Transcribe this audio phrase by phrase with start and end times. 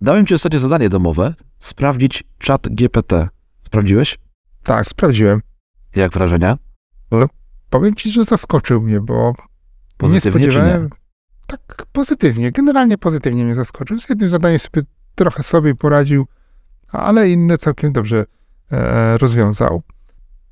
[0.00, 3.28] Dałem ci ostatnie zadanie domowe, sprawdzić czat GPT.
[3.60, 4.18] Sprawdziłeś?
[4.62, 5.40] Tak, sprawdziłem.
[5.96, 6.58] Jak wrażenia?
[7.70, 9.34] Powiem ci, że zaskoczył mnie, bo
[9.96, 10.82] Pozytywnie nie spodziewałem.
[10.82, 10.88] nie?
[11.46, 12.52] Tak, pozytywnie.
[12.52, 14.00] Generalnie pozytywnie mnie zaskoczył.
[14.00, 14.82] Z jednym zadaniem sobie
[15.14, 16.26] trochę sobie poradził,
[16.88, 18.24] ale inne całkiem dobrze
[18.72, 19.82] e, rozwiązał.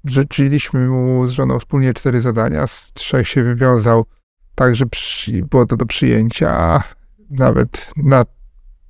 [0.05, 4.07] Życzyliśmy mu z żoną wspólnie cztery zadania, z trzech się wywiązał
[4.55, 6.83] tak, że przy, było to do przyjęcia, a
[7.31, 8.25] nawet na,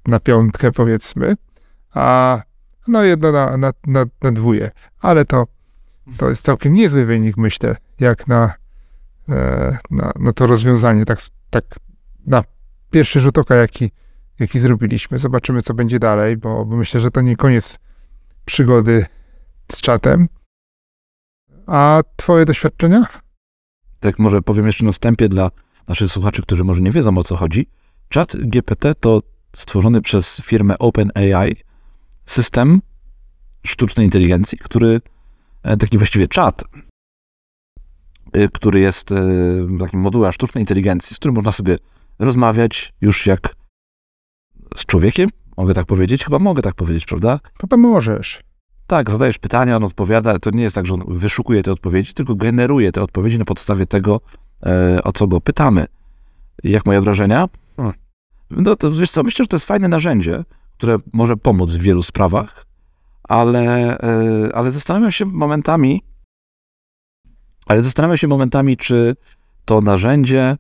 [0.09, 1.37] na piątkę powiedzmy,
[1.95, 2.43] a
[2.89, 4.71] no jedno na, na, na, na dwóje.
[5.01, 5.47] Ale to,
[6.17, 8.55] to jest całkiem niezły wynik, myślę, jak na,
[9.29, 11.19] e, na, na to rozwiązanie, tak,
[11.51, 11.65] tak
[12.27, 12.45] na
[12.91, 13.91] pierwszy rzut oka, jaki,
[14.39, 15.19] jaki zrobiliśmy.
[15.19, 17.79] Zobaczymy, co będzie dalej, bo, bo myślę, że to nie koniec
[18.45, 19.07] przygody
[19.73, 20.29] z czatem.
[21.67, 23.07] A twoje doświadczenia?
[24.01, 25.51] Tak może powiem jeszcze na wstępie dla
[25.89, 27.69] naszych słuchaczy, którzy może nie wiedzą o co chodzi.
[28.09, 29.21] Czat GPT to
[29.57, 31.57] stworzony przez firmę OpenAI
[32.27, 32.81] system
[33.67, 35.01] sztucznej inteligencji, który
[35.63, 36.65] e, taki właściwie czat,
[38.37, 39.27] y, który jest e,
[39.81, 41.77] takim modułem sztucznej inteligencji, z którym można sobie
[42.19, 43.55] rozmawiać już jak
[44.77, 46.25] z człowiekiem, mogę tak powiedzieć?
[46.25, 47.41] Chyba mogę tak powiedzieć, prawda?
[47.61, 48.41] Chyba możesz.
[48.87, 50.39] Tak, zadajesz pytania, on odpowiada.
[50.39, 53.87] To nie jest tak, że on wyszukuje te odpowiedzi, tylko generuje te odpowiedzi na podstawie
[53.87, 54.21] tego,
[54.67, 55.87] e, o co go pytamy.
[56.65, 57.49] Jak moje wrażenia?
[58.51, 60.45] No to wiesz co, myślę, że to jest fajne narzędzie,
[60.79, 62.67] które może pomóc w wielu sprawach,
[63.23, 66.03] ale, e, ale zastanawiam się momentami,
[67.67, 69.17] ale zastanawiam się momentami, czy
[69.65, 70.57] to narzędzie,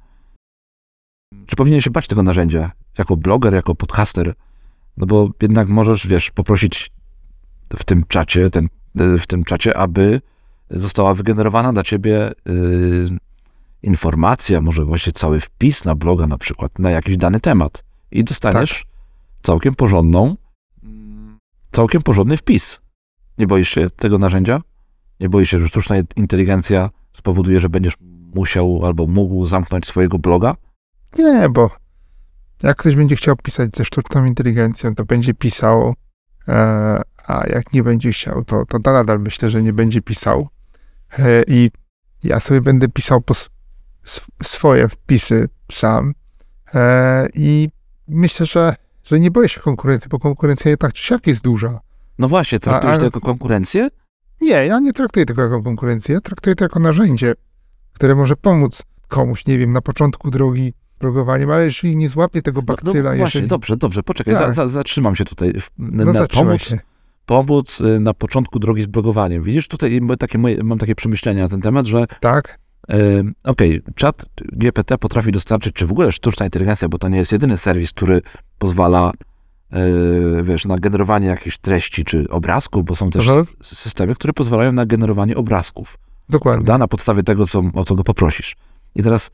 [1.46, 4.34] czy powinien się bać tego narzędzia, jako bloger, jako podcaster,
[4.96, 6.90] no bo jednak możesz, wiesz, poprosić
[7.78, 10.20] w tym czacie, ten, w tym czacie, aby
[10.70, 13.08] została wygenerowana dla ciebie y,
[13.82, 18.86] informacja, może właśnie cały wpis na bloga na przykład, na jakiś dany temat i dostaniesz
[19.42, 20.36] całkiem porządną,
[21.72, 22.80] całkiem porządny wpis.
[23.38, 24.60] Nie boisz się tego narzędzia?
[25.20, 27.94] Nie boisz się, że sztuczna inteligencja spowoduje, że będziesz
[28.34, 30.54] musiał albo mógł zamknąć swojego bloga?
[31.18, 31.70] Nie, bo
[32.62, 35.94] jak ktoś będzie chciał pisać ze sztuczną inteligencją, to będzie pisał,
[36.48, 40.48] e, a jak nie będzie chciał, to, to nadal myślę, że nie będzie pisał.
[41.18, 41.70] E, I
[42.22, 43.34] ja sobie będę pisał po
[44.42, 46.12] swoje wpisy sam.
[46.74, 47.68] E, I
[48.08, 48.74] myślę, że,
[49.04, 51.80] że nie boję się konkurencji, bo konkurencja tak czy siak jest duża.
[52.18, 53.88] No właśnie, traktujesz A- to jako konkurencję?
[54.40, 57.34] Nie, ja nie traktuję tego jako konkurencję, ja traktuję to jako narzędzie,
[57.92, 62.60] które może pomóc komuś, nie wiem, na początku drogi blogowaniem, ale jeżeli nie złapie tego
[62.60, 63.46] No, bakcyla, no właśnie, jeżeli...
[63.46, 64.42] dobrze, dobrze, poczekaj, Tak.
[64.42, 65.52] za, za, zatrzymam się tutaj.
[65.78, 66.78] No na, pomóc, się.
[67.26, 69.42] pomóc y, na początku drogi z blogowaniem.
[69.42, 72.58] Widzisz, tutaj mam takie, moje, mam takie przemyślenia na ten temat, że Tak,
[73.44, 77.56] okej, czat GPT potrafi dostarczyć, czy w ogóle sztuczna inteligencja, bo to nie jest jedyny
[77.56, 78.22] serwis, który
[78.58, 79.12] pozwala
[80.38, 83.46] y, wiesz, na generowanie jakichś treści czy obrazków, bo są też Mhm.
[83.60, 86.64] s- systemy, które pozwalają na generowanie obrazków, dokładnie.
[86.64, 88.56] prawda, na podstawie tego, co, o co go poprosisz.
[88.94, 89.30] I teraz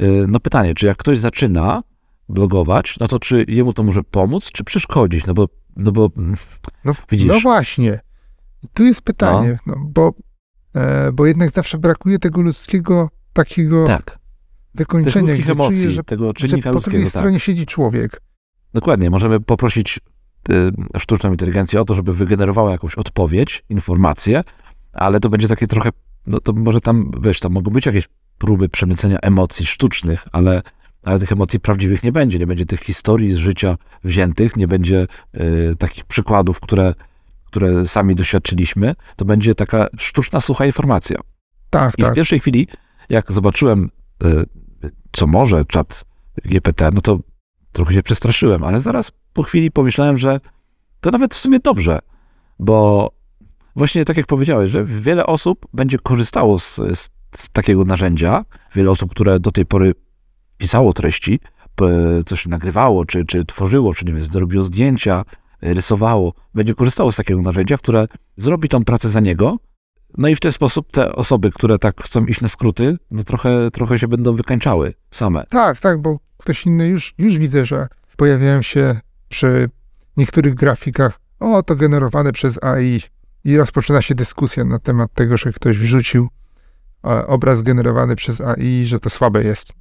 [0.00, 1.82] y, no pytanie, czy jak ktoś zaczyna
[2.28, 5.26] blogować, no to czy jemu to może pomóc, czy przeszkodzić?
[5.26, 6.36] No bo, no bo mm,
[6.84, 7.26] No, widzisz.
[7.28, 8.00] no właśnie.
[8.74, 9.74] Tu jest pytanie, no.
[9.78, 10.12] bo, e,
[11.12, 14.18] bo jednak zawsze brakuje tego ludzkiego takiego tak, tych
[14.74, 17.20] wykończenia, gdzie emocji, czujesz, że, tego że czynnika po drugiej ludzkiego, tak.
[17.22, 18.20] stronie siedzi człowiek.
[18.74, 20.00] Dokładnie, możemy poprosić
[20.50, 24.44] y, sztuczną inteligencję o to, żeby wygenerowała jakąś odpowiedź, informację,
[24.92, 25.90] ale to będzie takie trochę,
[26.26, 28.08] no to może tam, wiesz, tam mogą być jakieś
[28.38, 30.62] próby przemycenia emocji sztucznych, ale,
[31.02, 35.06] ale tych emocji prawdziwych nie będzie, nie będzie tych historii z życia wziętych, nie będzie
[35.34, 36.94] y, takich przykładów, które,
[37.54, 41.20] które sami doświadczyliśmy, to będzie taka sztuczna, sucha informacja.
[41.70, 42.14] Tak, I w tak.
[42.14, 42.68] pierwszej chwili,
[43.08, 43.90] jak zobaczyłem,
[44.24, 44.46] y,
[45.12, 46.04] co może czat
[46.44, 47.18] GPT, no to
[47.72, 50.40] trochę się przestraszyłem, ale zaraz po chwili pomyślałem, że
[51.00, 51.98] to nawet w sumie dobrze,
[52.58, 53.10] bo
[53.76, 58.44] właśnie tak jak powiedziałeś, że wiele osób będzie korzystało z, z, z takiego narzędzia,
[58.74, 59.92] wiele osób, które do tej pory
[60.58, 61.40] pisało treści,
[62.26, 65.24] coś nagrywało, czy, czy tworzyło, czy nie wiem, zrobiło zdjęcia,
[65.72, 68.06] rysowało, będzie korzystało z takiego narzędzia, które
[68.36, 69.56] zrobi tą pracę za niego,
[70.18, 73.70] no i w ten sposób te osoby, które tak chcą iść na skróty, no trochę,
[73.70, 75.44] trochę się będą wykańczały same.
[75.50, 79.70] Tak, tak, bo ktoś inny już, już widzę, że pojawiają się przy
[80.16, 83.00] niektórych grafikach, o, to generowane przez AI
[83.44, 86.28] i rozpoczyna się dyskusja na temat tego, że ktoś wrzucił
[87.06, 89.72] e, obraz generowany przez AI, że to słabe jest.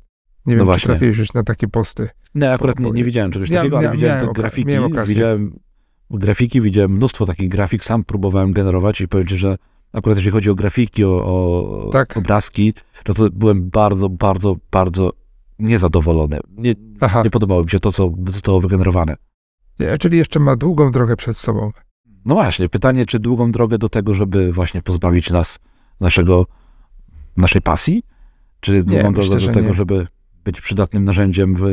[0.45, 0.81] Nie No wiem, właśnie.
[0.81, 2.09] czy trafiłeś już na takie posty.
[2.35, 4.69] Nie, akurat nie, nie widziałem czegoś Miałem- takiego, ale miałem- widziałem te grafiki,
[5.05, 5.59] widziałem
[6.17, 9.55] grafiki, widziałem mnóstwo takich grafik, sam próbowałem generować i powiem ci, że
[9.93, 12.17] akurat jeśli chodzi o grafiki, o, o Tak.
[12.17, 12.73] obrazki,
[13.07, 15.13] no to byłem bardzo, bardzo, bardzo
[15.59, 16.39] niezadowolony.
[16.57, 16.73] Nie,
[17.23, 19.15] nie podobało mi się to, co zostało wygenerowane.
[19.79, 21.71] Nie, czyli jeszcze ma długą drogę przed sobą.
[22.25, 25.59] No właśnie, pytanie, czy długą drogę do tego, żeby właśnie pozbawić nas
[25.99, 26.45] naszego,
[27.37, 28.03] naszej pasji?
[28.59, 29.73] Czy długą myślę, drogę że do tego, nie.
[29.73, 30.07] żeby
[30.43, 31.63] być przydatnym narzędziem w,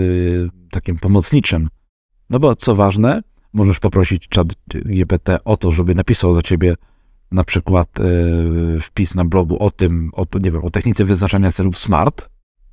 [0.70, 1.69] takim pomocniczym?
[2.31, 3.20] No bo co ważne,
[3.52, 6.75] możesz poprosić czat GPT o to, żeby napisał za ciebie
[7.32, 8.02] na przykład e,
[8.81, 12.29] wpis na blogu o tym, o, nie wiem, o technice wyznaczania celów SMART.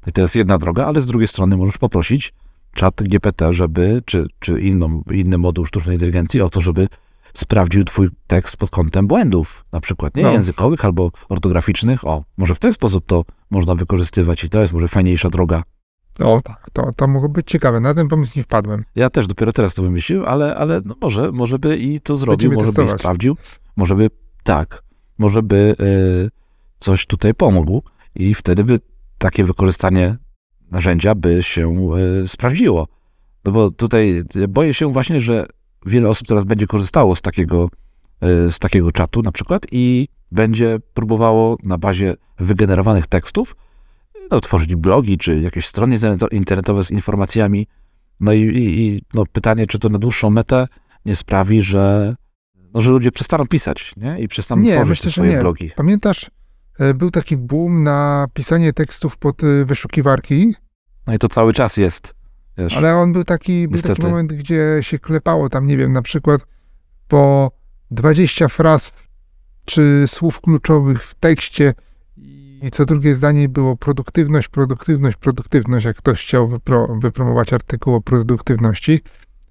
[0.08, 2.34] I to jest jedna droga, ale z drugiej strony możesz poprosić
[2.74, 6.88] czat GPT, żeby, czy, czy inną, inny moduł sztucznej inteligencji o to, żeby
[7.34, 10.32] sprawdził twój tekst pod kątem błędów, na przykład nie No.
[10.32, 12.08] językowych albo ortograficznych.
[12.08, 15.64] O, może w ten sposób to można wykorzystywać i to jest może fajniejsza droga.
[16.20, 17.80] O tak, to, to mogło być ciekawe.
[17.80, 18.84] Na ten pomysł nie wpadłem.
[18.96, 22.50] Ja też dopiero teraz to wymyślił, ale, ale no może, może by i to zrobił,
[22.50, 23.02] Będziemy może by i testować.
[23.02, 23.38] sprawdził,
[23.76, 24.10] może by
[24.44, 24.84] tak,
[25.18, 26.30] może by y,
[26.78, 27.82] coś tutaj pomógł
[28.16, 28.80] i wtedy by
[29.18, 30.18] takie wykorzystanie
[30.72, 31.76] narzędzia by się
[32.24, 32.88] y, sprawdziło.
[33.46, 35.46] No bo tutaj boję się właśnie, że
[35.86, 37.70] wiele osób teraz będzie korzystało z takiego,
[38.48, 43.56] y, z takiego czatu na przykład i będzie próbowało na bazie wygenerowanych tekstów
[44.32, 47.68] no, tworzyć blogi czy jakieś strony interneto- internetowe z informacjami.
[48.20, 50.68] No i, i, no, pytanie, czy to na dłuższą metę
[51.06, 52.16] nie sprawi, że,
[52.74, 54.20] no, że ludzie przestaną pisać nie?
[54.20, 55.40] i przestaną Nie, tworzyć myślę, te swoje nie.
[55.40, 55.72] blogi.
[55.76, 56.32] Pamiętasz,
[56.80, 60.56] e, był taki boom na pisanie tekstów pod e, wyszukiwarki,
[61.08, 62.16] No i to cały czas jest.
[62.58, 66.02] Wiesz, ale on był taki, był taki moment, gdzie się klepało tam, nie wiem, na
[66.02, 66.42] przykład
[67.08, 67.52] po
[67.92, 68.92] 20 fraz
[69.66, 71.74] czy słów kluczowych w tekście
[72.62, 78.02] i co drugie zdanie było produktywność, produktywność, produktywność, jak ktoś chciał wypro, wypromować artykuł o
[78.02, 79.02] produktywności,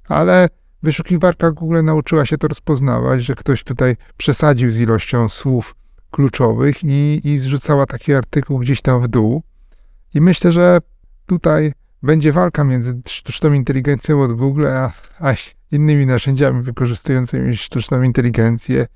[0.08, 0.48] ale
[0.82, 5.74] wyszukiwarka Google nauczyła się to rozpoznawać, że ktoś tutaj przesadził z ilością słów
[6.10, 9.42] kluczowych i, i zrzucała taki artykuł gdzieś tam w dół.
[10.14, 10.78] I myślę, że
[11.26, 11.72] tutaj
[12.02, 15.34] będzie walka między sztuczną inteligencją od Google, a, a
[15.72, 18.86] innymi narzędziami wykorzystującymi sztuczną inteligencję.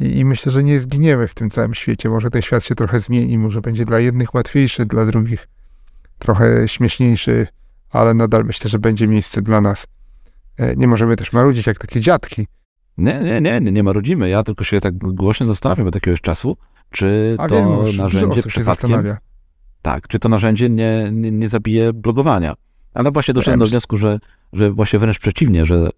[0.00, 2.08] I, I myślę, że nie zginiemy w tym całym świecie.
[2.10, 5.48] Może ten świat się trochę zmieni, może będzie dla jednych łatwiejszy, dla drugich
[6.18, 7.46] trochę śmieszniejszy,
[7.90, 9.86] ale nadal myślę, że będzie miejsce dla nas.
[10.56, 12.46] E, Nie możemy też marudzić jak takie dziadki.
[12.98, 14.28] nie, nie, nie, nie, nie marudzimy.
[14.28, 16.56] Ja tylko się tak głośno zastanawiam od jakiegoś czasu,
[16.90, 19.18] czy A to wiem, już narzędzie przypadkiem zastanawia.
[19.82, 22.54] Tak, czy to narzędzie nie, nie, nie zabije blogowania.
[22.94, 24.18] Ale właśnie doszedłem do wniosku, że,
[24.52, 25.90] że właśnie wręcz przeciwnie, że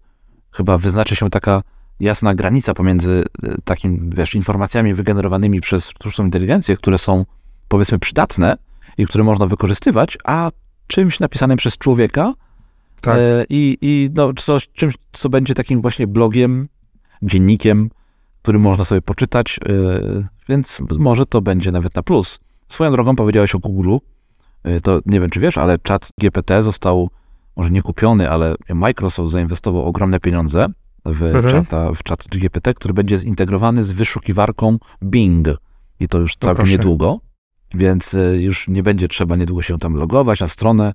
[0.51, 1.61] chyba wyznaczy się taka
[1.99, 7.25] jasna granica pomiędzy e, takim, wiesz, informacjami wygenerowanymi przez sztuczną inteligencję, które są
[7.67, 8.57] powiedzmy przydatne
[8.97, 10.49] i które można wykorzystywać, a
[10.87, 12.33] czymś napisanym przez człowieka
[13.01, 13.17] Tak.
[13.17, 16.67] e, i, i no, coś, czymś, co będzie takim właśnie blogiem,
[17.21, 17.89] dziennikiem,
[18.41, 22.39] który można sobie poczytać, e, więc może to będzie nawet na plus.
[22.69, 23.97] Swoją drogą powiedziałeś o Google,
[24.83, 27.09] to nie wiem czy wiesz, ale czat GPT został
[27.55, 30.67] może nie kupiony, ale Microsoft zainwestował ogromne pieniądze
[31.13, 31.43] w, Mhm.
[31.63, 35.47] czata, w czat GPT, który będzie zintegrowany z wyszukiwarką Bing.
[35.99, 36.71] I to już całkiem proszę.
[36.71, 37.19] niedługo,
[37.73, 40.93] więc e, już nie będzie trzeba niedługo się tam logować na stronę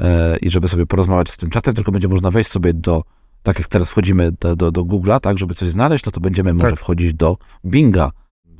[0.00, 3.02] e, i żeby sobie porozmawiać z tym czatem, tylko będzie można wejść sobie do,
[3.42, 6.54] tak jak teraz wchodzimy do, do, do Google'a, tak, żeby coś znaleźć, no to będziemy
[6.54, 6.78] może Tak.
[6.78, 7.36] wchodzić do
[7.66, 8.10] Binga,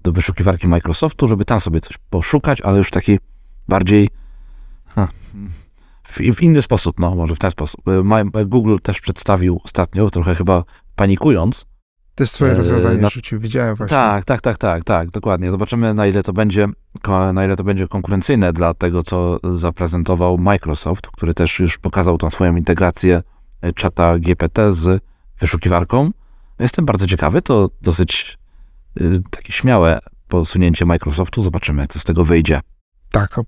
[0.02, 3.18] do wyszukiwarki Microsoftu, żeby tam sobie coś poszukać, ale już taki
[3.68, 4.08] bardziej
[4.86, 5.08] ha,
[6.08, 7.88] w, w inny sposób, no może w ten sposób.
[7.88, 10.64] E, Ma- Google też przedstawił ostatnio, trochę chyba
[10.96, 11.66] panikując,
[12.14, 13.96] Też swoje e, rozwiązanie na- rzucił, widziałem właśnie.
[13.96, 15.50] tak, tak, tak, tak, tak, dokładnie.
[15.50, 16.68] Zobaczymy, na ile to będzie,
[17.34, 22.30] na ile to będzie konkurencyjne dla tego, co zaprezentował Microsoft, który też już pokazał tą
[22.30, 23.22] swoją integrację
[23.60, 25.02] e, czata GPT z
[25.40, 26.10] wyszukiwarką.
[26.58, 28.38] Jestem bardzo ciekawy, to dosyć
[29.30, 31.42] takie śmiałe posunięcie Microsoftu.
[31.42, 32.60] Zobaczymy, co z tego wyjdzie.
[33.10, 33.40] Tak,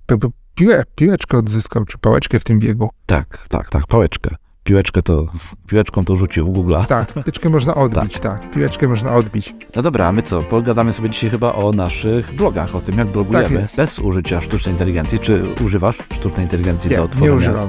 [0.54, 2.90] piłę, piłeczkę odzyskał, czy pałeczkę w tym biegu.
[3.06, 4.30] Tak, tak, tak, pałeczkę.
[4.64, 5.26] Piłeczkę to,
[5.66, 6.86] piłeczką to rzucił w Google'a.
[6.86, 8.50] Tak, piłeczkę można odbić, tak.
[8.50, 9.54] Piłeczkę można odbić.
[9.76, 10.42] No dobra, a my co?
[10.42, 14.74] Pogadamy sobie dzisiaj chyba o naszych blogach, o tym, jak blogujemy Tak bez użycia sztucznej
[14.74, 15.18] inteligencji.
[15.18, 17.36] Czy używasz sztucznej inteligencji Nie, do nie tworzenia?
[17.36, 17.68] używam.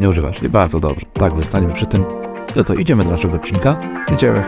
[0.00, 0.42] Nie używasz.
[0.42, 1.06] I bardzo dobrze.
[1.12, 2.04] Tak, zostaniemy przy tym.
[2.56, 3.80] No to idziemy do naszego odcinka.
[4.14, 4.44] Idziemy.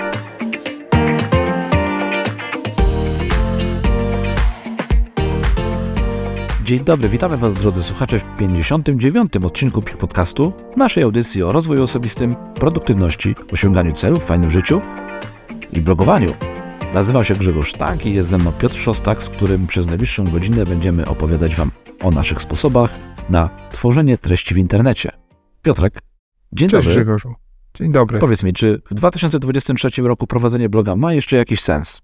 [6.70, 9.32] Dzień dobry, witamy Was drodzy słuchacze w 59.
[9.44, 14.80] odcinku PIK Podcastu, naszej audycji o rozwoju osobistym, produktywności, osiąganiu celów w fajnym życiu
[15.72, 16.30] i blogowaniu.
[16.94, 20.64] Nazywam się Grzegorz Tak i jest ze mną Piotr Szostak, z którym przez najbliższą godzinę
[20.64, 22.94] będziemy opowiadać Wam o naszych sposobach
[23.30, 25.10] na tworzenie treści w internecie.
[25.62, 25.98] Piotrek,
[26.52, 26.94] dzień Cześć dobry.
[26.94, 27.34] Grzegorzu.
[27.74, 28.18] Dzień dobry.
[28.18, 32.02] Powiedz mi, czy w 2023 roku prowadzenie bloga ma jeszcze jakiś sens?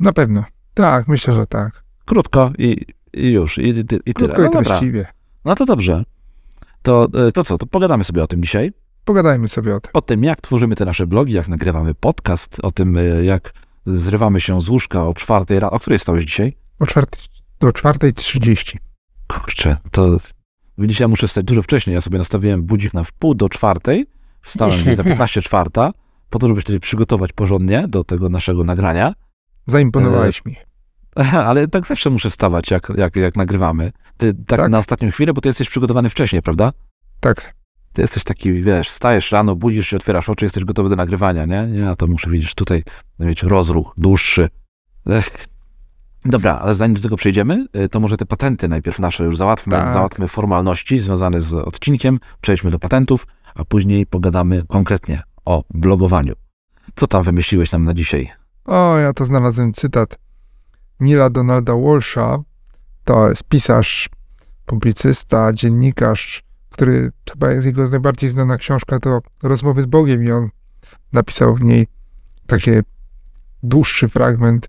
[0.00, 0.44] Na pewno.
[0.74, 1.84] Tak, myślę, że tak.
[2.04, 4.34] Krótko i, i już, i, i, i tyle.
[4.38, 5.06] No i treściwie.
[5.44, 6.04] No to dobrze.
[6.82, 8.72] To, e, to co, to pogadamy sobie o tym dzisiaj.
[9.04, 9.90] pogadajmy sobie o tym.
[9.94, 13.52] O tym, jak tworzymy te nasze blogi, jak nagrywamy podcast, o tym, y, jak
[13.86, 15.72] zrywamy się z łóżka o czwartej rano.
[15.72, 16.56] O której stałeś dzisiaj?
[16.78, 17.20] O czwartej,
[17.60, 18.76] do 4.30.
[19.26, 20.16] Kurczę, to
[20.78, 21.94] widzicie, ja muszę wstać dużo wcześniej.
[21.94, 24.06] Ja sobie nastawiłem budzik na wpół do czwartej.
[24.42, 25.92] Wstałem gdzieś za 15 czwarta,
[26.30, 29.14] po to, żeby się przygotować porządnie do tego naszego nagrania.
[29.66, 30.56] Zaimponowałeś mi.
[31.46, 33.92] Ale tak zawsze muszę wstawać, jak, jak, jak nagrywamy.
[34.16, 34.70] Ty tak, Tak?
[34.70, 36.72] na ostatnią chwilę, bo ty jesteś przygotowany wcześniej, prawda?
[37.20, 37.54] Tak.
[37.92, 41.66] Ty jesteś taki, wiesz, wstajesz rano, budzisz się, otwierasz oczy, jesteś gotowy do nagrywania, nie?
[41.66, 42.82] Nie, a to muszę, widzisz, tutaj
[43.18, 44.48] mieć rozruch dłuższy.
[45.10, 45.46] Ech.
[46.24, 49.70] Dobra, ale zanim do tego przejdziemy, y, to może te patenty najpierw nasze już załatwmy.
[49.70, 49.92] Tak.
[49.92, 56.34] Załatwmy formalności związane z odcinkiem, przejdźmy do patentów, a później pogadamy konkretnie o blogowaniu.
[56.96, 58.30] Co tam wymyśliłeś nam na dzisiaj?
[58.64, 60.18] O, ja to znalazłem cytat
[61.00, 62.38] Nila Donalda Walsha.
[63.04, 64.08] To jest pisarz,
[64.66, 70.48] publicysta, dziennikarz, który chyba jest jego najbardziej znana książka to Rozmowy z Bogiem i on
[71.12, 71.86] napisał w niej
[72.46, 72.70] taki
[73.62, 74.68] dłuższy fragment.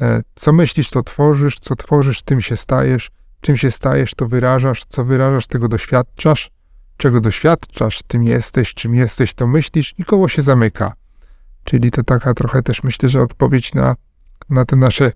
[0.00, 3.10] e, Co myślisz, to tworzysz, co tworzysz, tym się stajesz,
[3.40, 6.50] czym się stajesz, to wyrażasz, co wyrażasz, tego doświadczasz,
[6.96, 10.92] czego doświadczasz, tym jesteś, czym jesteś, to myślisz i koło się zamyka.
[11.64, 13.94] Czyli to taka trochę też myślę, że odpowiedź na,
[14.50, 15.12] na te nasze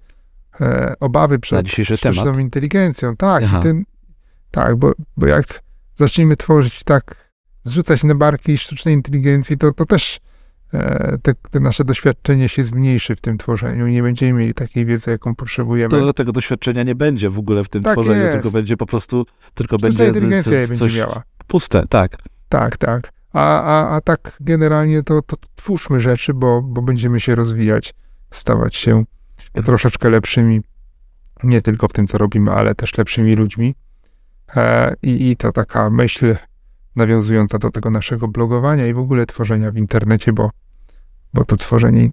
[0.60, 2.16] e, obawy przed dzisiejszy temat.
[2.16, 3.16] sztuczną inteligencją.
[3.16, 3.84] Tak, ten,
[4.50, 5.62] tak bo, bo jak
[5.94, 7.30] zaczniemy tworzyć tak,
[7.64, 10.20] zrzucać na barki sztucznej inteligencji, to, to też
[10.74, 13.86] e, te, te nasze doświadczenie się zmniejszy w tym tworzeniu.
[13.86, 15.90] Nie będziemy mieli takiej wiedzy, jaką potrzebujemy.
[15.90, 18.32] To tego doświadczenia nie będzie w ogóle w tym Tak tworzeniu, jest.
[18.32, 21.22] tylko będzie po prostu, tylko Sztuczna będzie inteligencja je co- będzie coś miała.
[21.46, 22.16] puste, tak.
[22.48, 23.12] Tak, tak.
[23.32, 27.94] A, a, a tak generalnie to, to twórzmy rzeczy, bo, bo będziemy się rozwijać,
[28.30, 29.04] stawać się
[29.62, 30.60] troszeczkę lepszymi,
[31.42, 33.74] nie tylko w tym, co robimy, ale też lepszymi ludźmi.
[34.56, 36.36] E, i, I to taka myśl
[36.96, 40.50] nawiązująca do tego naszego blogowania i w ogóle tworzenia w internecie, bo,
[41.34, 42.10] bo to tworzenie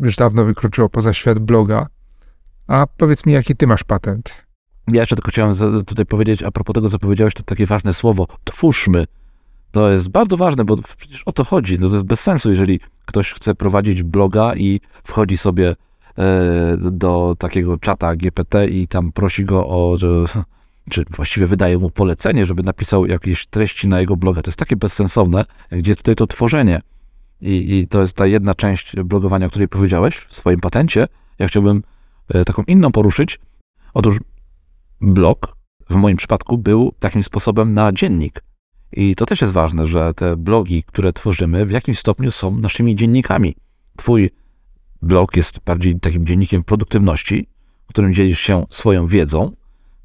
[0.00, 1.86] już dawno wykroczyło poza świat bloga.
[2.66, 4.30] A powiedz mi, jaki ty masz patent?
[4.88, 5.54] Ja jeszcze tylko chciałem
[5.86, 9.04] tutaj powiedzieć, a propos tego, co powiedziałeś, to takie ważne słowo, twórzmy.
[9.70, 11.78] To jest bardzo ważne, bo przecież o to chodzi.
[11.78, 15.76] No to jest bez sensu, jeżeli ktoś chce prowadzić bloga i wchodzi sobie
[16.78, 19.96] do takiego czata GPT i tam prosi go o,
[20.90, 24.42] czy właściwie wydaje mu polecenie, żeby napisał jakieś treści na jego bloga.
[24.42, 26.80] To jest takie bezsensowne, gdzie tutaj to tworzenie.
[27.40, 31.06] I, I to jest ta jedna część blogowania, o której powiedziałeś w swoim patencie.
[31.38, 31.82] Ja chciałbym
[32.28, 33.40] e, taką inną poruszyć.
[33.94, 34.18] Otóż
[35.00, 35.56] blog
[35.90, 38.42] w moim przypadku był takim sposobem na dziennik.
[38.92, 42.96] I to też jest ważne, że te blogi, które tworzymy, w jakimś stopniu są naszymi
[42.96, 43.54] dziennikami.
[43.96, 44.30] Twój
[45.02, 47.48] blog jest bardziej takim dziennikiem produktywności,
[47.86, 49.52] w którym dzielisz się swoją wiedzą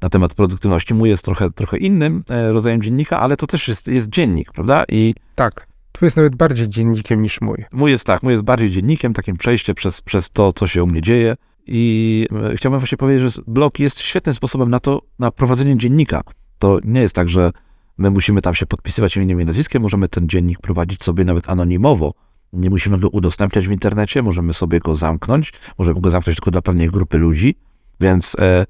[0.00, 0.94] na temat produktywności.
[0.94, 4.84] Mój jest trochę, trochę innym e, rodzajem dziennika, ale to też jest, jest dziennik, prawda?
[4.88, 7.64] I Tak, twój jest nawet bardziej dziennikiem niż mój.
[7.72, 10.86] Mój jest tak, mój jest bardziej dziennikiem, takim przejście przez, przez to, co się u
[10.86, 11.34] mnie dzieje.
[11.66, 16.20] I e, chciałbym właśnie powiedzieć, że blog jest świetnym sposobem na to, na prowadzenie dziennika.
[16.58, 17.50] To nie jest tak, że
[17.98, 22.14] my musimy tam się podpisywać imieniem i nazwiskiem, możemy ten dziennik prowadzić sobie nawet anonimowo.
[22.52, 26.62] Nie musimy go udostępniać w internecie, możemy sobie go zamknąć, możemy go zamknąć tylko dla
[26.62, 27.54] pewnej grupy ludzi.
[28.00, 28.66] Więc e,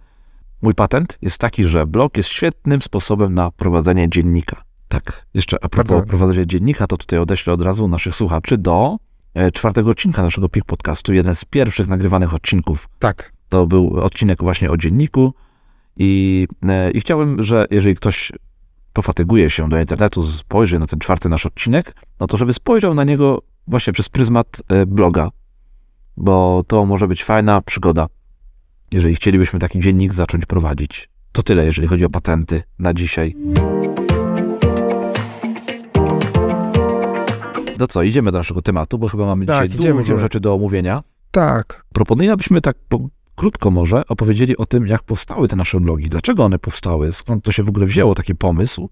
[0.62, 4.62] mój patent jest taki, że blog jest świetnym sposobem na prowadzenie dziennika.
[4.88, 8.96] Tak, jeszcze a propos prowadzenia dziennika, to tutaj odeślę od razu naszych słuchaczy do
[9.34, 12.88] e, czwartego odcinka naszego PIK Podcastu, jeden z pierwszych nagrywanych odcinków.
[12.98, 15.34] Tak, To był odcinek właśnie o dzienniku
[15.96, 18.32] i, e, i chciałbym, że jeżeli ktoś
[18.92, 23.04] pofatyguje się do internetu, spojrzy na ten czwarty nasz odcinek, no to żeby spojrzał na
[23.04, 25.28] niego właśnie przez pryzmat e, bloga,
[26.16, 28.06] bo to może być fajna przygoda,
[28.92, 31.08] jeżeli chcielibyśmy taki dziennik zacząć prowadzić.
[31.32, 33.36] To tyle, jeżeli chodzi o patenty na dzisiaj.
[37.78, 40.20] No co, idziemy do naszego tematu, bo chyba mamy Tak, dzisiaj idziemy, dużo idziemy.
[40.20, 41.02] rzeczy do omówienia.
[41.30, 41.84] tak.
[41.92, 42.76] Proponuję, abyśmy tak
[43.36, 47.52] krótko może opowiedzieli o tym, jak powstały te nasze blogi, dlaczego one powstały, skąd to
[47.52, 48.88] się w ogóle wzięło, taki pomysł.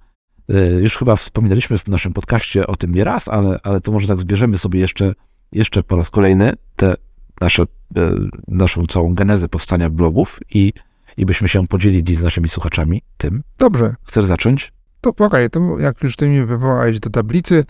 [0.50, 4.09] Y, Już chyba wspominaliśmy w naszym podcaście o tym nie raz, ale, ale to może
[4.09, 5.12] tak zbierzemy sobie jeszcze,
[5.52, 6.95] jeszcze po raz kolejny te
[7.40, 8.11] nasze, e,
[8.49, 10.73] naszą całą genezę powstania blogów i,
[11.16, 13.42] i byśmy się podzielili z naszymi słuchaczami tym.
[13.59, 14.73] Dobrze, Chcesz zacząć?
[15.00, 17.64] to pokaj, to jak już ty mnie wywołałeś do tablicy,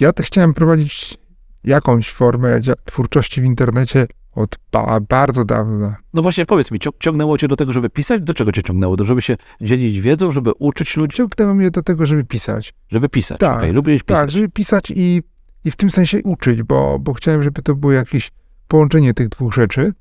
[0.00, 1.18] ja też chciałem prowadzić
[1.64, 5.96] jakąś formę twórczości w internecie od ba- bardzo dawna.
[6.14, 8.22] No właśnie, powiedz mi, cią- ciągnęło cię do tego, żeby pisać?
[8.22, 8.96] Do czego cię ciągnęło?
[8.96, 12.74] Do, żeby się dzielić wiedzą, żeby uczyć ludzi, Ciągnęło mnie do tego, żeby pisać.
[12.88, 13.38] żeby pisać.
[13.40, 14.20] Tak, Okej, lubiłeś pisać.
[14.20, 15.22] Tak, żeby pisać i,
[15.64, 18.30] i w tym sensie uczyć, bo, bo chciałem, żeby to było jakieś
[18.68, 19.92] połączenie tych dwóch rzeczy.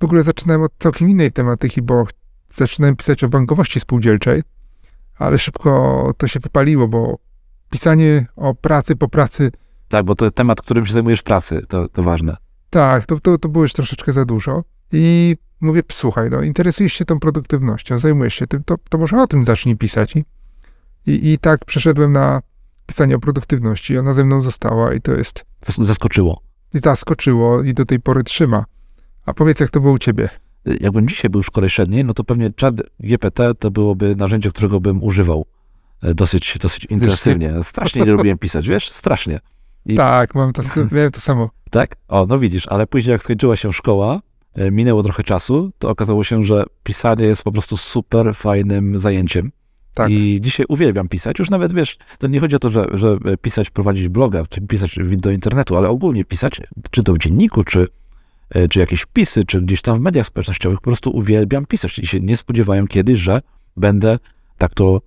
[0.00, 2.06] W ogóle zaczynałem od całkiem innej tematyki, bo
[2.54, 4.42] zaczynałem pisać o bankowości spółdzielczej,
[5.18, 7.18] ale szybko to się wypaliło, bo
[7.70, 9.50] pisanie o pracy po pracy,
[9.88, 12.36] Tak, bo to jest temat, którym się zajmujesz w pracy, to, to ważne.
[12.70, 14.64] Tak, to, to, to było już troszeczkę za dużo.
[14.92, 19.26] I mówię, słuchaj, no interesujesz się tą produktywnością, zajmujesz się tym, to, to może o
[19.26, 20.16] tym zacznij pisać.
[20.16, 20.24] I,
[21.06, 22.42] i, I tak przeszedłem na
[22.86, 23.98] pisanie o produktywności.
[23.98, 26.42] Ona ze mną została i to jest, Zas- Zaskoczyło.
[26.74, 28.64] i zaskoczyło i do tej pory trzyma.
[29.26, 30.28] A powiedz, jak to było u ciebie?
[30.80, 34.80] Jakbym dzisiaj był w szkole średniej, no to pewnie czat GPT to byłoby narzędzie, którego
[34.80, 35.46] bym używał
[36.02, 37.62] e, dosyć, dosyć intensywnie.
[37.62, 38.90] Strasznie nie lubiłem pisać, wiesz?
[38.90, 39.38] Strasznie.
[39.88, 41.50] I- Tak, mam to, miałem to samo.
[41.70, 41.96] Tak?
[42.08, 44.20] O, no widzisz, ale później jak skończyła się szkoła,
[44.54, 49.52] e, minęło trochę czasu, to okazało się, że pisanie jest po prostu super fajnym zajęciem.
[49.94, 50.10] Tak.
[50.10, 51.38] I dzisiaj uwielbiam pisać.
[51.38, 54.96] Już nawet wiesz, to nie chodzi o to, że, że pisać, prowadzić bloga, czy pisać
[55.10, 57.86] do internetu, ale ogólnie pisać, czy to w dzienniku, czy,
[58.50, 61.98] e, czy jakieś wpisy, czy gdzieś tam w mediach społecznościowych, po prostu uwielbiam pisać.
[61.98, 63.40] I się nie spodziewałem kiedyś, że
[63.76, 64.18] będę
[64.58, 65.00] tak to,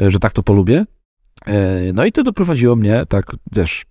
[0.00, 0.84] e, że tak to polubię.
[1.46, 3.84] E, No i to doprowadziło mnie, tak wiesz,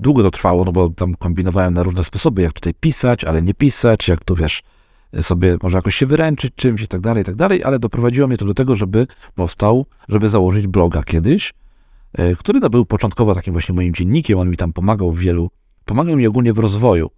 [0.00, 3.54] długo to trwało, no bo tam kombinowałem na różne sposoby, jak tutaj pisać, ale nie
[3.54, 4.62] pisać, jak tu wiesz,
[5.22, 8.36] sobie może jakoś się wyręczyć czymś i tak dalej, i tak dalej, ale doprowadziło mnie
[8.36, 11.52] to do tego, żeby powstał, żeby założyć bloga kiedyś,
[12.12, 15.50] e, który no, był początkowo takim właśnie moim dziennikiem, on mi tam pomagał w wielu,
[15.84, 17.10] pomagał mi ogólnie w rozwoju.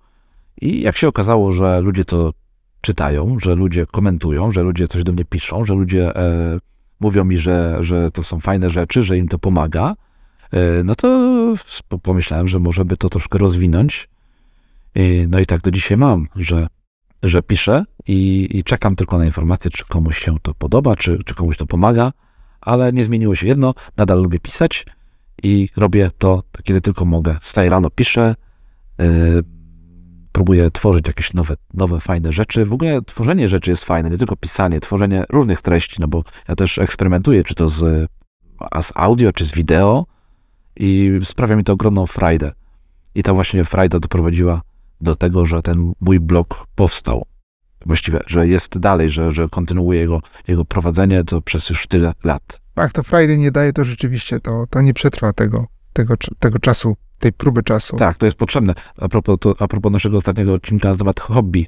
[0.61, 2.33] I jak się okazało, że ludzie to
[2.81, 6.59] czytają, że ludzie komentują, że ludzie coś do mnie piszą, że ludzie e,
[7.01, 9.95] mówią mi, że, że to są fajne rzeczy, że im to pomaga,
[10.85, 11.09] no to
[11.89, 14.09] po- pomyślałem, że może by to troszkę rozwinąć.
[14.95, 16.67] I, no i tak do dzisiaj mam, że,
[17.23, 21.35] że piszę i, i czekam tylko na informację, czy komuś się to podoba, czy, czy
[21.35, 22.13] komuś to pomaga,
[22.61, 24.87] ale nie zmieniło się jedno, nadal lubię pisać
[25.43, 27.39] i robię to, kiedy tylko mogę.
[27.43, 28.35] Wstaję rano, piszę,
[28.99, 29.07] yy,
[30.33, 32.65] próbuję tworzyć jakieś nowe, nowe, fajne rzeczy.
[32.65, 36.55] W ogóle tworzenie rzeczy jest fajne, nie tylko pisanie, tworzenie różnych treści, no bo ja
[36.57, 38.09] też eksperymentuję, czy to z,
[38.83, 40.07] z audio, czy z wideo
[40.79, 42.53] i sprawia mi to ogromną frajdę.
[43.15, 44.63] I ta właśnie frajda doprowadziła
[45.01, 47.25] do tego, że ten mój blog powstał.
[47.87, 52.61] Właściwie, że jest dalej, że, że kontynuuje jego, jego prowadzenie to przez już tyle lat.
[52.77, 56.97] Jak to Friday nie daje, to rzeczywiście to, to nie przetrwa tego, tego, tego czasu,
[57.19, 57.97] tej próby czasu.
[57.97, 58.75] Tak, to jest potrzebne.
[58.99, 61.67] A propos, to, a propos naszego ostatniego odcinka na temat hobby.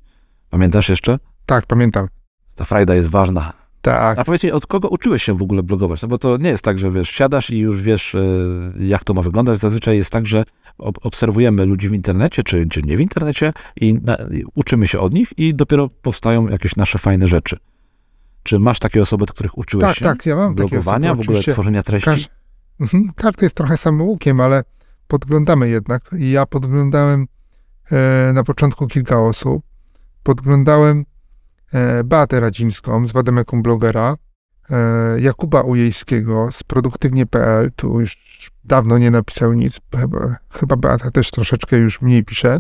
[0.51, 1.19] Pamiętasz jeszcze?
[1.47, 2.09] tak pamiętam.
[2.55, 3.53] Ta frajda jest ważna.
[3.83, 4.19] Tak.
[4.19, 6.03] A powiedz mi, od kogo uczyłeś się w ogóle blogować?
[6.03, 8.21] No bo to nie jest tak, że wiesz, siadasz i już wiesz, e,
[8.79, 9.59] jak to ma wyglądać.
[9.59, 10.45] Zazwyczaj jest tak, że
[10.79, 14.99] ob- obserwujemy ludzi w internecie, czy, czy nie w internecie i, na, i uczymy się
[15.01, 17.57] od nich i dopiero powstają jakieś nasze fajne rzeczy.
[18.43, 20.05] Czy masz takie osoby, od których uczyłeś Tak, się?
[20.05, 22.11] tak, ja mam takie blogowania, osoby, w ogóle tworzenia treści?
[22.11, 22.29] Każ,
[22.81, 24.65] mhm, każdy jest trochę samoukiem, ale
[25.09, 26.11] podglądamy jednak.
[26.19, 27.27] I ja podglądałem
[27.93, 29.63] e, na początku kilka osób.
[30.23, 31.05] Podglądałem
[32.05, 34.17] Beatę Radzimską z Wademeką Blogera,
[34.71, 38.17] e, Jakuba Ujejskiego z produktywnie.pl, tu już
[38.65, 42.59] dawno nie napisał nic, chyba, chyba Beata też troszeczkę już mniej pisze.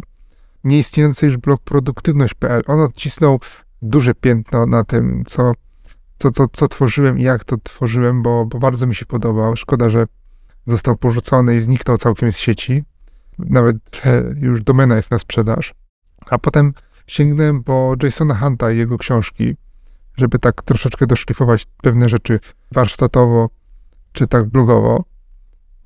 [0.64, 3.40] Nieistniejący już blog produktywność.pl, on odcisnął
[3.82, 5.52] duże piętno na tym, co,
[6.18, 9.56] co, co, co tworzyłem i jak to tworzyłem, bo, bo bardzo mi się podobał.
[9.56, 10.06] Szkoda, że
[10.66, 12.84] został porzucony i zniknął całkiem z sieci.
[13.38, 15.74] Nawet e, już domena jest na sprzedaż.
[16.30, 16.72] A potem
[17.10, 19.56] sięgnąłem po Jasona Hunta i jego książki,
[20.16, 22.40] żeby tak troszeczkę doszlifować pewne rzeczy
[22.72, 23.50] warsztatowo,
[24.12, 25.04] czy tak blogowo.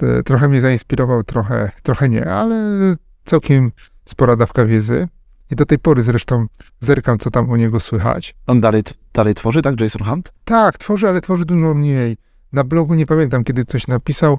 [0.03, 2.57] E, Trochę mnie zainspirował, trochę, trochę nie, ale
[3.25, 3.73] całkiem
[4.05, 5.09] spora dawka wiedzy.
[5.51, 6.47] I do tej pory zresztą
[6.81, 8.35] zerkam, co tam u niego słychać.
[8.47, 8.83] On dalej,
[9.15, 10.33] dalej tworzy, tak, Jason Hunt?
[10.45, 12.17] Tak, tworzy, ale tworzy dużo mniej.
[12.53, 14.39] Na blogu nie pamiętam, kiedy coś napisał.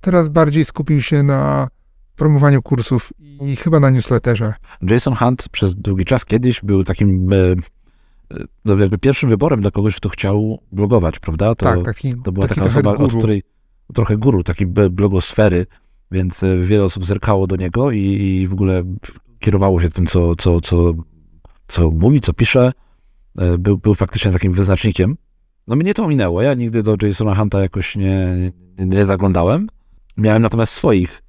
[0.00, 1.68] Teraz bardziej skupił się na
[2.16, 4.54] promowaniu kursów i chyba na newsletterze.
[4.82, 9.70] Jason Hunt przez długi czas kiedyś był takim e, e, no jakby pierwszym wyborem dla
[9.70, 11.54] kogoś, kto chciał blogować, prawda?
[11.54, 13.18] To, tak, taki, to była taki taka osoba, od guru.
[13.18, 13.42] której
[13.94, 15.66] trochę guru, taki blogosfery,
[16.10, 18.82] więc e, wiele osób zerkało do niego i, i w ogóle
[19.38, 20.92] kierowało się tym, co, co, co,
[21.68, 22.72] co mówi, co pisze.
[23.58, 25.16] Był, był faktycznie takim wyznacznikiem.
[25.66, 26.42] No mnie to minęło.
[26.42, 28.36] Ja nigdy do Jasona Hunta jakoś nie,
[28.78, 29.68] nie, zaglądałem.
[30.16, 31.22] Miałem natomiast swoich,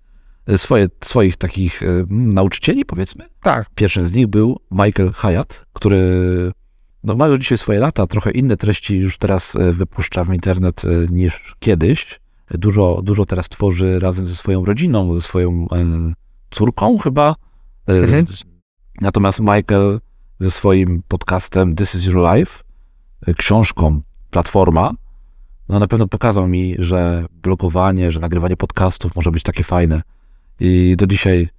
[0.55, 3.25] swoje, swoich takich e, nauczycieli, powiedzmy.
[3.41, 6.01] Tak, Pierwszym z nich był Michael Hyatt, który
[7.03, 10.85] no, ma już dzisiaj swoje lata, trochę inne treści już teraz e, wypuszcza w internet
[10.85, 12.19] e, niż kiedyś.
[12.51, 15.67] Dużo, dużo teraz tworzy razem ze swoją rodziną, ze swoją
[16.51, 17.35] córką chyba.
[17.87, 18.25] Mhm.
[19.01, 19.99] Natomiast Michael
[20.39, 22.63] ze swoim podcastem This is Your Life,
[23.37, 24.93] książką Platforma,
[25.69, 30.01] no na pewno pokazał mi, że blogowanie, że nagrywanie podcastów może być takie fajne.
[30.59, 31.49] I do dzisiaj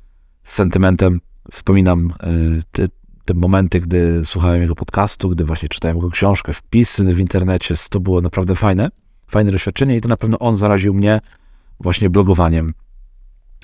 [0.43, 1.21] z sentymentem
[1.53, 2.29] wspominam e,
[2.73, 2.87] te,
[3.25, 7.75] te momenty, gdy słuchałem jego podcastu, gdy właśnie czytałem jego książkę, wpisy w internecie.
[7.91, 8.89] To było naprawdę fajne,
[9.27, 11.21] fajne doświadczenie i to na pewno on zaraził mnie
[11.81, 12.75] właśnie blogowaniem.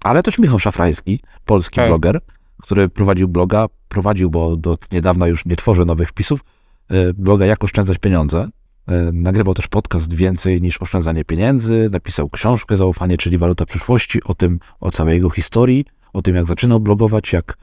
[0.03, 1.88] Ale też Michał Szafrański, polski Tak.
[1.88, 2.20] bloger,
[2.62, 6.40] który prowadził bloga, prowadził, bo do niedawna już nie tworzy nowych wpisów,
[6.88, 8.49] e, bloga Jak oszczędzać pieniądze.
[8.88, 14.35] E, Nagrywał też podcast Więcej niż oszczędzanie pieniędzy, napisał książkę Zaufanie, czyli waluta przyszłości, o
[14.35, 17.57] tym, o całej jego historii, o tym, jak zaczynał blogować, jak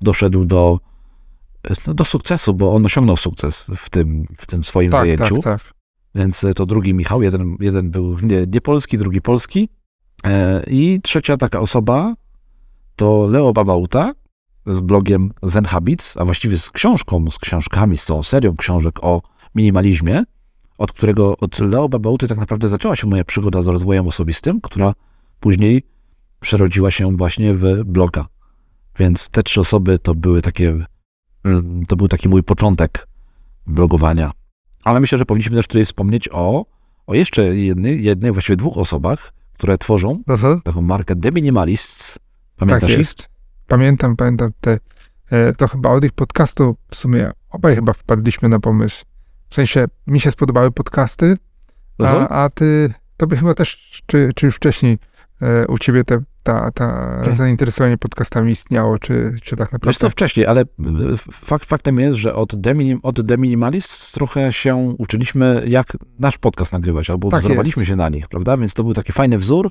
[0.00, 0.80] doszedł do,
[1.70, 5.34] e, no, do sukcesu, bo on osiągnął sukces w tym, w tym swoim Tak, zajęciu.
[5.42, 5.74] tak, tak.
[6.14, 9.68] Więc e, to drugi Michał, jeden, jeden był nie, nie polski, drugi polski.
[10.66, 12.14] I trzecia taka osoba
[12.96, 14.12] to Leo Babauta
[14.66, 19.22] z blogiem Zen Habits, a właściwie z książką, z książkami, z tą serią książek o
[19.54, 20.24] minimalizmie,
[20.78, 24.94] od którego, od Leo Babauty tak naprawdę zaczęła się moja przygoda z rozwojem osobistym, która
[25.40, 25.82] później
[26.40, 28.26] przerodziła się właśnie w bloga.
[28.98, 30.86] Więc te trzy osoby to były takie,
[31.44, 33.08] mm, to był taki mój początek
[33.66, 34.30] blogowania.
[34.84, 36.66] Ale myślę, że powinniśmy też tutaj wspomnieć o,
[37.06, 42.12] o jeszcze jednej, jednej, właściwie dwóch osobach, które tworzą Aha, taką markę The Minimalists.
[42.12, 42.20] tak
[42.56, 42.98] Pamiętasz ich?
[42.98, 43.28] jest.
[43.66, 44.78] Pamiętam, pamiętam te,
[45.30, 49.04] e, to chyba od ich podcastu w sumie obaj chyba wpadliśmy na pomysł.
[49.50, 51.36] W sensie mi się spodobały podcasty,
[51.98, 54.98] a, a ty, tobie chyba też, czy, czy już wcześniej
[55.42, 57.34] e, u ciebie te, ta, ta Tak.
[57.34, 60.00] zainteresowanie podcastami istniało, czy, czy tak Wiesz naprawdę?
[60.00, 60.66] to wcześniej, ale y,
[61.32, 66.38] fakt, faktem jest, że od The, Minim, od The Minimalists trochę się uczyliśmy, jak nasz
[66.38, 68.56] podcast nagrywać, albo Tak wzorowaliśmy się na nich, prawda?
[68.56, 69.70] Więc to był taki fajny wzór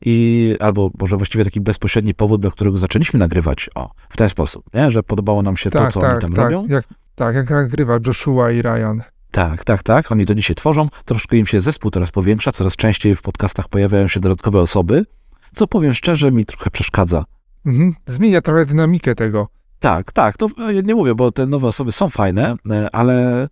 [0.00, 4.64] i albo może właściwie taki bezpośredni powód, dla którego zaczęliśmy nagrywać o, w ten sposób,
[4.74, 4.90] nie?
[4.90, 6.66] że podobało nam się to, tak, co tak, oni tam tak, robią.
[6.68, 6.84] Jak,
[7.16, 9.02] tak, jak nagrywa Joshua i Ryan.
[9.30, 10.12] Tak, tak, tak.
[10.12, 10.88] Oni to dzisiaj tworzą.
[11.04, 12.52] Troszkę im się zespół teraz powiększa.
[12.52, 15.04] Coraz częściej w podcastach pojawiają się dodatkowe osoby,
[15.52, 17.24] co powiem szczerze, mi trochę przeszkadza.
[17.66, 17.94] Mhm.
[18.06, 19.48] Zmienia trochę dynamikę tego.
[19.80, 20.36] Tak, tak.
[20.36, 23.48] To ja nie mówię, bo te nowe osoby są fajne, e, ale,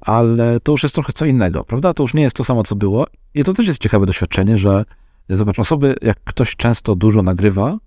[0.00, 1.94] ale to już jest trochę co innego, prawda?
[1.94, 3.06] To już nie jest to samo, co było.
[3.34, 4.84] I to też jest ciekawe doświadczenie, że
[5.28, 7.78] zobacz, osoby, jak ktoś często dużo nagrywa,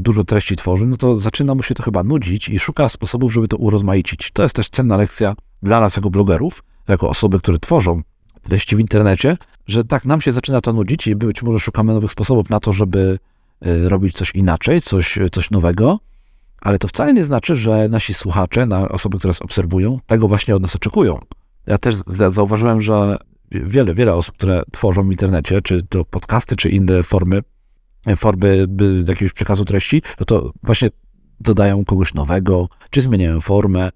[0.00, 3.48] dużo treści tworzy, no to zaczyna mu się to chyba nudzić i szuka sposobów, żeby
[3.48, 4.30] to urozmaicić.
[4.32, 8.02] To jest też cenna lekcja dla nas jako blogerów, jako osoby, które tworzą
[8.42, 12.12] treści w internecie, że tak, nam się zaczyna to nudzić i być może szukamy nowych
[12.12, 13.18] sposobów na to, żeby
[13.60, 15.98] e, robić coś inaczej, coś, coś nowego,
[16.60, 20.56] ale to wcale nie znaczy, że nasi słuchacze, na osoby, które nas obserwują, tego właśnie
[20.56, 21.18] od nas oczekują.
[21.66, 23.16] Ja też za- zauważyłem, że
[23.50, 27.42] wiele, wiele osób, które tworzą w internecie, czy to podcasty, czy inne formy,
[28.16, 28.66] formy
[29.08, 30.88] jakiegoś przekazu treści, no to właśnie
[31.40, 33.90] dodają kogoś nowego, czy zmieniają formę.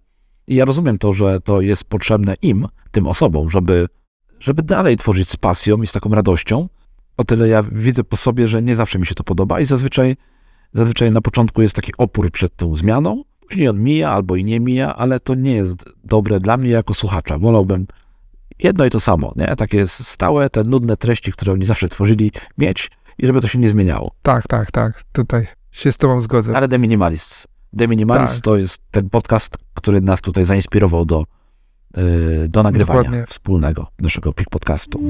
[0.47, 3.87] I ja rozumiem to, że to jest potrzebne im, tym osobom, żeby,
[4.41, 6.69] żeby dalej tworzyć z pasją i z taką radością.
[7.17, 10.17] O tyle ja widzę po sobie, że nie zawsze mi się to podoba i zazwyczaj,
[10.73, 14.61] zazwyczaj na początku jest taki opór przed tą zmianą, później on mija albo i nie
[14.61, 17.39] mija, ale to nie jest dobre dla mnie jako słuchacza.
[17.39, 17.87] Wolałbym
[18.59, 19.57] jedno i to samo, nie?
[19.57, 22.91] Takie stałe, te nudne treści, które oni zawsze tworzyli, mieć
[23.23, 24.11] i żeby to się nie zmieniało.
[24.23, 25.03] Tak, tak, tak.
[25.13, 26.57] Tutaj się z tobą zgodzę.
[26.57, 27.47] Ale The Minimalists.
[27.79, 28.45] The Minimalists Tak.
[28.45, 31.25] to jest ten podcast, który nas tutaj zainspirował do,
[31.97, 33.25] yy, do nagrywania Dokładnie.
[33.29, 35.01] wspólnego naszego Pik Podcastu.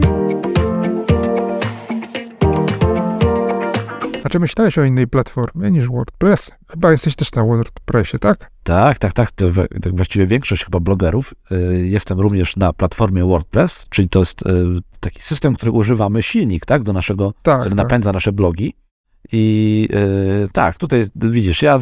[4.30, 6.50] A czy myślałeś o innej platformie niż WordPress?
[6.68, 8.50] Chyba jesteś też na WordPressie, tak?
[8.62, 9.30] Tak, tak, tak.
[9.32, 11.34] To, we- tak właściwie większość chyba blogerów.
[11.52, 14.64] y, Jestem również na platformie WordPress, czyli to jest y,
[15.00, 17.60] taki system, który używamy, silnik, tak, do naszego, Tak.
[17.60, 17.84] który tak.
[17.84, 18.74] napędza nasze blogi.
[19.32, 19.88] I
[20.44, 21.78] y, tak, tutaj widzisz, ja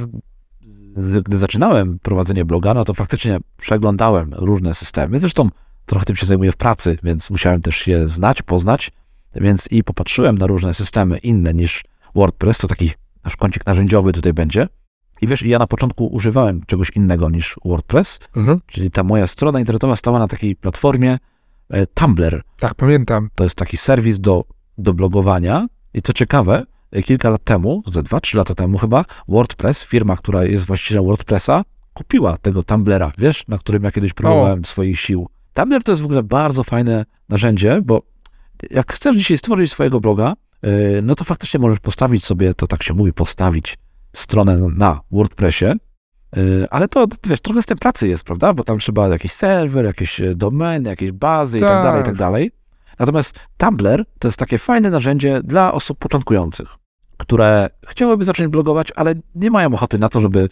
[1.25, 5.21] gdy zaczynałem prowadzenie bloga, no to faktycznie przeglądałem różne systemy.
[5.21, 5.49] Zresztą
[5.87, 8.91] trochę tym się zajmuję w pracy, więc musiałem też je znać, poznać.
[9.35, 12.91] Więc i popatrzyłem na różne systemy inne niż WordPress, to taki
[13.25, 14.69] nasz kącik narzędziowy tutaj będzie.
[15.23, 18.61] I wiesz, ja na początku używałem czegoś innego niż WordPress, Mhm.
[18.67, 21.19] czyli ta moja strona internetowa stała na takiej platformie
[21.71, 22.43] e, Tumblr.
[22.59, 23.29] Tak, pamiętam.
[23.35, 24.45] To jest taki serwis do,
[24.79, 25.67] do blogowania.
[25.95, 30.45] I co ciekawe, e, kilka lat temu, ze 2-3 lata temu chyba, WordPress, firma, która
[30.45, 31.63] jest właścicielem WordPressa,
[31.95, 35.29] kupiła tego Tumblera, wiesz, na którym ja kiedyś próbowałem swoich sił.
[35.55, 38.03] Tumblr to jest w ogóle bardzo fajne narzędzie, bo
[38.71, 40.35] jak chcesz dzisiaj stworzyć swojego bloga,
[41.03, 43.79] no to faktycznie możesz postawić sobie, to tak się mówi, postawić
[44.13, 45.77] stronę na WordPressie, e,
[46.71, 48.53] ale to, wiesz, trochę z tej pracy jest, prawda?
[48.55, 51.85] Bo tam trzeba jakiś serwer, jakieś e, domeny, jakieś bazy i tak Tak.
[51.85, 52.51] dalej, i tak dalej.
[52.99, 56.69] Natomiast Tumblr to jest takie fajne narzędzie dla osób początkujących,
[57.17, 60.49] które chciałyby zacząć blogować, ale nie mają ochoty na to, żeby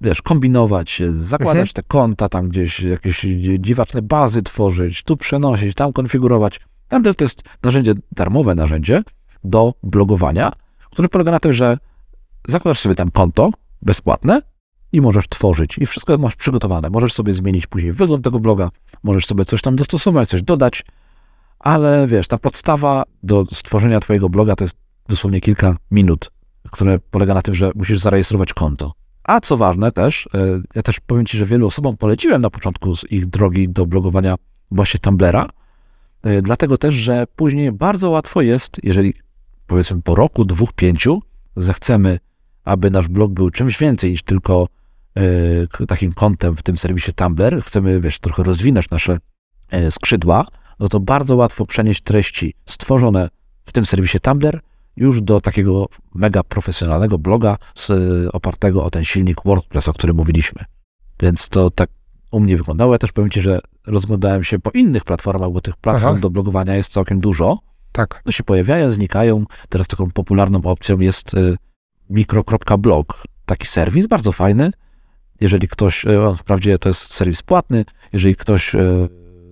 [0.00, 1.74] wiesz, kombinować, e, zakładać Mhm.
[1.74, 6.60] te konta tam gdzieś, jakieś dzi- dziwaczne bazy tworzyć, tu przenosić, tam konfigurować.
[6.88, 9.02] Tumblr to jest narzędzie, darmowe narzędzie
[9.46, 10.52] do blogowania,
[10.90, 11.78] które polega na tym, że
[12.48, 13.50] zakładasz sobie tam konto
[13.82, 14.42] bezpłatne
[14.92, 16.90] i możesz tworzyć i wszystko masz przygotowane.
[16.90, 18.70] Możesz sobie zmienić później wygląd tego bloga,
[19.02, 20.84] możesz sobie coś tam dostosować, coś dodać,
[21.58, 24.76] ale wiesz, ta podstawa do stworzenia twojego bloga to jest
[25.08, 26.30] dosłownie kilka minut,
[26.70, 28.92] które polega na tym, że musisz zarejestrować konto.
[29.24, 30.38] A co ważne też, e,
[30.74, 34.34] ja też powiem Ci, że wielu osobom poleciłem na początku z ich drogi do blogowania
[34.70, 35.48] właśnie Tumblera,
[36.22, 39.14] e, dlatego też, że później bardzo łatwo jest, jeżeli
[39.66, 41.22] powiedzmy po roku, dwóch, pięciu,
[41.56, 42.18] zechcemy,
[42.64, 44.68] aby nasz blog był czymś więcej niż tylko
[45.80, 49.18] e, takim kontem w tym serwisie Tumblr, chcemy, wiesz, trochę rozwinąć nasze
[49.70, 50.46] e, skrzydła,
[50.78, 53.28] no to bardzo łatwo przenieść treści stworzone
[53.64, 54.60] w tym serwisie Tumblr
[54.96, 57.90] już do takiego mega profesjonalnego bloga z,
[58.32, 60.64] opartego o ten silnik WordPress, o którym mówiliśmy.
[61.20, 61.90] Więc to tak
[62.30, 62.92] u mnie wyglądało.
[62.92, 66.20] Ja też powiem Ci, że rozglądałem się po innych platformach, bo tych platform Aha.
[66.20, 67.58] do blogowania jest całkiem dużo.
[67.96, 68.22] Tak.
[68.26, 69.44] No się pojawiają, znikają.
[69.68, 71.56] Teraz taką popularną opcją jest y,
[72.10, 73.22] mikro.blog.
[73.46, 74.70] Taki serwis, bardzo fajny.
[75.40, 79.08] Jeżeli ktoś, y, on wprawdzie to jest serwis płatny, jeżeli ktoś y,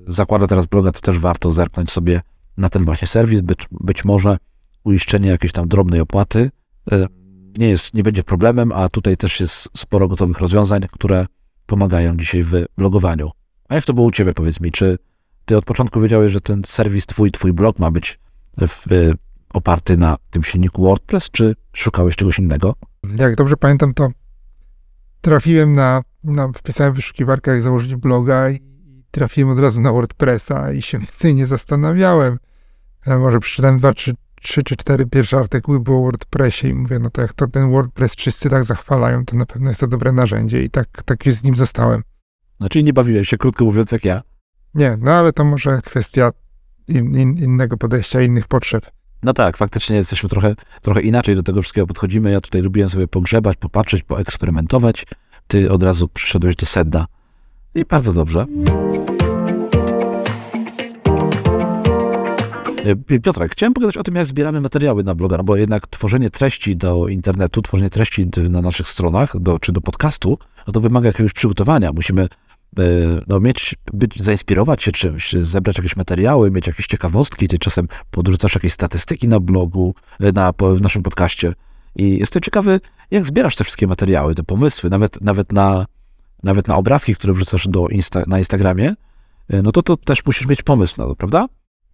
[0.07, 2.21] zakłada teraz bloga, to też warto zerknąć sobie
[2.57, 3.41] na ten właśnie serwis.
[3.41, 4.37] Być, być może
[4.85, 6.51] uiszczenie jakiejś tam drobnej opłaty
[7.59, 11.27] nie, jest, nie będzie problemem, a tutaj też jest sporo gotowych rozwiązań, które
[11.67, 13.31] pomagają dzisiaj w blogowaniu.
[13.69, 14.99] A jak to było u Ciebie, powiedz mi, czy
[15.45, 18.19] Ty od początku wiedziałeś, że ten serwis Twój, Twój blog ma być
[18.59, 19.15] w, y,
[19.55, 22.75] oparty na tym silniku WordPress, czy szukałeś czegoś innego?
[23.17, 24.09] Jak dobrze pamiętam, to
[25.21, 28.61] trafiłem na, na wpisałem w wyszukiwarkę, jak założyć bloga i
[29.11, 32.39] trafiłem od razu na WordPressa i się więcej nie zastanawiałem.
[33.07, 36.99] Ja może przeczytałem dwa, trzy, trzy czy cztery pierwsze artykuły było o WordPressie i mówię,
[36.99, 40.13] no to jak to ten WordPress wszyscy tak zachwalają, to na pewno jest to dobre
[40.13, 42.03] narzędzie i tak, tak z nim zostałem.
[42.61, 44.23] Znaczy nie bawiłeś się, krótko mówiąc, jak ja.
[44.75, 46.31] Nie, no ale to może kwestia
[46.89, 48.91] in, in, innego podejścia, innych potrzeb.
[49.23, 52.31] No tak, faktycznie jesteśmy trochę, trochę inaczej do tego wszystkiego podchodzimy.
[52.31, 55.07] Ja tutaj lubiłem sobie pogrzebać, popatrzeć, poeksperymentować.
[55.47, 57.07] Ty od razu przyszedłeś do sedna.
[57.75, 58.47] I bardzo dobrze.
[62.85, 66.31] E, Piotrek, chciałem pogadać o tym, jak zbieramy materiały na bloga, no bo jednak tworzenie
[66.31, 71.07] treści do internetu, tworzenie treści na naszych stronach, do, czy do podcastu, no to wymaga
[71.07, 71.93] jakiegoś przygotowania.
[71.93, 72.29] Musimy
[73.27, 78.55] no, mieć, być, zainspirować się czymś, zebrać jakieś materiały, mieć jakieś ciekawostki, ty czasem podrzucasz
[78.55, 81.53] jakieś statystyki na blogu, e, na, w naszym podcaście.
[81.97, 85.87] I jestem ciekawy, jak zbierasz te wszystkie materiały, te pomysły, nawet, nawet, na,
[86.43, 88.95] nawet na obrazki, które wrzucasz do Insta, na Instagramie,
[89.51, 91.47] e, no to, to też musisz mieć pomysł na to, prawda?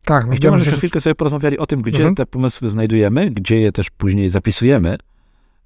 [0.05, 2.15] Tak, no I chciałbym, żebyśmy że chwilkę sobie porozmawiali o tym, gdzie Mhm.
[2.15, 4.97] te pomysły znajdujemy, gdzie je też później zapisujemy,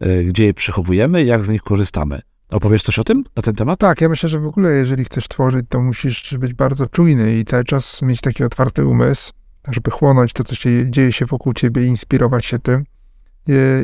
[0.01, 2.21] e, gdzie je przechowujemy, jak z nich korzystamy.
[2.51, 3.79] Opowiesz coś o tym, na ten temat?
[3.79, 7.45] Tak, ja myślę, że w ogóle jeżeli chcesz tworzyć, to musisz być bardzo czujny i
[7.45, 9.33] cały czas mieć taki otwarty umysł,
[9.69, 12.85] żeby chłonąć to, co się dzieje się wokół ciebie i inspirować się tym.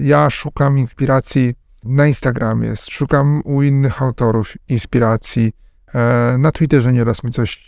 [0.02, 5.52] Ja szukam inspiracji na Instagramie, szukam u innych autorów inspiracji.
[5.94, 7.60] E, Na Twitterze nieraz mi coś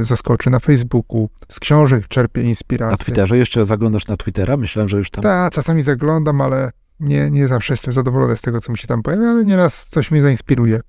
[0.00, 2.90] e, zaskoczy, na Facebooku, z książek czerpię inspirację.
[2.98, 4.56] Na Twitterze jeszcze zaglądasz na Twittera?
[4.56, 5.22] Myślałem, że już tam...
[5.22, 9.02] Tak, czasami zaglądam, ale nie, nie zawsze jestem zadowolony z tego, co mi się tam
[9.02, 10.80] pojawia, ale nieraz coś mnie zainspiruje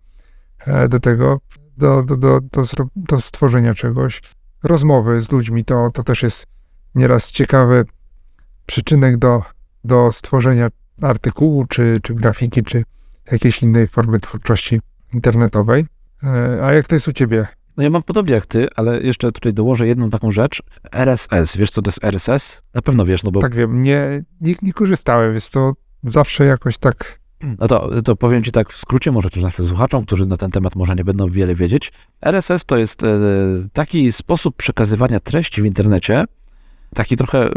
[0.59, 1.39] e, do tego,
[1.77, 2.41] do, do, do,
[2.95, 4.21] do, stworzenia czegoś.
[4.63, 6.45] Rozmowy z ludźmi to, to też jest
[6.95, 7.85] nieraz ciekawy
[8.65, 9.43] przyczynek do,
[9.83, 10.69] do stworzenia
[11.01, 12.83] artykułu, czy, czy grafiki, czy
[13.31, 14.81] jakiejś innej formy twórczości
[15.13, 15.85] internetowej.
[16.23, 17.47] E, A jak to jest u ciebie?
[17.77, 20.63] No ja mam podobnie jak ty, ale jeszcze tutaj dołożę jedną taką rzecz.
[20.91, 21.57] RSS.
[21.57, 22.61] Wiesz, co to jest RSS?
[22.73, 23.41] Na pewno wiesz, no bo...
[23.41, 25.73] Tak wiem, nie, nie, nie korzystałem, jest to
[26.11, 27.19] zawsze jakoś tak
[27.59, 30.51] No to, to powiem ci tak w skrócie, może też naszym słuchaczom, którzy na ten
[30.51, 31.91] temat może nie będą wiele wiedzieć.
[32.21, 33.07] RSS to jest e,
[33.73, 36.25] taki sposób przekazywania treści w internecie,
[36.95, 37.51] taki trochę e,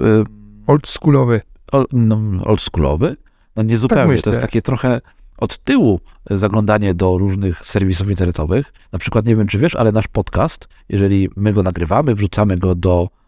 [0.66, 1.40] oldschoolowy.
[1.72, 3.16] o- no, oldschoolowy,
[3.56, 4.22] no nie zupełnie, myślę.
[4.22, 5.00] to jest takie trochę
[5.38, 8.72] od tyłu zaglądanie do różnych serwisów internetowych.
[8.92, 12.74] Na przykład, nie wiem czy wiesz, ale nasz podcast, jeżeli my go nagrywamy, wrzucamy go
[12.74, 13.19] do, e,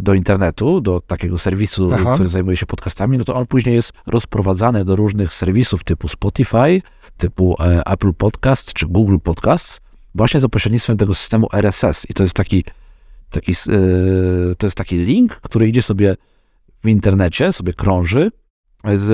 [0.00, 2.14] do internetu, do takiego serwisu, Aha.
[2.14, 6.82] który zajmuje się podcastami, no to on później jest rozprowadzany do różnych serwisów typu Spotify,
[7.16, 9.80] typu e, Apple Podcast czy Google Podcasts,
[10.14, 12.06] właśnie za pośrednictwem tego systemu RSS.
[12.10, 12.64] I to jest taki,
[13.30, 16.16] taki, e, to jest taki link, który idzie sobie
[16.84, 18.30] w internecie, sobie krąży
[18.94, 19.06] z,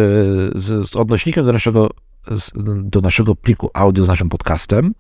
[0.62, 1.90] z, z odnośnikiem do naszego,
[2.34, 2.50] z,
[2.84, 4.92] do naszego pliku audio z naszym podcastem.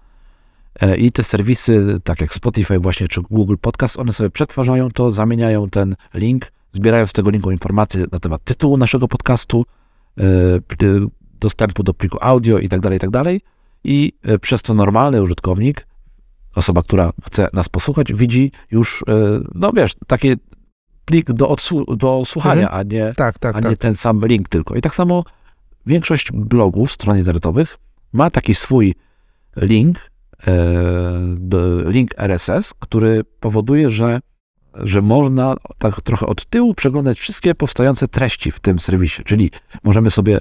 [0.80, 5.12] E, I te serwisy, tak jak Spotify właśnie, czy Google Podcast, one sobie przetwarzają to,
[5.12, 9.64] zamieniają ten link, zbierają z tego linku informacje na temat tytułu naszego podcastu,
[10.18, 10.22] e,
[11.40, 13.40] dostępu do pliku audio i tak dalej, i tak dalej.
[13.84, 15.86] I e, przez to normalny użytkownik,
[16.54, 19.04] osoba, która chce nas posłuchać, widzi już,
[19.54, 20.34] no wiesz, taki
[21.04, 23.70] plik do, odsłu- do słuchania, a nie Tak, tak, a tak.
[23.70, 24.74] nie ten sam link tylko.
[24.74, 25.24] I tak samo
[25.86, 27.78] większość blogów, stron internetowych
[28.12, 28.94] ma taki swój
[29.56, 30.10] link,
[31.86, 34.20] link RSS, który powoduje, że
[34.82, 39.24] że można tak trochę od tyłu przeglądać wszystkie powstające treści w tym serwisie.
[39.24, 39.50] Czyli
[39.84, 40.38] możemy sobie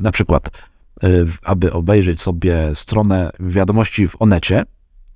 [0.00, 0.50] na- przykład,
[1.02, 4.62] w- aby obejrzeć sobie stronę wiadomości w Onecie,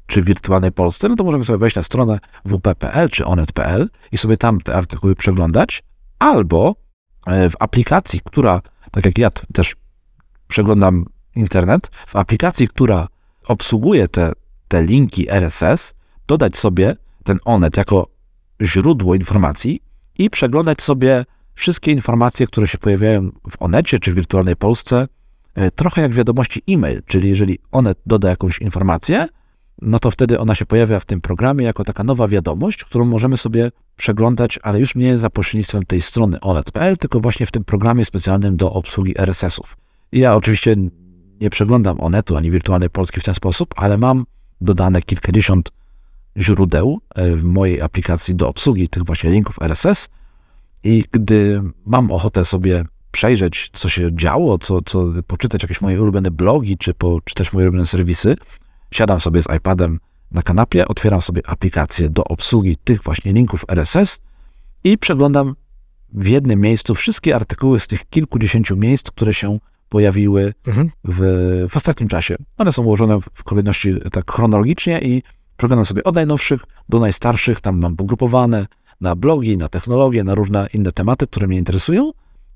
[0.06, 4.36] czy wirtualnej Polsce, no to możemy sobie wejść na stronę wp.pl czy onet.pl i sobie
[4.36, 5.82] tam te artykuły przeglądać,
[6.18, 6.74] albo
[7.26, 9.76] e, w aplikacji, która, tak jak ja też
[10.48, 13.08] przeglądam internet, w aplikacji, która
[13.48, 14.32] obsługuje te,
[14.68, 15.94] te linki RSS,
[16.26, 18.06] dodać sobie ten Onet jako
[18.62, 19.80] źródło informacji
[20.18, 25.08] i przeglądać sobie wszystkie informacje, które się pojawiają w Onecie czy w wirtualnej Polsce,
[25.54, 29.26] e, trochę jak wiadomości e-mail, czyli jeżeli Onet doda jakąś informację,
[29.82, 33.36] no to wtedy ona się pojawia w tym programie jako taka nowa wiadomość, którą możemy
[33.36, 38.04] sobie przeglądać, ale już nie za pośrednictwem tej strony onet.pl, tylko właśnie w tym programie
[38.04, 39.76] specjalnym do obsługi RSS-ów.
[40.12, 40.76] Ja oczywiście
[41.40, 44.26] nie przeglądam Onetu ani wirtualnej Polski w ten sposób, ale mam
[44.60, 45.70] dodane kilkadziesiąt
[46.36, 50.08] źródeł e, w mojej aplikacji do obsługi tych właśnie linków RSS
[50.84, 56.30] i gdy mam ochotę sobie przejrzeć, co się działo, co, co poczytać jakieś moje ulubione
[56.30, 58.36] blogi, czy poczytać moje ulubione serwisy,
[58.90, 64.20] siadam sobie z iPadem na kanapie, otwieram sobie aplikację do obsługi tych właśnie linków RSS
[64.84, 65.54] i przeglądam
[66.12, 70.90] w jednym miejscu wszystkie artykuły z tych kilkudziesięciu miejsc, które się pojawiły Mhm.
[71.04, 71.18] w,
[71.70, 72.36] w ostatnim czasie.
[72.58, 75.22] One są ułożone w- kolejności tak chronologicznie i
[75.56, 78.66] przeglądam sobie od najnowszych do najstarszych, tam mam pogrupowane
[79.00, 82.10] na blogi, na technologię, na różne inne tematy, które mnie interesują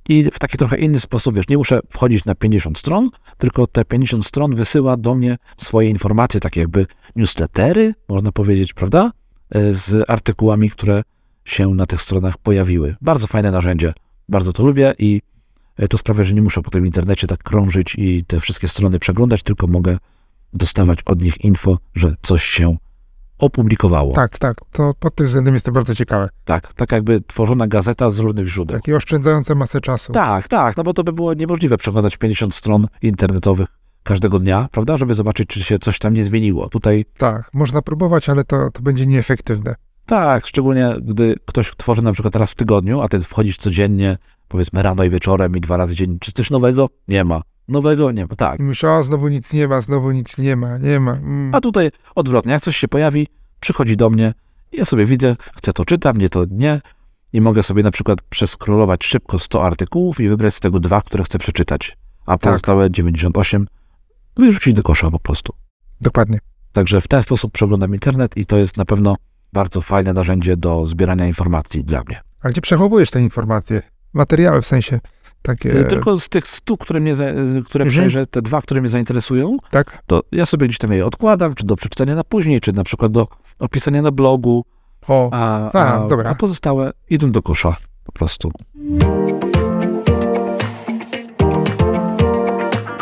[0.08, 3.84] i w taki trochę inny sposób, wiesz, nie muszę wchodzić na 50 stron, tylko te
[3.84, 9.10] 50 stron wysyła do mnie swoje informacje, takie jakby newslettery, można powiedzieć, prawda,
[9.54, 11.02] E, z artykułami, które
[11.44, 12.96] się na tych stronach pojawiły.
[13.00, 13.92] Bardzo fajne narzędzie,
[14.28, 15.31] bardzo to lubię i e,
[15.90, 19.42] to sprawia, że nie muszę potem w internecie tak krążyć i te wszystkie strony przeglądać,
[19.42, 19.98] tylko mogę
[20.54, 22.76] dostawać od nich info, że coś się
[23.38, 24.14] opublikowało.
[24.14, 24.56] Tak, tak.
[24.72, 26.28] To pod tym względem jest to bardzo ciekawe.
[26.44, 28.76] tak, tak jakby tworzona gazeta z różnych źródeł.
[28.76, 30.12] Takie oszczędzające masę czasu.
[30.12, 33.68] Tak, tak, no bo to by było niemożliwe przeglądać 50 stron internetowych
[34.02, 36.68] każdego dnia, prawda, żeby zobaczyć, czy się coś tam nie zmieniło.
[36.68, 39.74] Tutaj Tak, można próbować, ale to, to będzie nieefektywne.
[40.06, 44.16] tak, szczególnie gdy ktoś tworzy na przykład raz w tygodniu, a ty wchodzisz codziennie,
[44.52, 46.18] powiedzmy rano i wieczorem i dwa razy dziennie.
[46.20, 46.88] Czy coś nowego?
[47.08, 47.42] Nie ma.
[47.68, 48.12] Nowego?
[48.12, 48.60] Nie ma, tak.
[48.60, 51.12] Myślę, o, znowu nic nie ma, znowu nic nie ma, nie ma.
[51.12, 51.54] Mm.
[51.54, 53.28] A tutaj odwrotnie, jak coś się pojawi,
[53.60, 54.34] przychodzi do mnie,
[54.72, 56.80] ja sobie widzę, chcę to czytam, nie to nie
[57.32, 61.24] i mogę sobie na przykład przeskrolować szybko 100 artykułów i wybrać z tego dwa, które
[61.24, 63.66] chcę przeczytać, a pozostałe 98
[64.36, 65.52] wyrzucić do kosza po prostu.
[66.00, 66.38] Dokładnie.
[66.72, 69.16] Także w ten sposób przeglądam internet i to jest na pewno
[69.52, 72.20] bardzo fajne narzędzie do zbierania informacji dla mnie.
[72.42, 73.82] A gdzie przechowujesz te informacje?
[74.12, 75.00] Materiały w sensie
[75.42, 75.80] takie.
[75.80, 77.90] Y, Tylko z tych 100, które mnie, y, które Mhm.
[77.90, 80.02] przejrzę, te dwa, które mnie zainteresują, Tak?
[80.06, 83.12] to ja sobie gdzieś tam je odkładam, czy do przeczytania na później, czy na przykład
[83.12, 84.64] do opisania na blogu,
[85.08, 88.50] O, a, A, a, a pozostałe idą do kosza po prostu.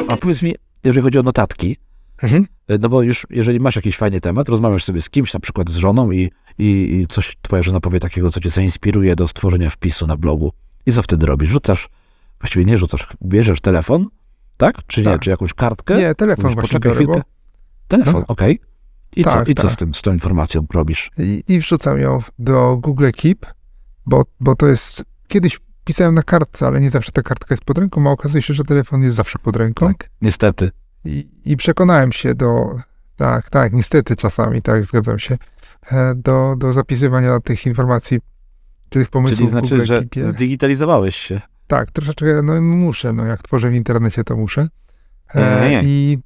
[0.08, 1.76] A powiedz mi, jeżeli chodzi o notatki,
[2.22, 2.46] mhm.
[2.70, 5.70] y, no bo już jeżeli masz jakiś fajny temat, rozmawiasz sobie z kimś, na przykład
[5.70, 9.70] z żoną i, i, i coś twoja żona powie takiego, co cię zainspiruje do stworzenia
[9.70, 10.52] wpisu na blogu.
[10.86, 11.50] I co wtedy robisz?
[11.50, 11.88] Rzucasz,
[12.40, 14.06] właściwie nie rzucasz, bierzesz telefon,
[14.56, 14.76] tak?
[14.86, 15.04] Czy nie?
[15.04, 15.20] Tak.
[15.20, 15.98] Czy jakąś kartkę?
[15.98, 17.22] Nie, telefon Mówisz, właśnie poczekaj chwilkę.
[17.88, 18.24] Telefon, No.
[18.26, 18.60] okej.
[19.16, 19.70] I, co, Tak, I co tak.
[19.72, 21.10] z tym, z tą informacją robisz?
[21.18, 23.46] i, i wrzucam ją do Google Keep,
[24.06, 25.04] bo, bo to jest.
[25.28, 28.54] Kiedyś pisałem na kartce, ale nie zawsze ta kartka jest pod ręką, a okazuje się,
[28.54, 29.86] że telefon jest zawsze pod ręką.
[29.86, 30.70] Tak, niestety.
[31.04, 32.78] I, I przekonałem się do.
[33.16, 35.36] Tak, tak, niestety czasami, tak, zgadzam się.
[35.92, 38.18] e, Do, do zapisywania tych informacji,
[38.90, 40.28] tych pomysłów Czyli znaczy, Google że Keepie.
[40.28, 41.40] zdigitalizowałeś się.
[41.66, 44.68] Tak, troszeczkę, no muszę, no jak tworzę w internecie, to muszę.
[45.34, 45.82] E, Nie, nie.
[45.84, 46.18] I,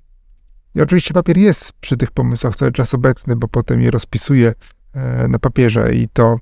[0.75, 4.53] I oczywiście papier jest przy tych pomysłach cały czas obecny, bo potem je rozpisuję
[4.93, 6.37] e, na papierze i to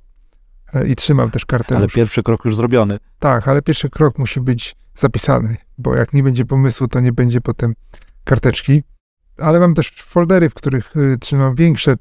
[0.75, 1.77] e, i trzymam też kartę.
[1.77, 2.99] Ale pierwszy krok już zrobiony.
[3.19, 7.41] Tak, ale pierwszy krok musi być zapisany, bo jak nie będzie pomysłu, to nie będzie
[7.41, 7.75] potem
[8.25, 8.83] karteczki.
[9.39, 11.95] Ale mam też foldery, w których y, trzymam większe,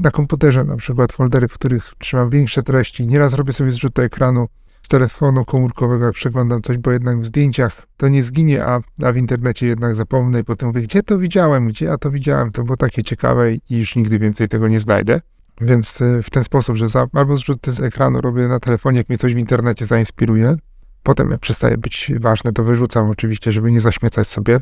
[0.00, 3.06] na komputerze na przykład foldery, w których trzymam większe treści.
[3.06, 4.48] Nieraz robię sobie zrzut ekranu
[4.82, 9.12] z telefonu komórkowego, jak przeglądam coś, bo jednak w zdjęciach to nie zginie, a, a
[9.12, 12.64] w internecie jednak zapomnę i potem mówię, gdzie to widziałem, gdzie ja to widziałem, to
[12.64, 15.20] było takie ciekawe i już nigdy więcej tego nie znajdę.
[15.60, 19.08] Więc y, w ten sposób, że za, albo zrzuty z ekranu robię na telefonie, jak
[19.08, 20.56] mnie coś w internecie zainspiruje.
[21.02, 24.60] Potem jak przestaje być ważne, to wyrzucam oczywiście, żeby nie zaśmiecać sobie.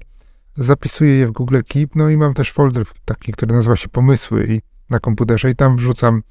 [0.56, 4.46] Zapisuję je w Google Keep, no i mam też folder taki, który nazywa się Pomysły
[4.48, 4.60] i
[4.93, 6.22] na komputerze i tam wrzucam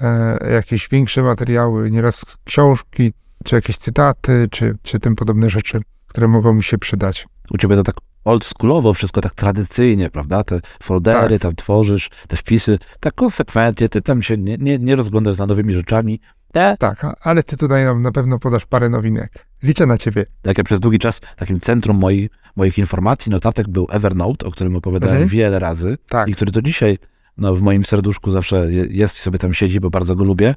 [0.00, 3.12] e, jakieś większe materiały, nieraz książki,
[3.44, 7.26] czy jakieś cytaty, czy, czy tym podobne rzeczy, które mogą mi się przydać.
[7.50, 7.94] U ciebie to tak
[8.24, 10.44] oldschoolowo, wszystko tak tradycyjnie, prawda?
[10.44, 11.42] Te foldery Tak.
[11.42, 15.74] tam tworzysz, te wpisy, tak konsekwentnie, ty tam się nie, nie, nie rozglądasz za nowymi
[15.74, 16.20] rzeczami.
[16.52, 19.32] Te, Tak, ale ty tutaj nam na pewno podasz parę nowinek.
[19.62, 20.26] Liczę na ciebie.
[20.42, 24.76] tak jak przez długi czas takim centrum moi, moich informacji, notatek był Evernote, o którym
[24.76, 25.28] opowiadałem Mhm.
[25.30, 26.28] wiele razy Tak.
[26.28, 26.98] i który do dzisiaj
[27.36, 30.54] no, w moim serduszku zawsze je- jest i sobie tam siedzi, bo bardzo go lubię,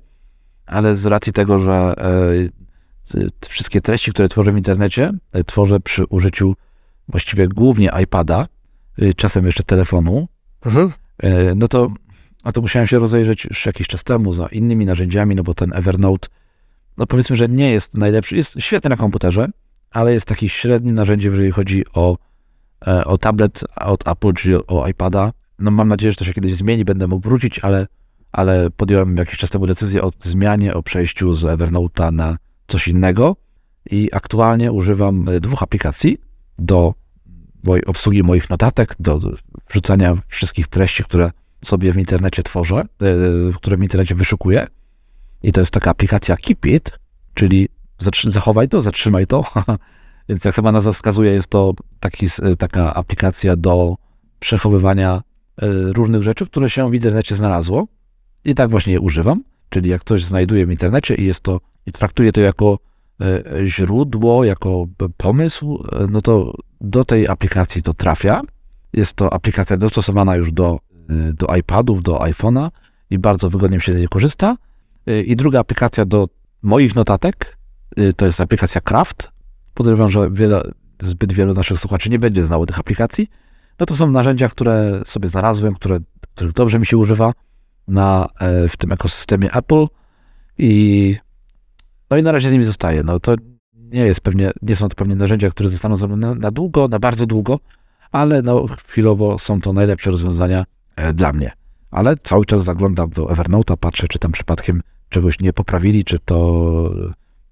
[0.66, 6.06] ale z racji tego, że e, wszystkie treści, które tworzę w internecie, e, tworzę przy
[6.06, 6.54] użyciu
[7.08, 8.48] właściwie głównie iPada,
[9.00, 10.28] e, czasem jeszcze telefonu,
[10.66, 10.92] Mhm.
[11.56, 11.88] no to,
[12.46, 15.74] no to musiałem się rozejrzeć już jakiś czas temu za innymi narzędziami, no bo ten
[15.74, 16.28] Evernote,
[16.98, 19.48] no powiedzmy, że nie jest najlepszy, jest świetny na komputerze,
[19.92, 22.18] ale jest taki średnim narzędziem, jeżeli chodzi o,
[23.06, 25.32] o tablet od Apple, czyli o iPada.
[25.60, 27.88] No mam nadzieję, że to się kiedyś zmieni, będę mógł wrócić, ale,
[28.32, 32.38] ale podjąłem jakiś czas temu decyzję o zmianie, o przejściu z Evernote'a na
[32.68, 33.36] coś innego
[33.92, 36.18] i aktualnie używam e, dwóch aplikacji
[36.60, 36.94] do
[37.86, 39.20] obsługi moich notatek, do
[39.70, 41.32] wrzucania wszystkich treści, które
[41.62, 42.86] sobie w internecie tworzę, e,
[43.56, 44.68] które w internecie wyszukuję.
[45.44, 47.00] I to jest taka aplikacja Keep It,
[47.34, 47.70] czyli
[48.28, 49.44] zachowaj to, zatrzymaj to.
[50.30, 52.28] Więc jak sama nazwa wskazuje, jest to taki,
[52.58, 53.96] taka aplikacja do
[54.40, 55.22] przechowywania e,
[55.94, 57.88] różnych rzeczy, które się w internecie znalazło.
[58.46, 59.44] I tak właśnie je używam.
[59.70, 62.80] Czyli jak coś znajduję w internecie i jest to, i traktuję to jako
[63.22, 64.86] e, źródło, jako
[65.18, 68.42] pomysł, e, no to do tej aplikacji to trafia.
[68.94, 70.80] Jest to aplikacja dostosowana już do,
[71.10, 72.70] e, do iPadów, do iPhone'a
[73.10, 74.58] i bardzo wygodnie się z niej korzysta.
[75.08, 76.30] E, I druga aplikacja do
[76.62, 77.58] moich notatek
[78.16, 79.32] to jest aplikacja Craft.
[79.74, 83.28] Podejrzewam, że wiele, zbyt wielu naszych słuchaczy nie będzie znało tych aplikacji.
[83.84, 86.00] No to są narzędzia, które sobie znalazłem, które,
[86.36, 87.34] których dobrze mi się używa
[87.88, 89.86] na, e, w tym ekosystemie Apple
[90.58, 91.16] i
[92.10, 93.04] no i na razie z nimi zostaję.
[93.04, 93.36] No to
[93.74, 96.88] nie jest pewnie, nie są to pewnie narzędzia, które zostaną ze mną na, na długo,
[96.88, 97.60] na bardzo długo,
[98.12, 100.66] ale no chwilowo są to najlepsze rozwiązania
[100.96, 101.52] e, dla mnie.
[101.92, 106.70] Ale cały czas zaglądam do Evernote'a, patrzę, czy tam przypadkiem czegoś nie poprawili, czy to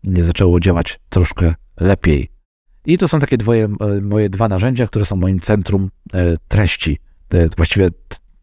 [0.03, 2.30] nie zaczęło działać troszkę lepiej.
[2.85, 6.99] I to są takie dwoje, e, moje dwa narzędzia, które są moim centrum e, treści,
[7.57, 7.89] właściwie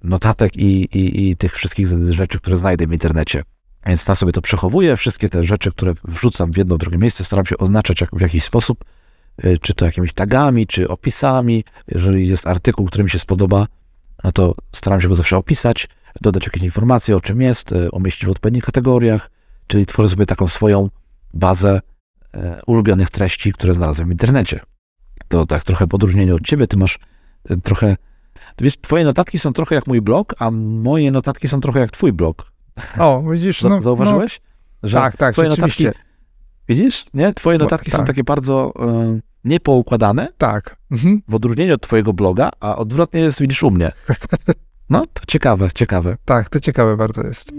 [0.02, 3.42] notatek i, i, i tych wszystkich rzeczy, które znajdę w internecie.
[3.86, 7.46] Więc na sobie to przechowuję, wszystkie te rzeczy, które wrzucam w jedno, drugie miejsce, staram
[7.46, 8.84] się oznaczać jak, w jakiś sposób,
[9.38, 11.64] e, czy to jakimiś tagami, czy opisami.
[11.88, 13.66] Jeżeli jest artykuł, który mi się spodoba,
[14.24, 15.88] no to staram się go zawsze opisać,
[16.20, 19.30] dodać jakieś informacje, o czym jest, umieścić w odpowiednich kategoriach,
[19.66, 20.90] czyli tworzę sobie taką swoją
[21.34, 21.80] bazę
[22.66, 24.60] ulubionych treści, które znalazłem w internecie.
[25.28, 26.98] To tak trochę w odróżnieniu od ciebie, ty masz
[27.50, 27.96] e, trochę,
[28.60, 32.12] wiesz, twoje notatki są trochę jak mój blog, a moje notatki są trochę jak twój
[32.12, 32.52] blog.
[32.98, 34.40] O, widzisz, Za- no, Zauważyłeś?
[34.82, 35.86] No, Że tak, tak, twoje notatki,
[36.68, 37.32] widzisz, nie?
[37.34, 38.06] Twoje Bo- notatki są tak.
[38.06, 40.76] takie bardzo e, niepoukładane, Tak.
[40.90, 41.22] Mhm.
[41.28, 43.92] w odróżnieniu od twojego bloga, a odwrotnie jest, widzisz, u mnie.
[44.90, 46.16] No, to ciekawe, ciekawe.
[46.24, 47.52] Tak, to ciekawe bardzo jest.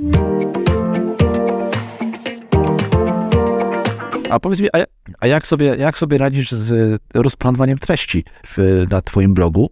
[4.29, 4.77] A powiedz mi, a,
[5.19, 9.69] a jak, sobie, jak sobie radzisz z rozplanowaniem treści w, na twoim blogu?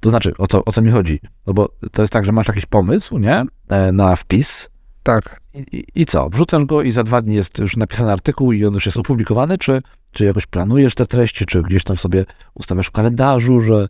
[0.00, 1.20] To znaczy, o co, o co mi chodzi?
[1.46, 3.44] No bo to jest tak, że masz jakiś pomysł, nie?
[3.68, 4.70] E, Na wpis
[5.02, 5.40] Tak.
[5.72, 6.28] i, i, co?
[6.28, 9.58] Wrzucasz go i za dwa dni jest już napisany artykuł i on już jest opublikowany,
[9.58, 9.82] czy,
[10.12, 13.88] czy jakoś planujesz te treści, czy gdzieś tam sobie ustawiasz w kalendarzu, że e,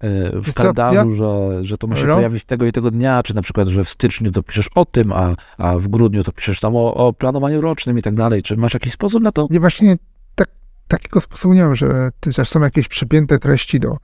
[0.00, 2.16] w Wiesz co, kalendarzu, że, że to ma się No.
[2.16, 5.12] pojawić tego i tego dnia, czy na przykład, że w styczniu to piszesz o tym,
[5.12, 8.42] a, a w grudniu to piszesz tam o, o planowaniu rocznym i tak dalej.
[8.42, 9.46] Czy masz jakiś sposób na to?
[9.50, 9.96] Nie, właśnie
[10.34, 10.48] tak,
[10.88, 13.96] takiego sposobu nie mam, że też są jakieś przypięte treści do,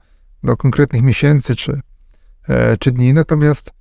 [0.43, 1.81] do konkretnych miesięcy czy,
[2.49, 3.71] e, czy dni, natomiast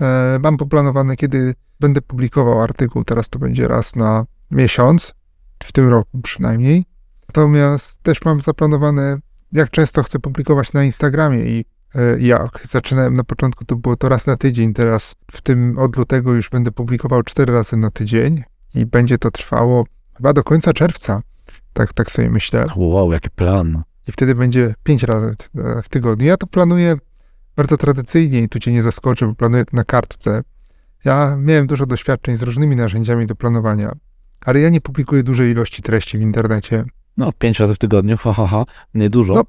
[0.00, 5.14] e, mam poplanowane, kiedy będę publikował artykuł, teraz to będzie raz na miesiąc,
[5.64, 6.84] w tym roku przynajmniej.
[7.28, 9.18] Natomiast też mam zaplanowane,
[9.52, 12.66] jak często chcę publikować na Instagramie i e, jak.
[12.68, 16.50] Zaczynałem na początku, to było to raz na tydzień, teraz w tym od lutego już
[16.50, 18.42] będę publikował cztery razy na tydzień
[18.74, 19.84] i będzie to trwało
[20.16, 21.22] chyba do końca czerwca.
[21.72, 22.66] Tak, tak sobie myślę.
[22.76, 23.82] Wow, jaki plan.
[24.08, 26.26] I wtedy będzie pięć razy e, w tygodniu.
[26.26, 26.96] Ja to planuję
[27.56, 30.42] bardzo tradycyjnie i tu cię nie zaskoczę, bo planuję to na kartce.
[31.04, 33.92] Ja miałem dużo doświadczeń z różnymi narzędziami do planowania,
[34.40, 36.84] ale ja nie publikuję dużej ilości treści w internecie.
[37.16, 38.64] No, pięć razy w tygodniu, ha, ha, ha.
[38.94, 39.34] Nie dużo.
[39.34, 39.44] No.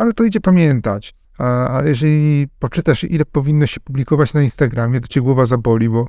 [0.00, 1.14] Ale to idzie pamiętać.
[1.38, 6.06] A, jeżeli poczytasz, ile powinno się publikować na Instagramie, to cię głowa zaboli, bo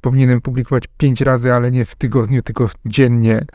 [0.00, 3.46] powinienem publikować pięć razy, ale nie w tygodniu, tylko dziennie.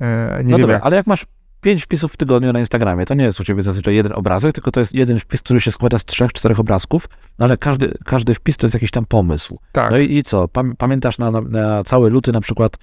[0.00, 1.26] E, nie no wiem, dobra, jak- ale jak masz
[1.60, 4.70] pięć wpisów w tygodniu na Instagramie, to nie jest u ciebie zazwyczaj jeden obrazek, tylko
[4.70, 8.34] to jest jeden wpis, który się składa z trzech, czterech obrazków, no ale każdy, każdy
[8.34, 9.58] wpis to jest jakiś tam pomysł.
[9.72, 9.90] tak.
[9.90, 10.48] No i, i co?
[10.48, 12.76] Pam, pamiętasz na, na, na cały luty na przykład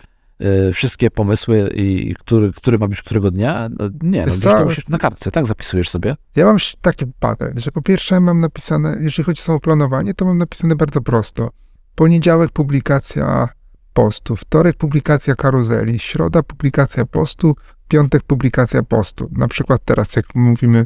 [0.73, 3.69] wszystkie pomysły i który, który ma być którego dnia?
[3.79, 5.47] No, nie, no, to musisz na kartce, tak?
[5.47, 6.15] Zapisujesz sobie.
[6.35, 10.37] Ja mam taki patent, że po pierwsze mam napisane, jeżeli chodzi o samoplanowanie, to mam
[10.37, 11.49] napisane bardzo prosto.
[11.95, 13.49] Poniedziałek publikacja
[13.93, 17.55] postu, wtorek publikacja karuzeli, środa publikacja postu,
[17.87, 19.29] piątek publikacja postu.
[19.31, 20.85] Na przykład teraz, jak mówimy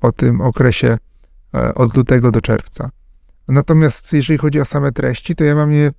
[0.00, 0.98] o tym okresie
[1.54, 2.90] e, od lutego do czerwca.
[3.48, 5.90] Natomiast jeżeli chodzi o same treści, to ja mam je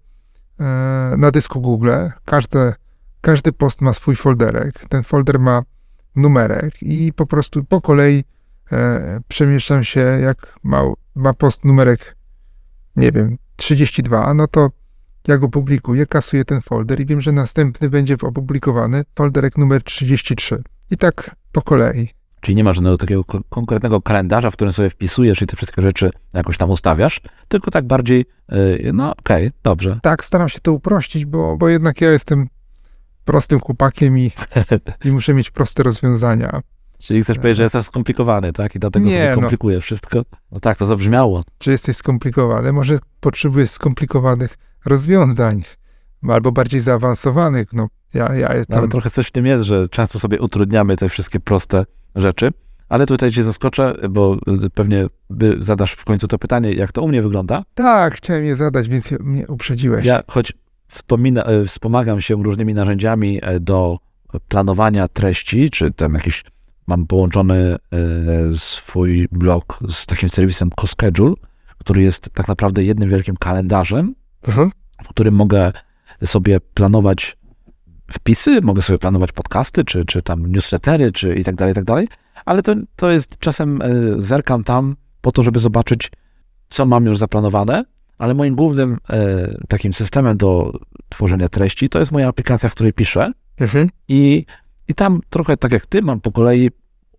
[0.60, 1.92] e, na dysku Google.
[2.26, 2.74] Każde,
[3.24, 4.86] każdy post ma swój folderek.
[4.90, 5.64] Ten folder ma
[6.16, 8.24] numerek i po prostu po kolei
[8.72, 10.84] e, przemieszczam się, jak ma,
[11.16, 12.16] ma post numerek,
[12.96, 14.72] nie wiem, 32, no to
[15.28, 20.64] ja go publikuję, kasuję ten folder i wiem, że następny będzie opublikowany folderek numer 33.
[20.92, 22.10] I tak po kolei.
[22.42, 25.82] Czyli nie ma żadnego takiego ko- konkretnego kalendarza, w którym sobie wpisujesz i te wszystkie
[25.82, 30.00] rzeczy jakoś tam ustawiasz, tylko tak bardziej, y, no okej, dobrze.
[30.02, 32.48] Tak, staram się to uprościć, bo, bo jednak ja jestem
[33.26, 34.32] prostym chłopakiem i,
[35.06, 36.62] i muszę mieć proste rozwiązania.
[37.00, 38.76] Czyli chcesz powiedzieć, że jest to skomplikowany, tak?
[38.76, 39.36] I dlatego Nie, sobie no.
[39.36, 40.22] komplikuje wszystko.
[40.52, 41.44] No tak, to zabrzmiało.
[41.58, 42.74] Czy jesteś skomplikowany?
[42.74, 45.64] Może potrzebujesz skomplikowanych rozwiązań,
[46.28, 47.74] albo bardziej zaawansowanych.
[47.74, 48.80] No, ja, ja No, tam...
[48.80, 52.52] ale trochę coś w tym jest, że często sobie utrudniamy te wszystkie proste rzeczy.
[52.90, 55.08] Ale tutaj cię zaskoczę, bo y, pewnie
[55.60, 57.64] zadasz w końcu to pytanie, jak to u mnie wygląda.
[57.76, 60.06] Tak, chciałem je zadać, więc mnie uprzedziłeś.
[60.06, 60.54] Ja choć
[60.94, 63.98] wspomina, e, wspomagam się różnymi narzędziami e, do
[64.48, 66.44] planowania treści, czy tam jakiś,
[66.88, 67.78] mam połączony e,
[68.58, 71.34] swój blog z takim serwisem CoSchedule,
[71.78, 74.16] który jest tak naprawdę jednym wielkim kalendarzem,
[74.48, 74.72] Mhm.
[75.04, 75.72] w którym mogę
[76.26, 77.38] sobie planować
[78.12, 81.84] wpisy, mogę sobie planować podcasty, czy, czy tam newslettery, czy i tak dalej, i tak
[81.84, 82.08] dalej,
[82.46, 83.80] ale to, to jest czasem
[84.20, 86.12] zerkam tam po to, żeby zobaczyć,
[86.70, 87.84] co mam już zaplanowane,
[88.20, 92.94] ale moim głównym e, takim systemem do tworzenia treści to jest moja aplikacja, w której
[92.94, 93.90] piszę Mhm.
[94.08, 94.46] i,
[94.88, 96.72] i tam trochę tak jak ty mam po kolei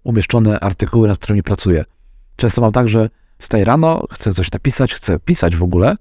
[0.05, 1.85] umieszczone artykuły, nad którymi pracuję.
[2.37, 5.97] Często mam tak, że wstaję rano, chcę coś napisać, chcę pisać w ogóle,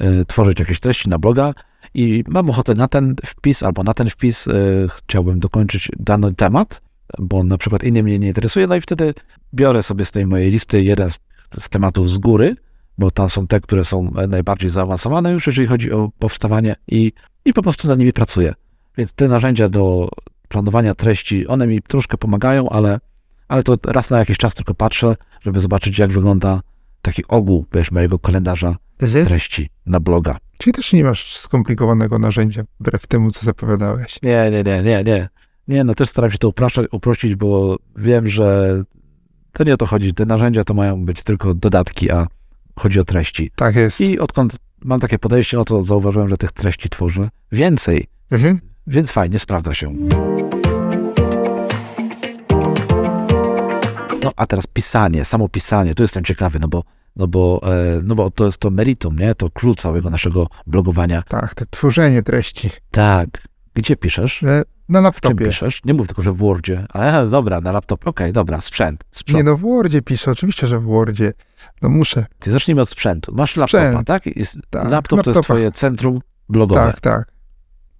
[0.00, 1.54] y, tworzyć jakieś treści na bloga
[1.94, 6.80] i mam ochotę na ten wpis albo na ten wpis y, chciałbym dokończyć dany temat,
[7.18, 9.14] bo na przykład inny mnie nie interesuje, no i wtedy
[9.54, 11.18] biorę sobie z tej mojej listy jeden z,
[11.60, 12.56] z tematów z góry,
[12.98, 17.12] bo tam są te, które są e, najbardziej zaawansowane już, jeżeli chodzi o powstawanie i,
[17.44, 18.54] i po prostu nad nimi pracuję.
[18.96, 20.08] Więc te narzędzia do
[20.48, 23.00] planowania treści, one mi troszkę pomagają, ale,
[23.48, 26.60] ale to raz na jakiś czas tylko patrzę, żeby zobaczyć, jak wygląda
[27.02, 29.26] taki ogół, wiesz, mojego kalendarza Mhm.
[29.26, 30.36] treści na bloga.
[30.58, 34.22] Czyli też nie masz skomplikowanego narzędzia, wbrew temu, co zapowiadałeś.
[34.22, 35.28] Nie, nie, nie, nie, nie.
[35.68, 38.76] Nie, no też staram się to upraszczać, uprościć, bo wiem, że
[39.52, 40.14] to nie o to chodzi.
[40.14, 42.26] Te narzędzia to mają być tylko dodatki, a
[42.78, 43.50] chodzi o treści.
[43.56, 44.00] Tak jest.
[44.00, 48.60] I odkąd mam takie podejście, no to zauważyłem, że tych treści tworzę więcej, Mhm.
[48.86, 49.94] więc fajnie, sprawdza się.
[54.22, 56.82] No a teraz pisanie, samo pisanie, tu jestem ciekawy, no bo,
[57.16, 59.34] no bo, e, no bo to jest to meritum, nie?
[59.34, 61.22] To klucz całego naszego blogowania.
[61.22, 62.70] Tak, to tworzenie treści.
[62.90, 63.28] Tak.
[63.74, 64.42] Gdzie piszesz?
[64.42, 65.44] E, Na Czym laptopie.
[65.46, 65.80] piszesz?
[65.84, 66.86] Nie mów tylko, że w Wordzie.
[66.90, 68.04] Ale dobra, na laptopie.
[68.10, 69.00] Okej, dobra, sprzęt.
[69.04, 69.44] Nie sprzęt.
[69.44, 71.32] no, w Wordzie piszę, oczywiście, że w Wordzie.
[71.82, 72.26] No muszę.
[72.38, 73.34] Ty zacznijmy od sprzętu.
[73.34, 73.72] Masz Sprzęt.
[73.72, 74.36] laptopa, tak?
[74.36, 76.80] Jest, Tak, laptop to jest twoje centrum blogowe.
[76.86, 77.32] Tak, tak.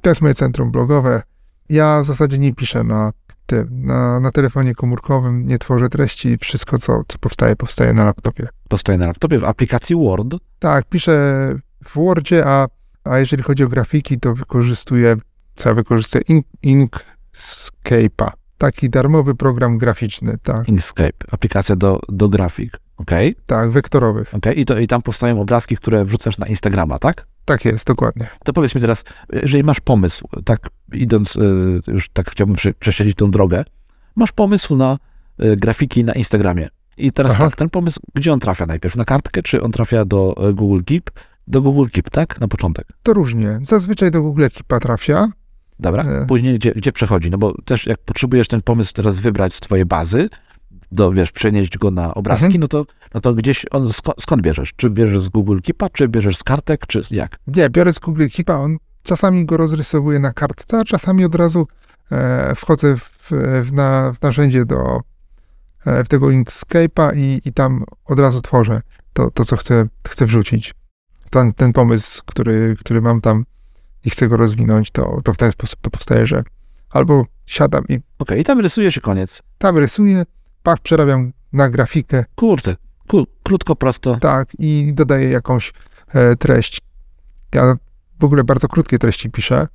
[0.02, 1.22] To jest moje centrum blogowe.
[1.68, 3.12] Ja w zasadzie nie piszę na
[3.46, 6.38] tym, na, na telefonie komórkowym, nie tworzę treści.
[6.40, 8.48] Wszystko, co, co powstaje, powstaje na laptopie.
[8.68, 10.34] Powstaje na laptopie w aplikacji Word.
[10.58, 11.12] Tak, piszę
[11.84, 12.66] w Wordzie, a,
[13.04, 15.16] a jeżeli chodzi o grafiki, to wykorzystuję,
[15.56, 18.30] co ja wykorzystuję, In- Inkscape'a.
[18.58, 22.80] Taki darmowy program graficzny, tak, Inkscape, aplikacja do, do grafik.
[22.96, 24.34] Okej, tak, wektorowych.
[24.34, 24.60] okej.
[24.60, 27.26] I, to, I tam powstają obrazki, które wrzucasz na Instagrama, tak?
[27.44, 28.28] Tak jest, dokładnie.
[28.44, 33.16] To powiedz mi teraz, jeżeli masz pomysł, tak idąc, y, już tak chciałbym prze, prześledzić
[33.16, 33.64] tą drogę,
[34.16, 34.98] masz pomysł na
[35.42, 36.68] y, grafiki na Instagramie.
[36.96, 37.44] I teraz Aha.
[37.44, 38.96] tak, ten pomysł, gdzie on trafia najpierw?
[38.96, 41.10] Na kartkę, czy on trafia do y, Google Keep?
[41.46, 42.40] Do Google Keep, tak?
[42.40, 42.86] Na początek.
[43.02, 43.60] To różnie.
[43.66, 45.28] Zazwyczaj do Google Keepa trafia.
[45.78, 46.04] Dobra.
[46.28, 47.30] Później gdzie, gdzie przechodzi?
[47.30, 50.28] No bo też jak potrzebujesz ten pomysł teraz wybrać z twojej bazy,
[50.92, 52.60] do, wiesz, przenieść go na obrazki, Mhm.
[52.60, 54.72] no, to, no to gdzieś on, skąd, skąd bierzesz?
[54.76, 57.38] Czy bierzesz z Google Keepa, czy bierzesz z kartek, czy jak?
[57.46, 61.66] Nie, biorę z Google Keepa, on czasami go rozrysowuje na kartce, a czasami od razu
[62.12, 63.28] e, wchodzę w,
[63.64, 65.00] w, na, w narzędzie do
[65.86, 68.80] e, w tego Inkscape'a i, i tam od razu tworzę
[69.12, 70.74] to, to co chcę, chcę wrzucić.
[71.30, 73.44] Ten, ten pomysł, który, który mam tam
[74.04, 76.42] i chcę go rozwinąć, to, to w ten sposób to powstaje, że
[76.90, 79.42] albo siadam i Okej, i tam rysuje się koniec.
[79.58, 80.24] tam rysuję,
[80.62, 82.76] pach, przerabiam na grafikę, Kurczę,
[83.08, 84.16] ku, krótko, prosto.
[84.20, 85.72] tak, i dodaję jakąś
[86.14, 86.80] e, treść.
[87.54, 87.76] Ja
[88.20, 89.66] w ogóle bardzo krótkie treści piszę,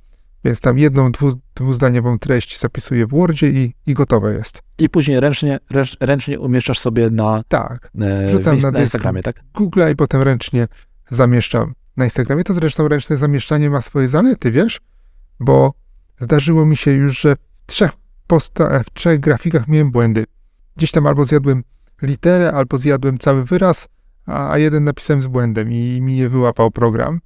[0.44, 4.62] Więc tam jedną, dwu, dwuzdaniową treść zapisuję w Wordzie i, i gotowe jest.
[4.78, 8.80] I później ręcznie, ręcz, ręcznie umieszczasz sobie na, Tak, e, Wrzucam na na.
[8.80, 9.40] Instagramie, tak?
[9.54, 10.66] Google i potem ręcznie
[11.10, 12.44] zamieszczam na Instagramie.
[12.44, 14.80] To zresztą ręczne zamieszczanie ma swoje zalety, wiesz?
[15.40, 15.74] Bo
[16.20, 17.90] zdarzyło mi się już, że w trzech,
[18.28, 20.24] posta- w trzech grafikach miałem błędy.
[20.76, 21.64] Gdzieś tam albo zjadłem
[22.02, 23.88] literę, albo zjadłem cały wyraz,
[24.26, 27.20] a, jeden napisałem z błędem i mi je wyłapał program.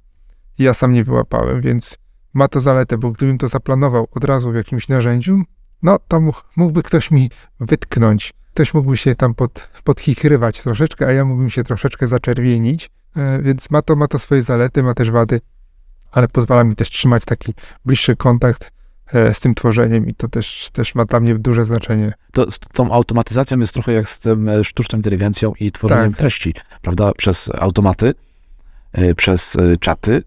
[0.59, 1.97] Ja sam nie wyłapałem, więc
[2.33, 5.41] ma to zaletę, bo gdybym to zaplanował od razu w jakimś narzędziu,
[5.81, 8.33] no to mógł- mógłby ktoś mi wytknąć.
[8.53, 12.89] Ktoś mógłby się tam pod, podchichrywać troszeczkę, a ja mógłbym się troszeczkę zaczerwienić.
[13.17, 15.41] E, Więc ma to, ma to swoje zalety, ma też wady,
[16.11, 17.53] ale pozwala mi też trzymać taki
[17.85, 18.71] bliższy kontakt
[19.13, 22.13] e, z tym tworzeniem i to też, też ma dla mnie duże znaczenie.
[22.33, 26.17] To z tą automatyzacją jest trochę jak z tym e, sztuczną inteligencją i tworzeniem Tak.
[26.17, 27.11] treści, prawda?
[27.17, 28.13] Przez automaty,
[29.17, 30.23] przez czaty.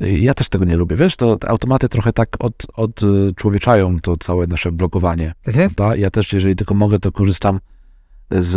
[0.00, 4.72] Ja też tego nie lubię, wiesz, to automaty trochę tak od, odczłowieczają to całe nasze
[4.72, 5.70] blokowanie, Mhm.
[5.74, 5.96] prawda?
[5.96, 7.60] Ja też, jeżeli tylko mogę, to korzystam
[8.30, 8.50] z,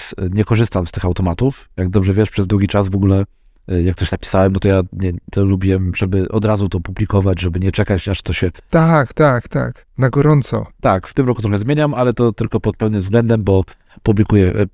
[0.00, 1.68] z, nie korzystam z tych automatów.
[1.76, 3.24] Jak dobrze wiesz, przez długi czas w ogóle,
[3.68, 7.40] e, jak coś napisałem, no to ja nie, to lubiłem, żeby od razu to publikować,
[7.40, 9.86] żeby nie czekać, aż to się Tak, tak, tak.
[9.98, 10.66] Na gorąco.
[10.80, 13.64] tak, w tym roku trochę zmieniam, ale to tylko pod pewnym względem, bo
[14.02, 14.66] publikuję, e,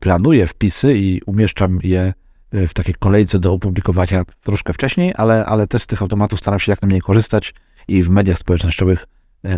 [0.00, 2.14] planuję wpisy i umieszczam je
[2.52, 6.60] e, w takiej kolejce do opublikowania troszkę wcześniej, ale, ale też z tych automatów staram
[6.60, 7.54] się jak najmniej korzystać
[7.88, 9.06] i w mediach społecznościowych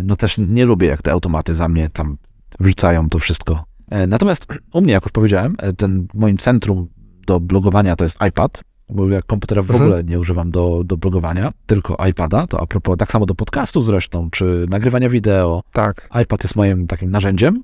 [0.03, 2.17] no też nie lubię, jak te automaty za mnie tam
[2.59, 3.63] wrzucają to wszystko.
[3.91, 6.87] E, Natomiast u mnie, jak już powiedziałem, e, ten moim centrum
[7.27, 9.81] do blogowania to jest iPad, bo jak komputera w Mhm.
[9.83, 13.85] ogóle nie używam do, do blogowania, tylko iPada, to a propos, tak samo do podcastów
[13.85, 16.09] zresztą, czy nagrywania wideo, Tak.
[16.23, 17.63] iPad jest moim takim narzędziem.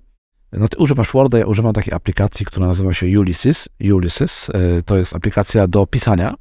[0.54, 3.70] No ty używasz Worda, ja używam takiej aplikacji, która nazywa się Ulysses.
[3.94, 6.34] Ulysses e, to jest aplikacja do pisania.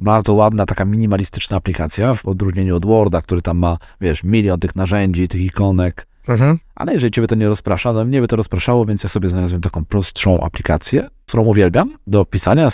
[0.00, 4.76] Bardzo ładna, taka minimalistyczna aplikacja, w odróżnieniu od Worda, który tam ma, wiesz, milion tych
[4.76, 6.06] narzędzi, tych ikonek.
[6.28, 6.58] Mhm.
[6.74, 9.60] Ale jeżeli ciebie to nie rozprasza, no mnie by to rozpraszało, więc ja sobie znalazłem
[9.60, 12.68] taką prostszą aplikację, którą uwielbiam do pisania.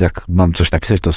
[0.00, 1.10] Jak mam coś napisać, to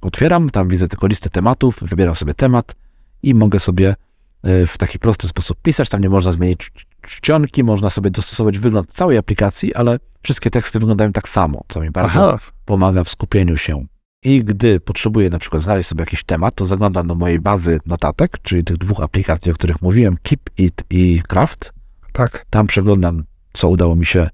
[0.00, 2.74] otwieram, tam widzę tylko listę tematów, wybieram sobie temat
[3.22, 3.94] i mogę sobie
[4.42, 5.88] e, w taki prosty sposób pisać.
[5.88, 10.78] Tam nie można zmienić cz- czcionki, można sobie dostosować wygląd całej aplikacji, ale wszystkie teksty
[10.78, 12.38] wyglądają tak samo, co mi bardzo Aha.
[12.64, 13.86] pomaga w skupieniu się.
[14.24, 18.38] I gdy potrzebuję na przykład znaleźć sobie jakiś temat, to zaglądam do mojej bazy notatek,
[18.42, 21.72] czyli tych dwóch aplikacji, o których mówiłem, Keep It i Craft.
[22.12, 22.46] Tak.
[22.50, 24.30] Tam przeglądam, co udało mi się,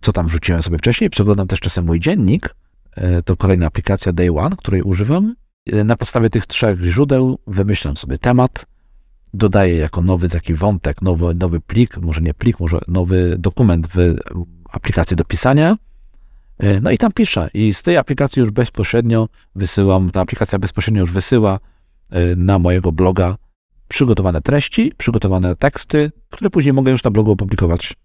[0.00, 1.10] co tam wrzuciłem sobie wcześniej.
[1.10, 2.54] Przeglądam też czasem mój dziennik.
[2.94, 5.34] E, To kolejna aplikacja Day One, której używam.
[5.72, 8.66] E, Na podstawie tych trzech źródeł wymyślam sobie temat,
[9.34, 14.16] dodaję jako nowy taki wątek, nowy, nowy plik, może nie plik, może nowy dokument w
[14.70, 15.76] aplikacji do pisania.
[16.58, 17.48] E, No i tam piszę.
[17.54, 21.58] I z tej aplikacji już bezpośrednio wysyłam, ta aplikacja bezpośrednio już wysyła
[22.10, 23.36] e, na mojego bloga
[23.88, 27.96] przygotowane treści, przygotowane teksty, które później mogę już na blogu opublikować.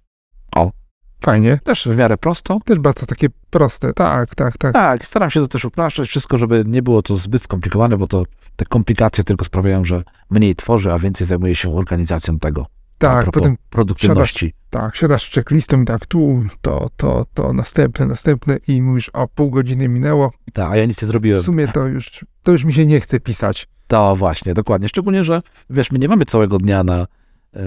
[1.22, 1.60] Fajnie.
[1.64, 2.60] Też w miarę prosto.
[2.66, 3.94] Też bardzo takie proste.
[3.94, 4.74] Tak, tak, tak.
[4.74, 8.24] Tak, staram się to też upraszczać, wszystko, żeby nie było to zbyt skomplikowane, bo to
[8.56, 12.66] te komplikacje tylko sprawiają, że mniej tworzę, a więcej zajmuję się organizacją tego.
[12.98, 14.54] Tak, potem produktywności.
[14.72, 19.28] Tak, siadasz z checklistą i tak tu, to, to, to, następne, następne i mówisz, o
[19.28, 20.32] pół godziny minęło.
[20.54, 21.44] Tak, a ja nic nie W zrobiłem.
[21.44, 23.68] sumie to już, to już mi się nie chce pisać.
[23.88, 24.88] To właśnie, dokładnie.
[24.88, 27.08] Szczególnie, że wiesz, my nie mamy całego dnia na
[27.54, 27.58] e,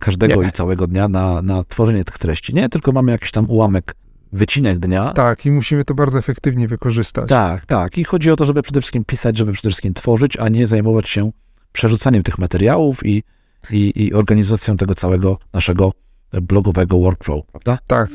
[0.00, 0.48] każdego Nie.
[0.48, 2.68] i całego dnia na, na tworzenie tych treści, nie?
[2.68, 3.94] Tylko mamy jakiś tam ułamek,
[4.32, 5.12] wycinek dnia.
[5.12, 7.28] Tak, i musimy to bardzo efektywnie wykorzystać.
[7.28, 7.98] Tak, tak.
[7.98, 11.08] I chodzi o to, żeby przede wszystkim pisać, żeby przede wszystkim tworzyć, a nie zajmować
[11.08, 11.30] się
[11.72, 13.22] przerzucaniem tych materiałów i,
[13.70, 15.92] i, i organizacją tego całego naszego
[16.32, 17.78] blogowego workflow, prawda?
[17.86, 18.08] Tak.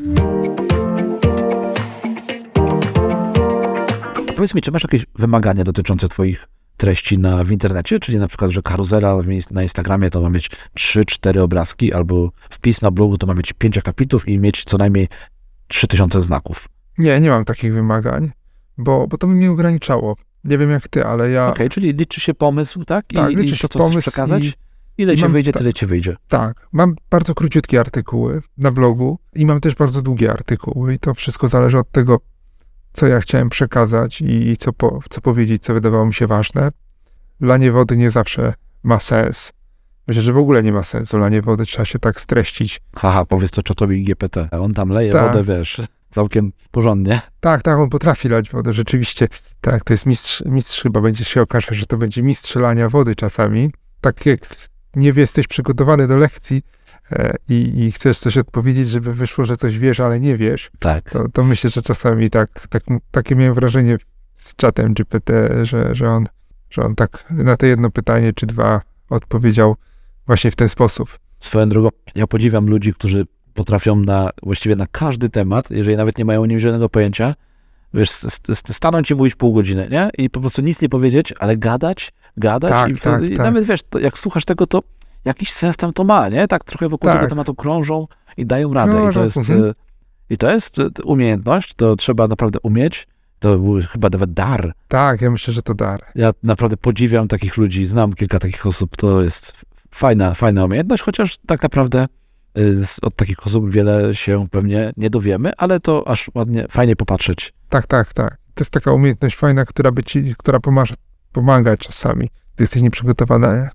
[4.36, 6.48] Powiedz mi, czy masz jakieś wymagania dotyczące Twoich
[6.78, 8.00] treści na, w internecie?
[8.00, 9.16] Czyli na przykład, że karuzela
[9.52, 10.50] na Instagramie to ma mieć
[10.80, 15.08] 3-4 obrazki, albo wpis na blogu to ma mieć 5 akapitów i mieć co najmniej
[15.68, 16.68] 3000 znaków.
[16.98, 18.32] Nie, nie mam takich wymagań,
[18.78, 20.16] bo, bo to by mnie ograniczało.
[20.44, 23.06] Nie wiem jak ty, ale ja Okej, czyli liczy się pomysł, tak?
[23.12, 24.46] I, Tak, i liczy to, się co chcesz pomysł przekazać?
[24.46, 24.54] i-
[24.98, 26.16] Ile i ci mam- wyjdzie, tyle ci wyjdzie.
[26.28, 31.14] tak, mam bardzo króciutkie artykuły na blogu i mam też bardzo długie artykuły i to
[31.14, 32.20] wszystko zależy od tego,
[32.94, 36.72] co ja chciałem przekazać i co, po, co powiedzieć, co wydawało mi się ważne.
[37.42, 39.52] Lanie wody nie zawsze ma sens.
[40.08, 41.18] Myślę, że w ogóle nie ma sensu.
[41.18, 42.82] Lanie wody trzeba się tak streścić.
[42.96, 44.50] Haha, powiedz to czatowi GPT.
[44.52, 45.28] On tam leje Tak.
[45.34, 47.22] wodę, wiesz, całkiem porządnie.
[47.40, 49.28] Tak, tak, on potrafi lać wodę, rzeczywiście.
[49.62, 53.16] Tak, to jest mistrz, mistrz chyba będzie się okaże, że to będzie mistrz lania wody
[53.16, 53.72] czasami.
[54.02, 54.40] Tak jak
[54.96, 56.62] nie jesteś przygotowany do lekcji
[57.12, 61.10] e, i, i chcesz coś odpowiedzieć, żeby wyszło, że coś wiesz, ale nie wiesz, Tak.
[61.10, 63.98] to, to myślę, że czasami tak, tak, takie miałem wrażenie
[64.36, 66.26] z czatem GPT, że, że on
[66.70, 69.76] że on tak na to jedno pytanie czy dwa odpowiedział
[70.28, 71.20] właśnie w ten sposób.
[71.40, 76.26] Swoją drogą, ja podziwiam ludzi, którzy potrafią na, właściwie na każdy temat, jeżeli nawet nie
[76.26, 77.34] mają o nim żadnego pojęcia,
[77.94, 80.10] wiesz, st- st- stanąć i mówić pół godziny, nie?
[80.18, 83.46] I po prostu nic nie powiedzieć, ale gadać, gadać Tak, i, tak, i tak.
[83.46, 84.80] nawet, wiesz, to, jak słuchasz tego, to
[85.26, 86.48] jakiś sens tam to ma, nie?
[86.48, 87.18] Tak trochę wokół Tak.
[87.18, 88.08] tego tematu krążą
[88.38, 89.10] i dają radę.
[89.10, 89.64] I to jest, mhm.
[89.64, 89.74] e,
[90.30, 93.08] i to jest e, umiejętność, to trzeba naprawdę umieć,
[93.40, 94.74] to był chyba nawet dar.
[94.88, 96.04] Tak, ja myślę, że to dar.
[96.16, 99.54] Ja naprawdę podziwiam takich ludzi, znam kilka takich osób, to jest
[99.92, 102.08] fajna, fajna umiejętność, chociaż tak naprawdę
[102.56, 107.54] z- od takich osób wiele się pewnie nie dowiemy, ale to aż ładnie, fajnie popatrzeć.
[107.70, 108.38] Tak, tak, tak.
[108.54, 110.94] To jest taka umiejętność fajna, która by ci, która pomaga,
[111.36, 113.70] pomaga czasami, gdy jesteś nieprzygotowany.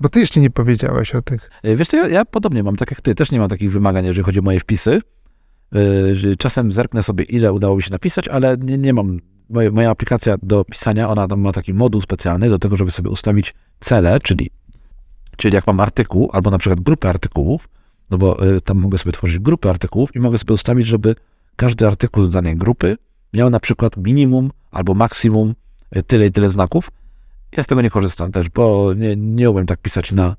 [0.00, 1.50] Bo ty jeszcze nie powiedziałeś o tych.
[1.64, 4.04] Y, Wiesz co, ja, ja podobnie mam, tak jak ty, też nie mam takich wymagań,
[4.04, 5.00] jeżeli chodzi o moje wpisy.
[6.12, 9.18] Że Czasem zerknę sobie, ile udało mi się napisać, ale nie, nie mam,
[9.50, 13.10] moja, moja aplikacja do pisania, ona tam ma taki moduł specjalny do tego, żeby sobie
[13.10, 14.50] ustawić cele, czyli,
[15.36, 17.68] czyli jak mam artykuł, albo na przykład grupę artykułów,
[18.10, 21.14] no bo y, tam mogę sobie tworzyć grupy artykułów i mogę sobie ustawić, żeby
[21.56, 22.96] każdy artykuł z danej grupy
[23.34, 25.54] miał na przykład minimum albo maksimum
[26.06, 26.88] tyle i tyle znaków.
[27.56, 30.36] Ja z tego nie korzystam też, bo nie, nie umiem tak pisać na,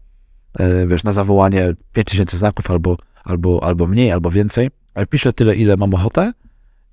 [0.60, 5.56] e, wiesz, na zawołanie 5000 znaków albo, albo, albo mniej, albo więcej, ale piszę tyle,
[5.56, 6.32] ile mam ochotę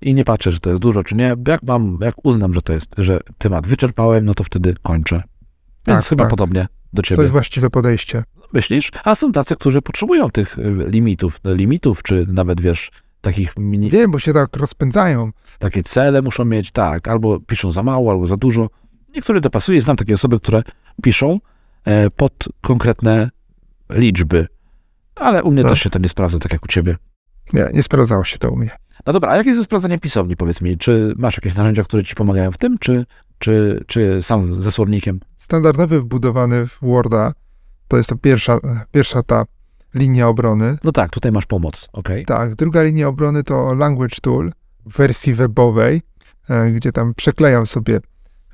[0.01, 1.35] i nie patrzę, czy to jest dużo, czy nie.
[1.47, 5.23] Jak mam, jak uznam, że to jest, że temat wyczerpałem, no to wtedy kończę.
[5.87, 6.29] Więc Tak, chyba tak.
[6.29, 7.15] podobnie do ciebie.
[7.15, 8.23] To jest właściwe podejście.
[8.53, 8.91] Myślisz?
[9.03, 12.91] A są tacy, którzy potrzebują tych y, limitów, limitów, czy nawet, wiesz,
[13.27, 15.31] takich mini, Wiem, bo się tak rozpędzają.
[15.59, 18.69] takie cele muszą mieć, tak, albo piszą za mało, albo za dużo.
[19.15, 19.81] Niektóre to pasuje.
[19.81, 20.63] Znam takie osoby, które
[21.03, 21.39] piszą
[21.85, 23.29] e, pod konkretne
[23.89, 24.47] liczby,
[25.15, 25.71] ale u mnie Tak.
[25.71, 26.95] też się to nie sprawdza, tak jak u ciebie.
[27.53, 28.71] Nie, nie sprawdzało się to u mnie.
[29.05, 30.77] No dobra, a jakie jest sprawdzanie pisowni, powiedz mi?
[30.77, 33.05] Czy masz jakieś narzędzia, które ci pomagają w tym, czy,
[33.39, 35.19] czy, czy sam ze słownikiem?
[35.35, 37.33] Standardowy wbudowany w Worda
[37.87, 38.59] to jest to pierwsza,
[38.91, 39.45] pierwsza ta
[39.93, 40.77] linia obrony.
[40.83, 42.25] No tak, tutaj masz pomoc, okej.
[42.25, 44.51] Tak, druga linia obrony to Language Tool
[44.85, 46.01] w wersji webowej,
[46.49, 47.99] e, gdzie tam przeklejam sobie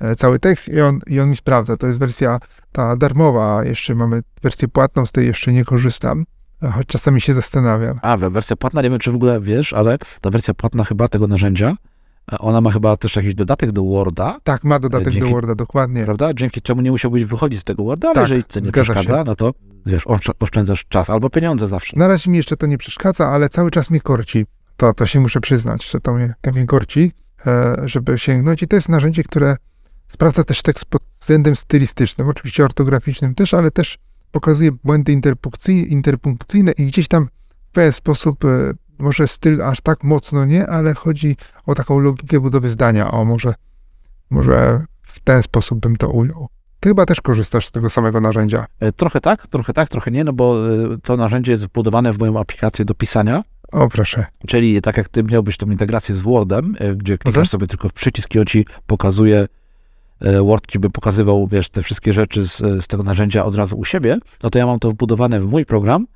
[0.00, 1.76] e, cały tekst i on, i on mi sprawdza.
[1.76, 2.38] To jest wersja
[2.72, 6.24] ta darmowa, jeszcze mamy wersję płatną, z tej jeszcze nie korzystam,
[6.62, 7.98] e, choć czasami się zastanawiam.
[8.02, 11.08] A, we- wersja płatna, nie wiem, czy w ogóle wiesz, ale ta wersja płatna chyba
[11.08, 11.76] tego narzędzia,
[12.38, 16.04] ona ma chyba też jakiś dodatek do Worda, Tak, ma dodatek Dzięki- do Worda, dokładnie.
[16.04, 16.34] prawda?
[16.34, 19.34] Dzięki czemu nie musiałbyś wychodzić z tego Worda, ale Tak, jeżeli to nie przeszkadza, no
[19.34, 19.52] to
[19.86, 21.98] wiesz, oszcz- oszczędzasz czas albo pieniądze zawsze.
[21.98, 24.46] Na razie mi jeszcze to nie przeszkadza, ale cały czas mnie korci.
[24.76, 27.12] To, to się muszę przyznać, że to mnie, mnie korci,
[27.46, 28.62] e, żeby sięgnąć.
[28.62, 29.56] I to jest narzędzie, które
[30.08, 33.98] sprawdza też tekst pod względem stylistycznym, oczywiście ortograficznym też, ale też
[34.32, 37.28] pokazuje błędy interpunkcyjne, interpunkcyjne i gdzieś tam
[37.68, 38.48] w pewien sposób, e,
[38.98, 41.36] może styl aż tak mocno nie, ale chodzi
[41.66, 43.10] o taką logikę budowy zdania.
[43.10, 43.54] O, może,
[44.30, 46.48] może w ten sposób bym to ujął.
[46.80, 48.66] Ty chyba też korzystasz z tego samego narzędzia.
[48.80, 50.56] E, Trochę tak, trochę tak, trochę nie, no bo
[50.94, 53.42] e, to narzędzie jest wbudowane w moją aplikację do pisania,
[53.72, 54.26] O, proszę.
[54.46, 57.46] czyli tak jak ty miałbyś tą integrację z Wordem, e, gdzie klikasz Mhm.
[57.46, 59.46] sobie tylko w przycisk i on ci pokazuje,
[60.44, 63.84] Word ci by pokazywał, wiesz, te wszystkie rzeczy z, z tego narzędzia od razu u
[63.84, 66.06] siebie, no to ja mam to wbudowane w mój program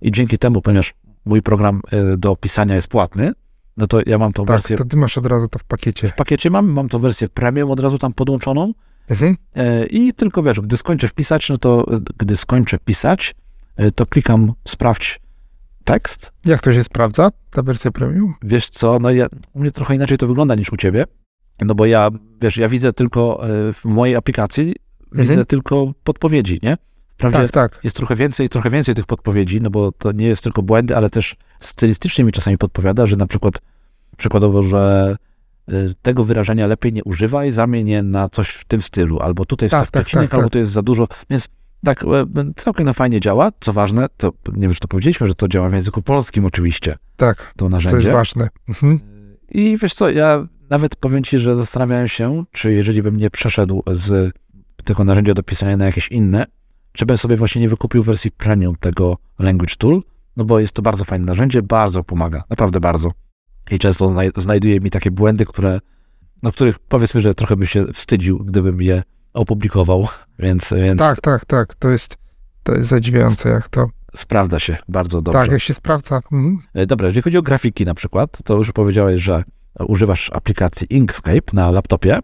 [0.00, 0.94] i dzięki temu, ponieważ
[1.24, 3.32] mój program e, do pisania jest płatny,
[3.76, 6.08] no to ja mam tą Tak, wersję to ty masz od razu to w pakiecie.
[6.08, 8.72] w pakiecie mam, mam tą wersję premium od razu tam podłączoną
[9.10, 9.36] Mhm.
[9.54, 11.86] e, i tylko wiesz, gdy skończę wpisać, no to
[12.18, 13.34] gdy skończę pisać,
[13.76, 15.20] e, to klikam sprawdź
[15.84, 16.32] tekst.
[16.44, 18.34] Jak to się sprawdza, ta wersja premium?
[18.42, 21.04] Wiesz co, no ja, u mnie trochę inaczej to wygląda niż u ciebie,
[21.60, 22.08] no bo ja,
[22.40, 24.74] wiesz, ja widzę tylko e, w mojej aplikacji,
[25.12, 26.76] widzę tylko podpowiedzi, nie?
[27.18, 27.84] Wprawdzie Tak, tak.
[27.84, 31.10] jest trochę więcej, trochę więcej tych podpowiedzi, no bo to nie jest tylko błędy, ale
[31.10, 33.54] też stylistycznie mi czasami podpowiada, że na przykład
[34.16, 35.16] przykładowo, że
[35.72, 39.66] y, tego wyrażenia lepiej nie używaj, zamień je na coś w tym stylu, albo tutaj
[39.66, 41.48] jest Tak, tak, tak, przecinek, tak, albo to jest za dużo, więc
[41.84, 42.06] tak, e,
[42.56, 45.68] całkiem no fajnie działa, co ważne, to nie wiem, czy to powiedzieliśmy, że to działa
[45.68, 48.12] w języku polskim oczywiście, Tak, to to jest narzędzie.
[48.12, 48.48] ważne.
[48.68, 49.00] Mhm.
[49.50, 53.82] I wiesz co, ja nawet powiem ci, że zastanawiałem się, czy jeżeli bym nie przeszedł
[53.92, 54.32] z
[54.84, 56.46] tego narzędzia do pisania na jakieś inne,
[56.98, 60.02] czy bym sobie właśnie nie wykupił wersji premium tego Language Tool,
[60.36, 63.10] no bo jest to bardzo fajne narzędzie, bardzo pomaga, naprawdę bardzo.
[63.70, 65.80] I często znaj- znajduje mi takie błędy, które,
[66.42, 69.02] no których powiedzmy, że trochę bym się wstydził, gdybym je
[69.34, 71.74] opublikował, więc, więc Tak, tak, tak.
[71.74, 72.16] To jest,
[72.62, 73.86] to jest zadziwiające, jak to.
[74.14, 75.40] sprawdza się bardzo dobrze.
[75.40, 76.16] Tak, jak się sprawdza.
[76.16, 76.58] Mhm.
[76.74, 79.42] E, Dobra, jeżeli chodzi o grafiki na przykład, to już powiedziałeś, że
[79.80, 82.18] używasz aplikacji Inkscape na laptopie.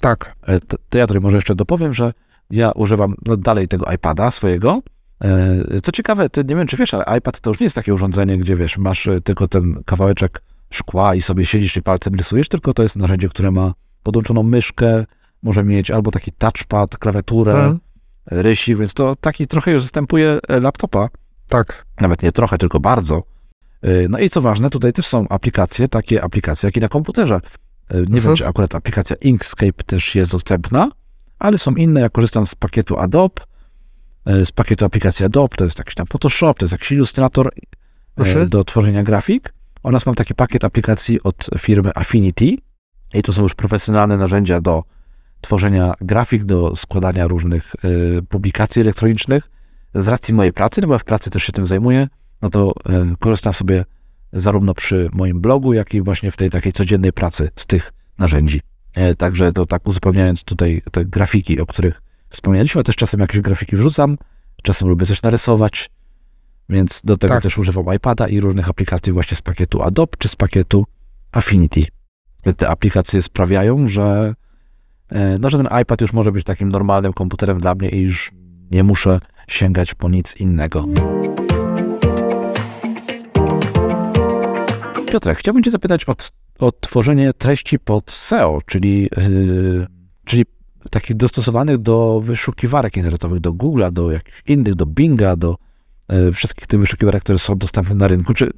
[0.00, 2.12] Tak, E, To, to ja tutaj może jeszcze dopowiem, że
[2.50, 4.82] ja używam no, dalej tego iPada swojego.
[5.24, 7.94] E, Co ciekawe, ty nie wiem, czy wiesz, ale iPad to już nie jest takie
[7.94, 12.48] urządzenie, gdzie wiesz, masz e, tylko ten kawałeczek szkła i sobie siedzisz i palcem rysujesz,
[12.48, 13.72] tylko to jest narzędzie, które ma
[14.02, 15.04] podłączoną myszkę,
[15.42, 17.78] może mieć albo taki touchpad, klawiaturę, Mhm.
[18.26, 21.08] rysik, więc to taki trochę już zastępuje e, laptopa.
[21.48, 21.86] Tak.
[22.00, 23.22] Nawet nie trochę, tylko bardzo.
[24.08, 27.40] No i co ważne, tutaj też są aplikacje, takie aplikacje jak i na komputerze.
[27.90, 28.20] Nie Mhm.
[28.22, 30.90] wiem, czy akurat aplikacja Inkscape też jest dostępna,
[31.38, 32.00] ale są inne.
[32.00, 33.42] Ja korzystam z pakietu Adobe,
[34.30, 37.50] y, z pakietu aplikacji Adobe, to jest jakiś tam Photoshop, to jest jakiś ilustrator y,
[38.14, 38.46] Proszę.
[38.46, 39.54] do tworzenia grafik.
[39.82, 42.56] Oraz mam taki pakiet aplikacji od firmy Affinity
[43.14, 44.84] i to są już profesjonalne narzędzia do
[45.40, 49.50] tworzenia grafik, do składania różnych y, publikacji elektronicznych.
[49.94, 52.08] Z racji mojej pracy, no bo ja w pracy też się tym zajmuję,
[52.42, 53.84] no to y, korzystam sobie
[54.32, 58.60] zarówno przy moim blogu, jak i właśnie w tej takiej codziennej pracy z tych narzędzi.
[58.98, 63.76] E, Także to tak uzupełniając tutaj te grafiki, o których wspomnieliśmy, też czasem jakieś grafiki
[63.76, 64.18] wrzucam,
[64.62, 65.90] czasem lubię coś narysować,
[66.68, 67.42] więc do tego Tak.
[67.42, 70.86] też używam iPada i różnych aplikacji właśnie z pakietu Adobe czy z pakietu
[71.32, 71.84] Affinity.
[72.56, 74.34] Te aplikacje sprawiają, że,
[75.08, 78.32] e, no, że ten iPad już może być takim normalnym komputerem dla mnie i już
[78.70, 80.86] nie muszę sięgać po nic innego.
[85.10, 86.14] Piotrek, chciałbym Cię zapytać o,
[86.58, 89.86] t- o tworzenie treści pod SEO, czyli, yy,
[90.24, 90.44] czyli
[90.90, 95.56] takich dostosowanych do wyszukiwarek internetowych, do Google'a, do jakichś innych, do Binga, do
[96.08, 98.34] yy, wszystkich tych wyszukiwarek, które są dostępne na rynku.
[98.34, 98.50] Czy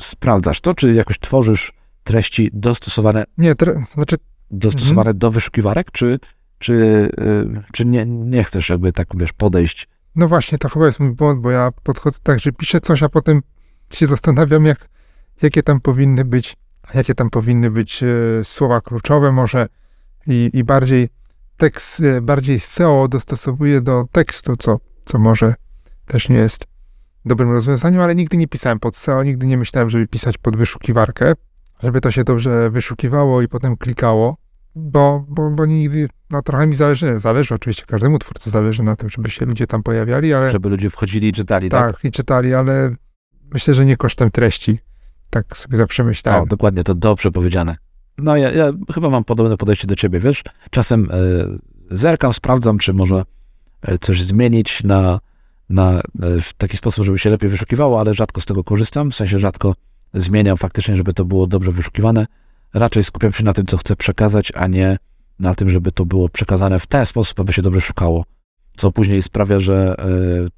[0.00, 1.72] sprawdzasz to, czy jakoś tworzysz
[2.04, 4.16] treści dostosowane, Nie, tre, znaczy
[4.50, 6.18] dostosowane do wyszukiwarek, czy,
[6.58, 6.72] czy,
[7.18, 11.12] yy, czy nie, nie chcesz jakby tak, wiesz, podejść No właśnie, to chyba jest mój
[11.12, 13.42] błąd, bo ja podchodzę tak, że piszę coś, a potem
[13.92, 14.88] się zastanawiam, jak,
[15.42, 16.56] jakie tam powinny być,
[16.94, 18.06] jakie tam powinny być e,
[18.44, 19.66] słowa kluczowe może
[20.26, 21.08] i, i bardziej
[21.56, 25.54] tekst, e, bardziej SEO dostosowuję do tekstu, co, co może
[26.06, 26.66] też nie jest
[27.24, 31.32] dobrym rozwiązaniem, ale nigdy nie pisałem pod SEO, nigdy nie myślałem, żeby pisać pod wyszukiwarkę,
[31.80, 34.36] żeby to się dobrze wyszukiwało i potem klikało,
[34.74, 39.08] bo, bo, bo nigdy, no trochę mi zależy, zależy oczywiście, każdemu twórcy zależy na tym,
[39.08, 41.96] żeby się ludzie tam pojawiali, ale żeby ludzie wchodzili i czytali, tak?
[41.96, 42.94] tak, i czytali, ale
[43.54, 44.78] myślę, że nie kosztem treści.
[45.32, 46.48] Tak sobie zawsze O, myślałem.
[46.48, 47.76] dokładnie, to dobrze powiedziane.
[48.18, 50.42] No ja, ja chyba mam podobne podejście do ciebie, wiesz?
[50.70, 51.16] Czasem e,
[51.90, 53.24] zerkam, sprawdzam, czy może
[53.82, 55.20] e, coś zmienić na,
[55.68, 56.00] na, e,
[56.40, 59.74] w taki sposób, żeby się lepiej wyszukiwało, ale rzadko z tego korzystam, w sensie rzadko
[60.14, 62.26] zmieniam faktycznie, żeby to było dobrze wyszukiwane.
[62.74, 64.96] Raczej skupiam się na tym, co chcę przekazać, a nie
[65.38, 68.24] na tym, żeby to było przekazane w ten sposób, aby się dobrze szukało.
[68.76, 70.04] Co później sprawia, że e,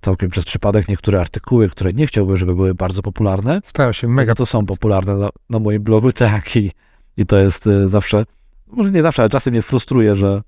[0.01, 4.35] całkiem przez przypadek niektóre artykuły, które nie chciałbym, żeby były bardzo popularne, Stają się Mega
[4.35, 6.57] to są popularne na, na moim blogu, tak.
[6.57, 6.71] I,
[7.17, 8.25] i to jest y, zawsze,
[8.67, 10.43] może nie zawsze, ale czasem mnie frustruje, że,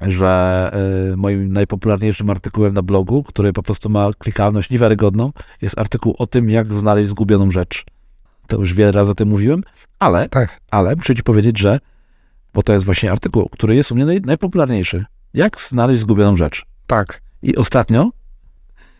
[0.00, 0.70] że
[1.12, 6.26] y, moim najpopularniejszym artykułem na blogu, który po prostu ma klikalność niewiarygodną, jest artykuł o
[6.26, 7.84] tym, jak znaleźć zgubioną rzecz.
[8.46, 9.62] To już wiele razy o tym mówiłem,
[9.98, 10.60] ale, Tak.
[10.70, 11.78] ale muszę ci powiedzieć, że,
[12.54, 15.04] bo to jest właśnie artykuł, który jest u mnie naj, najpopularniejszy.
[15.34, 16.64] Jak znaleźć zgubioną rzecz?
[16.88, 17.20] Tak.
[17.42, 18.10] I ostatnio,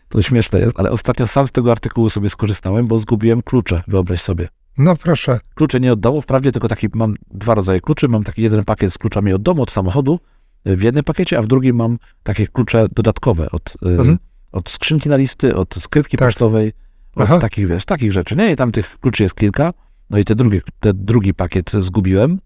[0.09, 4.21] to śmieszne jest, ale ostatnio sam z tego artykułu sobie skorzystałem, bo zgubiłem klucze, wyobraź
[4.21, 4.47] sobie.
[4.77, 5.39] No proszę.
[5.55, 8.93] Klucze nie od domu, wprawdzie tylko taki, mam dwa rodzaje kluczy, mam taki jeden pakiet
[8.93, 10.19] z kluczami od domu, od samochodu
[10.67, 14.17] y, w jednym pakiecie, a w drugim mam takie klucze dodatkowe od, y, Mhm.
[14.51, 16.27] od skrzynki na listy, od skrytki Tak.
[16.27, 16.73] pocztowej,
[17.15, 17.39] od Aha.
[17.39, 18.35] takich, wiesz, takich rzeczy.
[18.35, 19.73] Nie, i tam tych kluczy jest kilka,
[20.09, 22.39] no i te drugi, te drugi pakiet zgubiłem,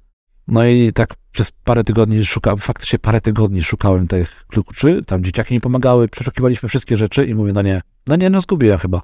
[0.48, 5.54] no i tak przez parę tygodni szukałem, faktycznie parę tygodni szukałem tych kluczy, tam dzieciaki
[5.54, 9.02] mi pomagały, przeszukiwaliśmy wszystkie rzeczy i mówię, no nie, no nie, no zgubiłem chyba.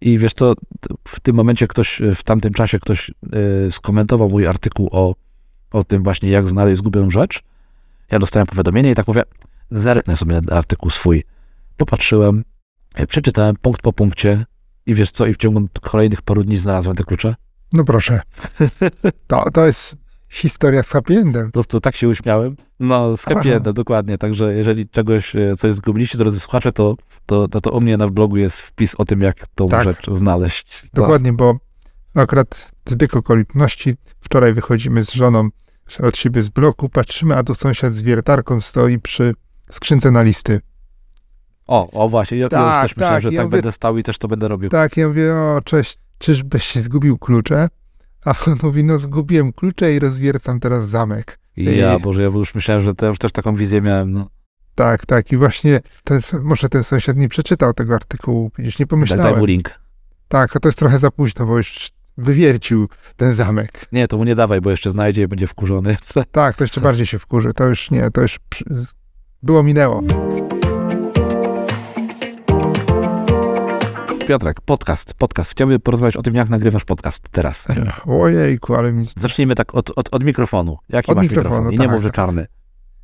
[0.00, 0.54] I wiesz to,
[1.08, 5.14] w tym momencie ktoś, w tamtym czasie ktoś y, skomentował mój artykuł o,
[5.72, 7.42] o tym właśnie, jak znaleźć zgubioną rzecz.
[8.10, 9.22] Ja dostałem powiadomienie i tak mówię,
[9.70, 11.24] zerknę sobie na artykuł swój.
[11.76, 12.44] Popatrzyłem,
[13.00, 14.44] y, przeczytałem punkt po punkcie
[14.86, 17.34] i wiesz co, i w ciągu kolejnych paru dni znalazłem te klucze.
[17.72, 18.20] No proszę.
[19.26, 20.01] To, to jest
[20.32, 21.46] historia z happy endem.
[21.46, 22.56] Po prostu tak się uśmiałem.
[22.80, 24.18] No, z happy endem, dokładnie.
[24.18, 28.08] Także jeżeli czegoś, e, coś zgubiliście, drodzy słuchacze, to, to, no to u mnie na
[28.08, 29.84] blogu jest wpis o tym, jak tą Tak.
[29.84, 30.80] rzecz znaleźć.
[30.80, 31.54] To- Dokładnie, bo
[32.14, 33.96] akurat zbieg okoliczności.
[34.20, 35.48] Wczoraj wychodzimy z żoną
[36.02, 39.34] od siebie z bloku, patrzymy, a tu sąsiad z wiertarką stoi przy
[39.70, 40.60] skrzynce na listy.
[41.66, 43.72] O, o właśnie, ja, ja już Tak, też myślałem, tak, że ja tak mówię- będę
[43.72, 44.70] stał i też to będę robił.
[44.70, 47.68] Tak, ja mówię, o cześć, czyżbyś się zgubił klucze?
[48.24, 51.38] A on mówi, no zgubiłem klucze i rozwiercam teraz zamek.
[51.56, 54.12] I ja, Boże, ja już myślałem, że to, już też taką wizję miałem.
[54.12, 54.28] No.
[54.74, 55.32] Tak, tak.
[55.32, 59.06] I właśnie ten, może ten sąsiad nie przeczytał tego artykułu, już nie Daj, daj mu
[59.06, 59.46] pomyślałem.
[59.46, 59.80] link.
[60.28, 63.86] Tak, a to jest trochę za późno, bo już wywiercił ten zamek.
[63.92, 65.96] Nie, to mu nie dawaj, bo jeszcze znajdzie i będzie wkurzony.
[66.32, 67.52] Tak, to jeszcze bardziej się wkurzy.
[67.54, 68.40] To już nie, to już
[69.42, 70.02] było minęło.
[74.26, 75.50] Piotrek, podcast, podcast.
[75.50, 77.66] Chciałbym porozmawiać o tym, jak nagrywasz podcast teraz.
[78.06, 79.04] Ojejku, ale mi...
[79.18, 80.78] Zacznijmy tak od, od, od mikrofonu.
[80.88, 81.72] Jaki Od masz mikrofonu, mikrofon?
[81.72, 81.94] I nie tak.
[81.94, 82.46] mów, że czarny.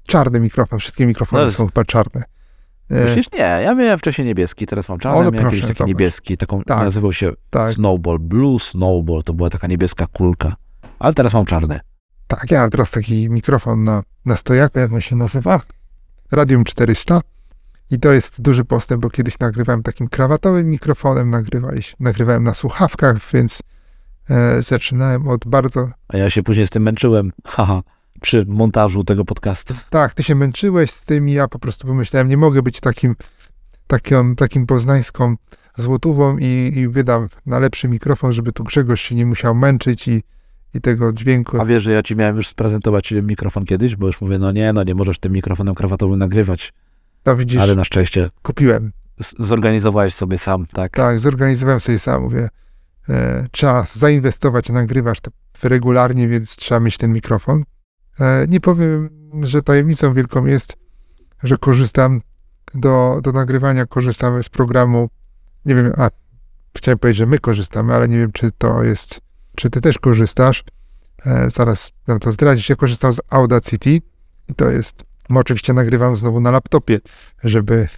[0.07, 2.25] czarny mikrofon, wszystkie mikrofony No są chyba czarne.
[2.91, 3.33] E, Myślisz?
[3.33, 6.63] Nie, ja miałem wcześniej niebieski, teraz mam czarny, O, no miałem proszę, taki niebieski, taką,
[6.63, 6.85] Tak.
[6.85, 10.57] nazywał się tak, Snowball, Blue Snowball, to była taka niebieska kulka,
[10.99, 11.81] ale teraz mam czarny.
[12.27, 15.61] tak, ja mam teraz taki mikrofon na, na stojaku, jak on się nazywa?
[16.33, 17.21] Radium 400.
[17.91, 21.35] I to jest duży postęp, bo kiedyś nagrywałem takim krawatowym mikrofonem,
[22.01, 23.63] nagrywałem na słuchawkach, więc
[24.31, 27.83] e, zaczynałem od bardzo A ja się później z tym męczyłem, haha,
[28.21, 29.75] przy montażu tego podcastu.
[29.91, 33.17] Tak, ty się męczyłeś z tym i ja po prostu pomyślałem, nie mogę być takim,
[33.87, 35.37] takim, takim poznańską
[35.77, 40.23] złotówą i, i wydam na lepszy mikrofon, żeby tu Grzegorz się nie musiał męczyć i,
[40.75, 41.61] i tego dźwięku.
[41.61, 44.73] A wiesz, że ja ci miałem już sprezentować mikrofon kiedyś, bo już mówię, no nie,
[44.73, 46.73] no nie możesz tym mikrofonem krawatowym nagrywać,
[47.29, 48.93] To widzisz, ale na szczęście kupiłem.
[49.39, 50.93] zorganizowałeś sobie sam, tak?
[50.93, 52.49] Tak, zorganizowałem sobie sam, mówię,
[53.09, 55.31] e, trzeba zainwestować, nagrywasz to
[55.63, 57.63] regularnie, więc trzeba mieć ten mikrofon.
[58.21, 59.11] E, nie powiem,
[59.41, 60.77] że tajemnicą wielką jest,
[61.43, 62.21] że korzystam
[62.75, 65.09] do, do nagrywania, korzystamy z programu,
[65.65, 66.11] nie wiem, a
[66.77, 69.21] chciałem powiedzieć, że my korzystamy, ale nie wiem, czy to jest,
[69.57, 70.65] czy ty też korzystasz.
[71.27, 72.69] E, zaraz nam to zdradzić.
[72.69, 73.91] Ja korzystam z Audacity
[74.49, 77.01] i to jest, no oczywiście nagrywam znowu na laptopie,
[77.45, 77.89] żeby,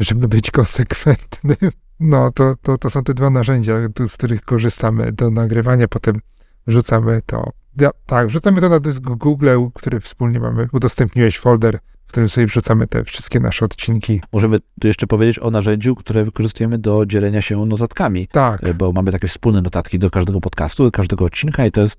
[0.00, 1.56] żeby być konsekwentnym.
[2.00, 3.74] No, to, to, to są te dwa narzędzia,
[4.08, 6.20] z których korzystamy do nagrywania, potem
[6.66, 7.50] wrzucamy to.
[7.80, 10.68] Ja, tak, wrzucamy to na dysk Google, który wspólnie mamy.
[10.72, 14.20] Udostępniłeś folder, w którym sobie wrzucamy te wszystkie nasze odcinki.
[14.32, 19.12] Możemy tu jeszcze powiedzieć o narzędziu, które wykorzystujemy do dzielenia się notatkami, Tak, bo mamy
[19.12, 21.98] takie wspólne notatki do każdego podcastu, do każdego odcinka i to jest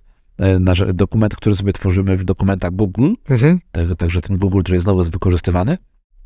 [0.60, 3.60] nasz dokument, który sobie tworzymy w dokumentach Google, mhm.
[3.72, 5.78] tak, także ten Google, który znowu jest wykorzystywany.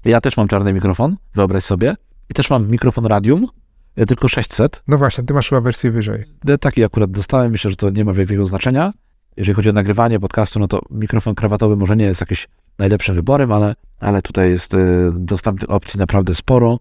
[0.05, 1.95] Ja też mam czarny mikrofon, wyobraź sobie,
[2.30, 3.47] i też mam mikrofon Radium,
[3.95, 6.26] e, tylko 600, no właśnie, ty masz chyba wersję wyżej.
[6.47, 8.93] E, Taki akurat dostałem, myślę, że to nie ma wielkiego znaczenia.
[9.38, 12.47] Jeżeli chodzi o nagrywanie podcastu, no to mikrofon krawatowy może nie jest jakimś
[12.80, 14.78] najlepszym wyborem, ale, ale tutaj jest e,
[15.14, 16.80] dostępnych opcji naprawdę sporo.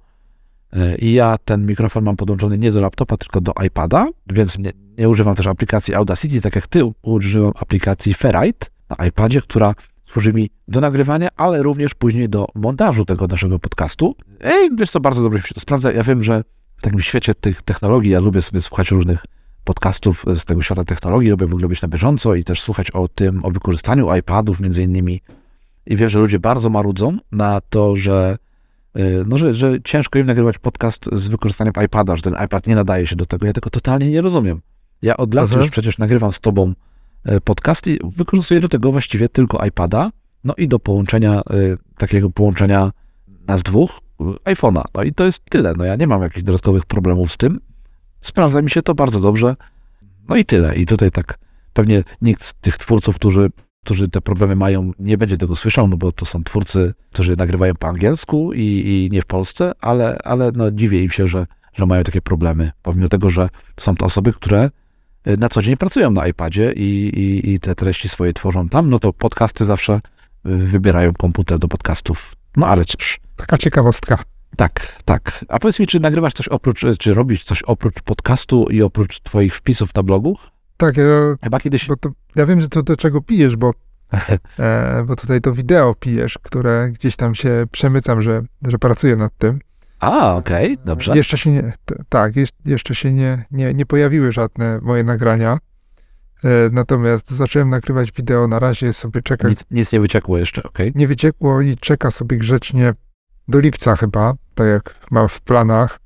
[0.72, 4.72] E, I ja ten mikrofon mam podłączony nie do laptopa, tylko do iPada, więc nie,
[4.98, 9.74] nie używam też aplikacji Audacity, tak jak ty używam aplikacji Ferrite na iPadzie, która
[10.06, 14.14] służy mi do nagrywania, ale również później do montażu tego naszego podcastu.
[14.40, 15.92] Ej, wiesz co, bardzo dobrze się to sprawdza.
[15.92, 16.42] Ja wiem, że
[16.76, 19.24] w takim świecie tych technologii, ja lubię sobie słuchać różnych
[19.64, 23.08] podcastów z tego świata technologii, lubię w ogóle być na bieżąco i też słuchać o
[23.08, 25.20] tym, o wykorzystaniu iPadów między innymi.
[25.86, 28.36] I wiem, że ludzie bardzo marudzą na to, że,
[29.26, 33.06] no, że, że ciężko im nagrywać podcast z wykorzystaniem iPada, że ten iPad nie nadaje
[33.06, 33.46] się do tego.
[33.46, 34.60] Ja tego totalnie nie rozumiem.
[35.02, 35.60] Ja od lat Mhm.
[35.60, 36.72] już przecież nagrywam z tobą
[37.28, 40.10] y, podcast i wykorzystuję do tego właściwie tylko iPada,
[40.44, 42.90] no i do połączenia, y, takiego połączenia
[43.46, 44.00] nas dwóch,
[44.44, 44.82] iPhone'a.
[44.94, 45.72] No i to jest tyle.
[45.76, 47.60] No ja nie mam jakichś dodatkowych problemów z tym.
[48.20, 49.56] Sprawdza mi się to bardzo dobrze.
[50.28, 50.76] No i tyle.
[50.76, 51.38] I tutaj tak
[51.72, 53.50] pewnie nikt z tych twórców, którzy,
[53.84, 57.74] którzy te problemy mają, nie będzie tego słyszał, no bo to są twórcy, którzy nagrywają
[57.74, 61.86] po angielsku i, i nie w Polsce, ale, ale no dziwię im się, że, że
[61.86, 62.72] mają takie problemy.
[62.82, 64.70] Pomimo tego, że są to osoby, które
[65.28, 68.90] y, na co dzień pracują na iPadzie i, i, i te treści swoje tworzą tam,
[68.90, 70.00] no to podcasty zawsze
[70.46, 72.34] y, wybierają komputer do podcastów.
[72.56, 73.20] No ale cóż.
[73.36, 74.22] Taka ciekawostka.
[74.56, 75.44] Tak, tak.
[75.48, 79.56] A powiedz mi, czy nagrywasz coś oprócz, czy robisz coś oprócz podcastu i oprócz twoich
[79.56, 80.38] wpisów na blogu?
[80.80, 81.04] Tak, ja,
[81.44, 81.86] Chyba kiedyś...
[81.86, 83.72] bo to, ja wiem, że to do czego pijesz, bo,
[84.58, 89.32] e, bo tutaj to wideo pijesz, które gdzieś tam się przemycam, że, że pracuję nad
[89.38, 89.58] tym.
[90.00, 91.16] A, okej, dobrze.
[91.16, 91.72] Jeszcze się nie,
[92.08, 92.32] tak,
[92.64, 95.58] jeszcze się nie, nie, nie pojawiły żadne moje nagrania.
[96.44, 100.92] E, natomiast zacząłem nagrywać wideo, na razie sobie czeka, Nic, nic nie wyciekło jeszcze, okej.
[100.94, 102.94] nie wyciekło i czeka sobie grzecznie
[103.48, 105.98] do lipca chyba, tak jak mam w planach.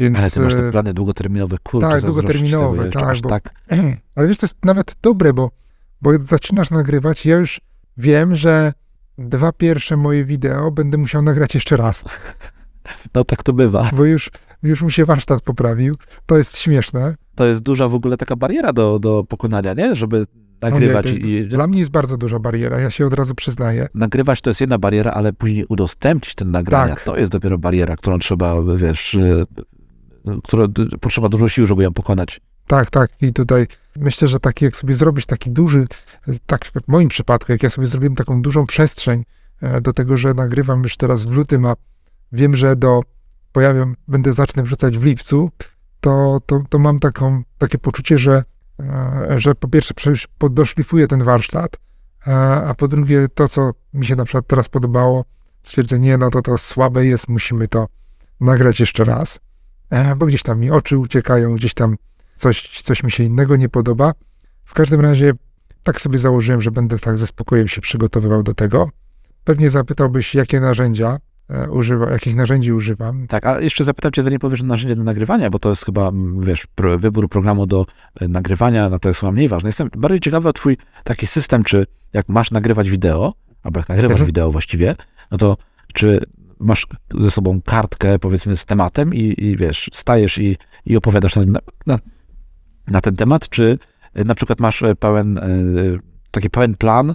[0.00, 3.28] Więc, Ale ty masz e, te plany długoterminowe, kurczę, tak, długoterminowe, tego tak, aż bo-
[3.28, 3.50] tak.
[4.14, 5.50] Ale wiesz, to jest nawet dobre, bo,
[6.02, 7.60] bo zaczynasz nagrywać, ja już
[7.96, 8.72] wiem, że
[9.18, 12.02] dwa pierwsze moje wideo będę musiał nagrać jeszcze raz,
[13.14, 13.90] No tak to bywa.
[13.96, 14.30] bo już,
[14.62, 15.94] już mi się warsztat poprawił.
[16.26, 17.14] To jest śmieszne.
[17.34, 19.94] To jest duża w ogóle taka bariera do, do pokonania, nie?
[19.96, 20.24] Żeby
[20.62, 21.44] nagrywać to jest- i...
[21.46, 23.88] Dla mnie jest bardzo duża bariera, ja się od razu przyznaję.
[23.94, 27.04] Nagrywać to jest jedna bariera, ale później udostępnić ten nagrania, Tak.
[27.04, 29.16] to jest dopiero bariera, którą trzeba, wiesz,
[30.44, 30.66] którą
[31.00, 32.40] potrzeba dużo sił, żeby ją pokonać.
[32.66, 33.10] Tak, tak.
[33.20, 33.66] I tutaj
[33.96, 35.86] myślę, że taki, jak sobie zrobić taki duży,
[36.46, 39.24] tak w moim przypadku, jak ja sobie zrobiłem taką dużą przestrzeń
[39.62, 41.74] e, do tego, że nagrywam już teraz w lutym, a
[42.32, 43.02] wiem, że do
[43.52, 45.50] pojawią, będę zacznę wrzucać w lipcu,
[46.00, 48.44] to, to, to mam taką, takie poczucie, że,
[48.80, 51.76] e, że po pierwsze przecież doszlifuję ten warsztat,
[52.26, 55.24] a, a po drugie to, co mi się na przykład teraz podobało,
[55.62, 57.86] stwierdzę, nie, no to to słabe jest, musimy to
[58.40, 59.40] nagrać jeszcze raz, e,
[60.16, 61.96] bo gdzieś tam mi oczy uciekają, gdzieś tam
[62.36, 64.12] coś, coś mi się innego nie podoba.
[64.64, 65.32] W każdym razie
[65.82, 68.88] tak sobie założyłem, że będę tak ze spokojem się przygotowywał do tego.
[69.44, 71.18] pewnie zapytałbyś, jakie narzędzia
[71.50, 73.26] e, używa, jakich narzędzi używam.
[73.26, 76.66] Tak, a jeszcze zapytam cię, zanim powiesz narzędzie do nagrywania, bo to jest chyba, wiesz,
[76.98, 77.86] wybór programu do
[78.20, 79.68] e, nagrywania, no to jest chyba mniej ważne.
[79.68, 84.12] Jestem bardziej ciekawy o twój taki system, czy jak masz nagrywać wideo, albo jak nagrywasz
[84.14, 84.26] Mhm.
[84.26, 84.94] wideo właściwie,
[85.30, 85.56] no to
[85.94, 86.20] czy
[86.60, 86.86] masz
[87.20, 90.56] ze sobą kartkę, powiedzmy, z tematem i, i wiesz, stajesz i,
[90.86, 91.42] i opowiadasz na,
[91.86, 91.98] na,
[92.86, 93.78] na ten temat, czy
[94.14, 95.42] na przykład masz e, pełen, e,
[96.30, 97.14] taki pełen plan, e,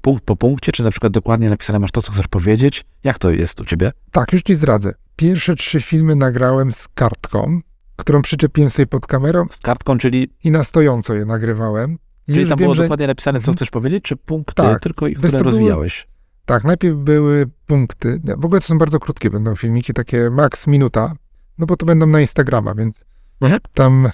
[0.00, 2.84] punkt po punkcie, czy na przykład dokładnie napisane masz to, co chcesz powiedzieć?
[3.04, 3.92] Jak to jest u ciebie?
[4.12, 4.94] Tak, już ci zdradzę.
[5.16, 7.60] Pierwsze trzy filmy nagrałem z kartką,
[7.96, 11.98] którą przyczepiłem sobie pod kamerą Z kartką, czyli i na stojąco je nagrywałem.
[12.26, 13.56] Czyli już tam wiem, było że dokładnie napisane, co Mhm.
[13.56, 14.82] chcesz powiedzieć, czy punkty Tak.
[14.82, 16.06] tylko, i które rozwijałeś?
[16.48, 18.20] Tak, najpierw były punkty.
[18.38, 21.14] W ogóle to są bardzo krótkie będą filmiki, takie max minuta,
[21.58, 22.96] no bo to będą na Instagrama, więc
[23.40, 23.60] Mhm.
[23.74, 24.10] tam,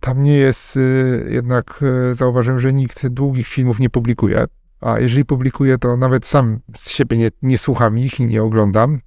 [0.00, 4.44] tam nie jest y, jednak y, zauważyłem, że nikt długich filmów nie publikuje.
[4.80, 9.00] A jeżeli publikuję, to nawet sam z siebie nie, nie słucham ich i nie oglądam.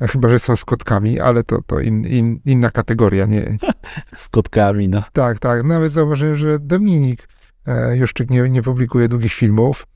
[0.00, 3.26] A Chyba, że są z kotkami, ale to, to in, in, inna kategoria.
[3.26, 3.58] Nie.
[4.16, 5.02] Z kotkami, no.
[5.12, 5.64] Tak, tak.
[5.64, 7.28] Nawet zauważyłem, że Dominik
[7.66, 9.86] e, Juszczyk nie, nie publikuje długich filmów.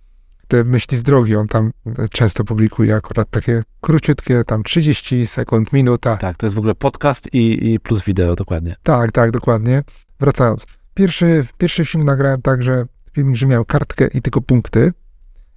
[0.53, 1.72] Te myśli z drogi, on tam
[2.11, 6.16] często publikuje akurat takie króciutkie, tam 30 sekund, minuta.
[6.16, 8.76] Tak, to jest w ogóle podcast i, i plus wideo, dokładnie.
[8.82, 9.82] Tak, tak, dokładnie.
[10.20, 10.66] Wracając.
[10.94, 14.92] Pierwszy, pierwszy film nagrałem tak, że filmik, że miał kartkę i tylko punkty.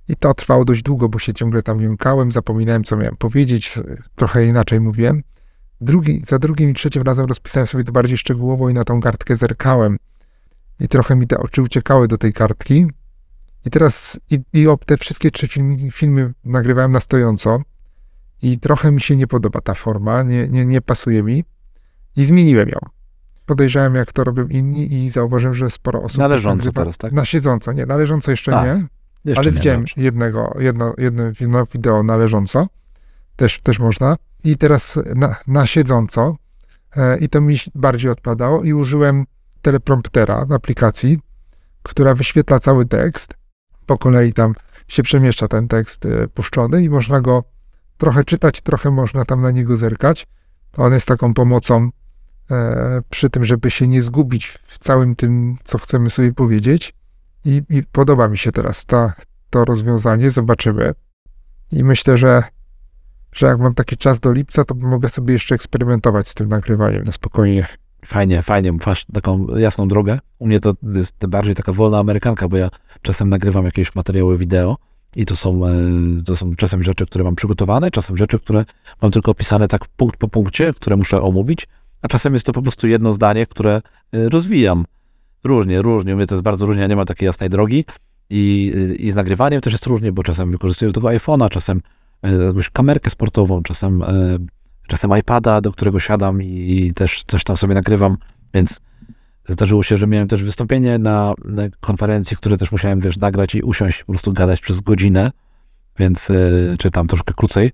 [0.08, 3.80] I to trwało dość długo, bo się ciągle tam jąkałem, zapominałem, co miałem powiedzieć,
[4.16, 5.24] trochę inaczej mówiłem.
[5.82, 9.36] Drugi, za drugim i trzecim razem rozpisałem sobie to bardziej szczegółowo i na tą kartkę
[9.36, 9.98] zerkałem.
[10.80, 12.88] I trochę mi te oczy uciekały do tej kartki.
[13.66, 17.62] I teraz i, i ob- te wszystkie trzy filmy, filmy nagrywałem na stojąco.
[18.42, 21.44] I trochę mi się nie podoba ta forma, nie, nie, nie pasuje mi.
[22.18, 22.80] I zmieniłem ją.
[23.46, 26.18] Podejrzałem, jak to robią inni i zauważyłem, że sporo osób...
[26.18, 26.82] Na tak leżąco nagrywa.
[26.82, 27.12] teraz, tak?
[27.14, 28.86] Na siedząco, nie, na leżąco jeszcze A, nie.
[29.26, 29.94] Jeszcze Ale nie, widziałem dobrze.
[29.98, 32.68] jednego, jedno, jedno, jedno wideo na leżąco.
[33.36, 34.16] Też, też można.
[34.44, 36.38] I teraz na, na siedząco.
[36.96, 38.64] E, I to mi bardziej odpadało.
[38.64, 39.26] I użyłem
[39.62, 41.20] telepromptera w aplikacji,
[41.84, 43.34] która wyświetla cały tekst.
[43.86, 44.54] Po kolei tam
[44.88, 47.44] się przemieszcza ten tekst e, puszczony i można go
[47.98, 50.28] trochę czytać, trochę można tam na niego zerkać.
[50.78, 51.90] On jest taką pomocą
[52.52, 56.94] e, przy tym, żeby się nie zgubić w całym tym, co chcemy sobie powiedzieć.
[57.46, 59.14] I, i podoba mi się teraz ta,
[59.50, 60.94] to rozwiązanie, zobaczymy.
[61.72, 62.44] I myślę, że,
[63.32, 67.04] że jak mam taki czas do lipca, to mogę sobie jeszcze eksperymentować z tym nagrywaniem
[67.04, 67.68] na spokojnie.
[68.06, 70.20] Fajnie, fajnie, masz taką jasną drogę.
[70.40, 72.70] U mnie to jest bardziej taka wolna amerykanka, bo ja
[73.02, 74.78] czasem nagrywam jakieś materiały wideo
[75.16, 75.72] i to są, e,
[76.26, 78.66] to są czasem rzeczy, które mam przygotowane, czasem rzeczy, które
[79.02, 81.68] mam tylko opisane tak punkt po punkcie, które muszę omówić,
[82.02, 83.82] a czasem jest to po prostu jedno zdanie, które
[84.12, 84.86] e, rozwijam.
[85.44, 87.86] Różnie, różnie, u mnie to jest bardzo różnie, nie ma takiej jasnej drogi
[88.30, 91.82] i, i z nagrywaniem też jest różnie, bo czasem wykorzystuję do tego iPhone'a, czasem
[92.24, 94.04] e, jakąś kamerkę sportową, czasem,
[94.88, 98.18] czasem iPada, do którego siadam i, też coś tam sobie nagrywam,
[98.54, 98.82] więc
[99.50, 103.62] zdarzyło się, że miałem też wystąpienie na, na konferencji, które też musiałem, wiesz, nagrać i
[103.62, 105.32] usiąść, po prostu gadać przez godzinę,
[106.00, 106.34] więc, e,
[106.80, 107.72] czy tam troszkę krócej,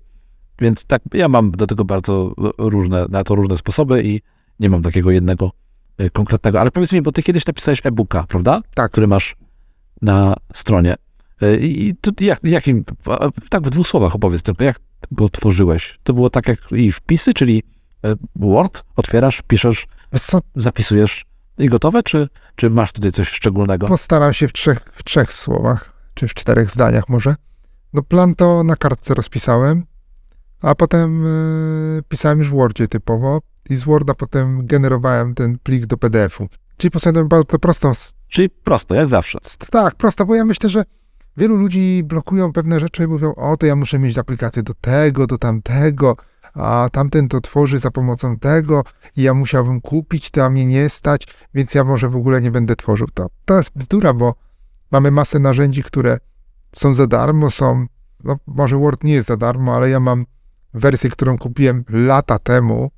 [0.60, 4.20] więc tak, ja mam do tego bardzo różne, na to różne sposoby i
[4.60, 5.50] nie mam takiego jednego
[5.98, 8.60] e, konkretnego, ale powiedz mi, bo ty kiedyś napisałeś e-booka, prawda?
[8.74, 8.92] Tak.
[8.92, 9.36] Który masz
[10.02, 10.94] na stronie.
[11.42, 12.84] E, I i to jak, jakim,
[13.50, 14.80] tak w dwóch słowach opowiedz tylko, jak
[15.12, 15.98] go tworzyłeś?
[16.02, 17.62] To było tak jak i wpisy, czyli
[18.04, 19.86] e, Word, otwierasz, piszesz,
[20.56, 21.24] zapisujesz
[21.58, 23.88] i gotowe, czy, czy masz tutaj coś szczególnego?
[23.88, 27.34] postaram się w trzech, w trzech słowach, czy w czterech zdaniach może.
[27.92, 29.84] No plan to na kartce rozpisałem,
[30.62, 35.86] a potem y, pisałem już w Wordzie typowo i z Worda potem generowałem ten plik
[35.86, 36.48] do PDF-u.
[36.76, 37.92] Czyli poszedłem bardzo prostą
[38.28, 39.38] Czyli prosto, jak zawsze.
[39.70, 40.84] Tak, prosto, bo ja myślę, że
[41.36, 45.26] wielu ludzi blokują pewne rzeczy i mówią, o to ja muszę mieć aplikację do tego,
[45.26, 46.16] do tamtego,
[46.54, 48.84] a tamten to tworzy za pomocą tego
[49.16, 52.50] i ja musiałbym kupić, to a mnie nie stać, więc ja może w ogóle nie
[52.50, 53.08] będę tworzył.
[53.14, 54.34] To, to jest bzdura, bo
[54.90, 56.18] mamy masę narzędzi, które
[56.72, 57.86] są za darmo, są,
[58.24, 60.26] no może Word nie jest za darmo, ale ja mam
[60.74, 62.90] wersję, którą kupiłem lata temu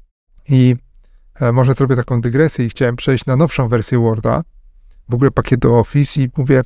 [0.49, 0.77] i
[1.41, 4.43] e, może zrobię taką dygresję i chciałem przejść na nowszą wersję Worda,
[5.09, 6.63] w ogóle pakiet do Office i mówię,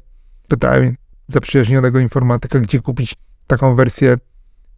[0.48, 0.96] pytałem
[1.28, 3.14] zaprzyjaźnionego informatyka, gdzie kupić
[3.46, 4.16] taką wersję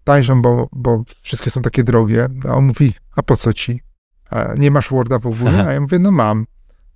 [0.05, 2.29] tańszą, bo, bo wszystkie są takie drogie.
[2.49, 3.81] A on mówi, a po co ci?
[4.31, 5.67] A nie masz Worda w ogóle?
[5.67, 6.47] A ja mówię, no mam.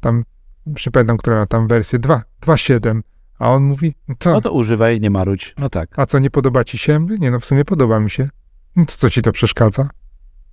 [0.01, 0.25] Tam,
[0.67, 3.01] już nie pamiętam, która ma tam wersję, 2 2.7.
[3.39, 5.55] A on mówi, no to, No to używaj, nie maruć.
[5.59, 5.99] No tak.
[5.99, 7.07] a co, nie podoba ci się?
[7.21, 8.29] Nie, no w sumie podoba mi się.
[8.77, 9.89] No to co ci to przeszkadza?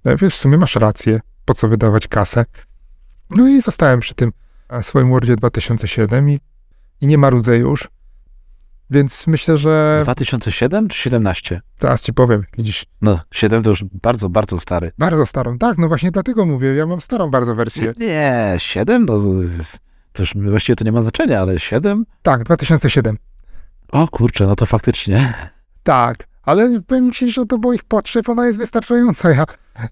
[0.03, 2.45] Ja mówię, w sumie masz rację, po co wydawać kasę?
[3.29, 4.31] No i zostałem przy tym
[4.81, 6.39] swoim Wordzie 2007 i,
[7.01, 7.89] i nie marudzę już.
[8.91, 11.61] Więc myślę, że 2007 czy 17?
[11.79, 14.91] teraz ci powiem, widzisz, No, 7 to już bardzo, bardzo stary.
[14.97, 15.57] bardzo starą.
[15.57, 17.93] Tak, no właśnie dlatego mówię, ja mam starą bardzo wersję.
[17.97, 19.05] Nie, 7?
[19.05, 19.17] No,
[20.13, 22.05] to już właściwie to nie ma znaczenia, ale 7?
[22.21, 23.17] Tak, 2007.
[23.91, 25.33] O kurczę, no to faktycznie.
[25.83, 29.29] Tak, ale powiem ci, że do moich potrzeb ona jest wystarczająca.
[29.29, 29.45] Ja,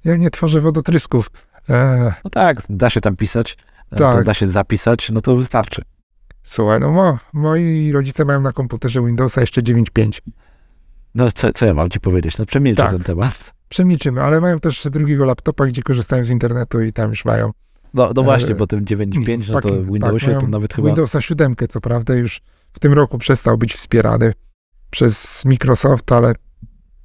[0.06, 1.30] ja nie tworzę wodotrysków.
[1.70, 3.58] E, No tak, da się tam pisać,
[3.98, 4.24] Tak.
[4.24, 5.82] da się zapisać, no to wystarczy.
[6.44, 10.20] Słuchaj, no mo, moi rodzice mają na komputerze Windowsa jeszcze 9.5.
[11.16, 12.38] No co, co ja mam ci powiedzieć?
[12.38, 12.92] No przemilczę Tak.
[12.92, 13.54] ten temat.
[13.70, 17.52] Przemilczymy, ale mają też drugiego laptopa, gdzie korzystają z internetu i tam już mają
[17.94, 20.88] No, no właśnie, E, po tym 9.5, no to w Windowsie tak, to nawet chyba...
[20.88, 22.42] Windowsa 7, co prawda już
[22.74, 24.34] w tym roku przestał być wspierany
[24.90, 26.34] przez Microsoft, ale,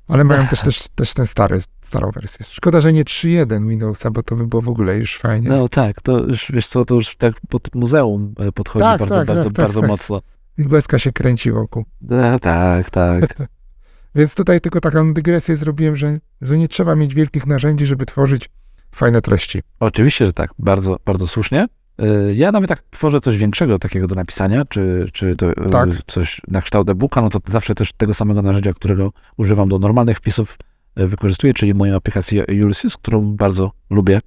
[0.08, 2.46] ale mają też, też, też ten stary, starą wersję.
[2.48, 5.48] Szkoda, że nie 3.1 Windowsa, bo to by było w ogóle już fajnie.
[5.48, 9.14] No tak, to już, wiesz co, to już tak pod muzeum e, podchodzi Tak, bardzo,
[9.14, 9.90] tak, bardzo, tak, tak, bardzo tak.
[9.90, 10.20] mocno.
[10.58, 11.84] I łezka się kręci wokół.
[12.10, 13.36] E, tak, tak.
[14.14, 18.50] Więc tutaj tylko taką dygresję zrobiłem, że, że nie trzeba mieć wielkich narzędzi, żeby tworzyć
[18.92, 19.62] fajne treści.
[19.80, 21.66] Oczywiście, że tak, bardzo, bardzo słusznie.
[21.98, 25.88] E, Ja nawet tak tworzę coś większego takiego do napisania, czy, czy to e, Tak.
[26.06, 30.16] coś na kształt e-booka, no to zawsze też tego samego narzędzia, którego używam do normalnych
[30.18, 30.58] wpisów,
[30.96, 34.20] e, wykorzystuję, czyli moją aplikację Ulysses, którą bardzo lubię.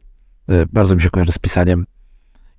[0.74, 1.86] Bardzo mi się kojarzy z pisaniem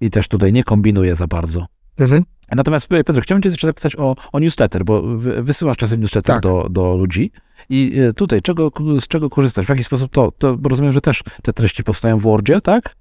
[0.01, 1.67] i też tutaj nie kombinuję za bardzo.
[1.99, 2.25] Mhm.
[2.53, 6.43] Natomiast Pedro, chciałbym cię jeszcze zapytać o, o newsletter, bo wy- wysyłasz czasem newsletter Tak.
[6.43, 7.31] do, do ludzi
[7.71, 8.71] i tutaj czego,
[9.01, 9.67] z czego korzystasz?
[9.67, 12.97] W jaki sposób to, to bo rozumiem, że też te treści powstają w Wordzie, tak?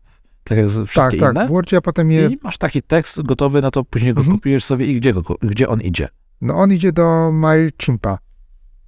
[0.49, 1.31] Tak jak Tak, wszystkie tak.
[1.35, 1.45] inne?
[1.47, 2.27] W Wordzie, a potem je...
[2.27, 4.37] I masz taki tekst gotowy, no to później go Mhm.
[4.37, 6.07] kopiujesz sobie i gdzie, go, gdzie on idzie?
[6.41, 8.17] No on idzie do MailChimpa.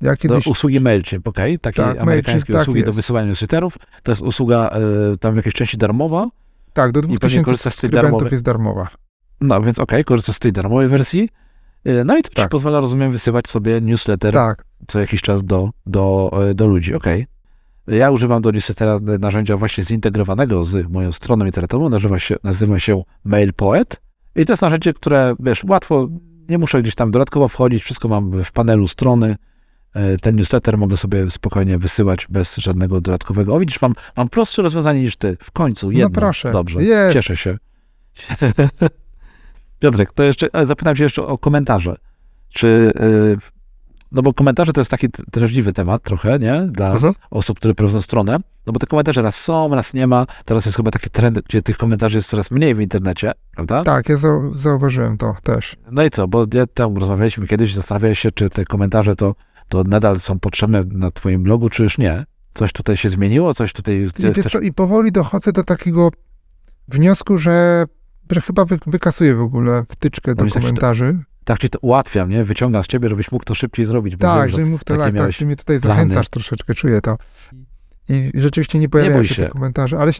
[0.01, 0.47] Ja Do kiedyś...
[0.47, 1.59] usługi MailChimp, okej?
[1.59, 3.77] Takiej Tak, amerykańskiej MailChimp, tak usługi do wysyłania newsletterów.
[4.03, 6.27] To jest usługa e, tam w jakiejś części darmowa,
[6.73, 8.31] Tak, do pewnie 2000 korzystasz z tej subskrybentów darmowej.
[8.31, 8.87] jest darmowa.
[9.41, 11.29] no więc okej, korzystasz z tej darmowej wersji.
[11.85, 12.49] E, No i to ci Tak.
[12.49, 16.93] pozwala, rozumiem, wysyłać sobie newsletter Tak, co jakiś czas do, do, e, do ludzi.
[16.93, 17.27] Okej.
[17.89, 21.89] Ja używam do newslettera narzędzia właśnie zintegrowanego z moją stroną internetową.
[21.89, 24.01] Nazywa się, nazywa się MailPoet.
[24.35, 26.07] I to jest narzędzie, które, wiesz, łatwo,
[26.49, 29.35] nie muszę gdzieś tam dodatkowo wchodzić, wszystko mam w panelu strony.
[29.93, 33.55] E, Ten newsletter mogę sobie spokojnie wysyłać bez żadnego dodatkowego.
[33.55, 35.37] O, widzisz, mam, mam prostsze rozwiązanie niż ty.
[35.39, 36.09] W końcu, jedno.
[36.09, 36.51] no proszę.
[36.51, 37.13] Dobrze, Jest.
[37.13, 37.57] cieszę się.
[39.79, 41.95] Piotrek, to jeszcze, zapytam cię jeszcze o komentarze.
[42.49, 43.58] Czy, e,
[44.11, 46.67] no bo komentarze to jest taki drażliwy temat trochę, nie?
[46.71, 47.13] Dla Mhm.
[47.31, 48.37] osób, które prowadzą stronę.
[48.65, 50.25] No bo te komentarze raz są, raz nie ma.
[50.45, 53.83] Teraz jest chyba taki trend, gdzie tych komentarzy jest coraz mniej w internecie, prawda?
[53.83, 55.75] Tak, ja zau- zauważyłem to też.
[55.91, 59.35] No i co, bo ja tam rozmawialiśmy kiedyś, zastanawiałeś się, czy te komentarze to,
[59.67, 62.25] to nadal są potrzebne na twoim blogu, czy już nie?
[62.51, 63.53] Coś tutaj się zmieniło?
[63.53, 63.95] Coś tutaj...
[63.95, 66.11] I, chcesz- co, I powoli dochodzę do takiego
[66.87, 67.85] wniosku, że,
[68.31, 71.19] że chyba wy, wykasuję w ogóle wtyczkę do komentarzy.
[71.49, 72.43] Tak ci to ułatwiam, nie?
[72.43, 74.15] Wyciągam z ciebie, żebyś mógł to szybciej zrobić.
[74.19, 75.95] Tak, wiem, że mógł to tak, tak, ty mnie tutaj plany.
[75.95, 77.17] zachęcasz troszeczkę, czuję to.
[78.09, 79.43] I rzeczywiście nie pojawiają bój się, się.
[79.43, 80.11] te komentarze, ale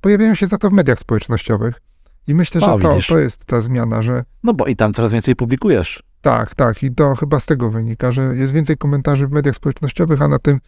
[0.00, 1.80] pojawiają się za to w mediach społecznościowych.
[2.28, 3.06] I myślę, że O, to, widzisz.
[3.06, 6.02] to jest ta zmiana, że No bo i tam coraz więcej publikujesz.
[6.20, 10.22] tak, tak, i to chyba z tego wynika, że jest więcej komentarzy w mediach społecznościowych,
[10.22, 10.60] a na tym,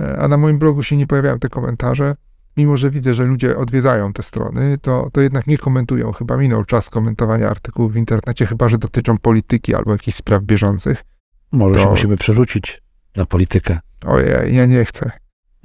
[0.00, 2.16] e, a na moim blogu się nie pojawiają te komentarze.
[2.56, 6.12] Mimo, że widzę, że ludzie odwiedzają te strony, to, to jednak nie komentują.
[6.12, 11.04] Chyba minął czas komentowania artykułów w internecie, chyba że dotyczą polityki albo jakichś spraw bieżących.
[11.52, 12.82] Może się To- musimy przerzucić
[13.16, 13.78] na politykę.
[14.06, 15.10] Ojej, ja nie chcę.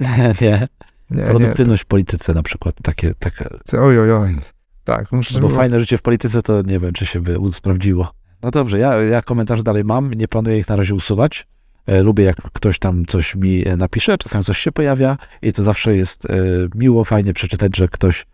[0.00, 0.68] nie, Nie,
[1.10, 1.22] nie.
[1.22, 3.44] produktywność w polityce na przykład, takie, takie
[3.78, 4.36] oj, oj, oj.
[4.84, 7.36] Tak, muszę, No bo żeby- fajne życie w polityce to nie wiem, czy się by
[7.52, 8.10] sprawdziło.
[8.42, 11.46] No dobrze, ja, ja komentarze dalej mam, nie planuję ich na razie usuwać.
[11.86, 15.62] E, lubię, jak ktoś tam coś mi e, napisze, czasem coś się pojawia i to
[15.62, 16.36] zawsze jest e,
[16.74, 18.26] miło, fajnie przeczytać, że ktoś,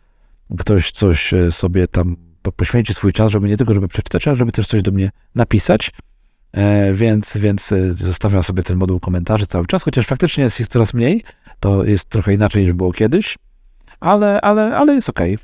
[0.58, 4.52] ktoś coś sobie tam po- poświęci swój czas, żeby nie tylko, żeby przeczytać, ale żeby
[4.52, 5.90] też coś do mnie napisać.
[6.92, 11.24] Więc, więc zostawiam sobie ten moduł komentarzy cały czas, chociaż faktycznie jest ich coraz mniej.
[11.60, 13.38] To jest trochę inaczej niż było kiedyś,
[14.00, 15.38] ale, ale, ale jest okej.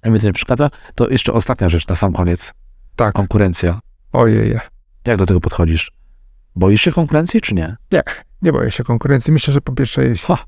[0.00, 0.12] Okay.
[0.12, 0.70] Mi to nie przeszkadza.
[0.94, 2.52] To jeszcze ostatnia rzecz na sam koniec.
[2.96, 3.80] Tak, Konkurencja.
[4.12, 4.58] ojej.
[5.04, 6.03] Jak do tego podchodzisz?
[6.56, 7.76] Boisz się konkurencji, czy nie?
[8.42, 9.32] Nie boję się konkurencji.
[9.32, 10.44] Myślę, że po pierwsze, jeśli Ha.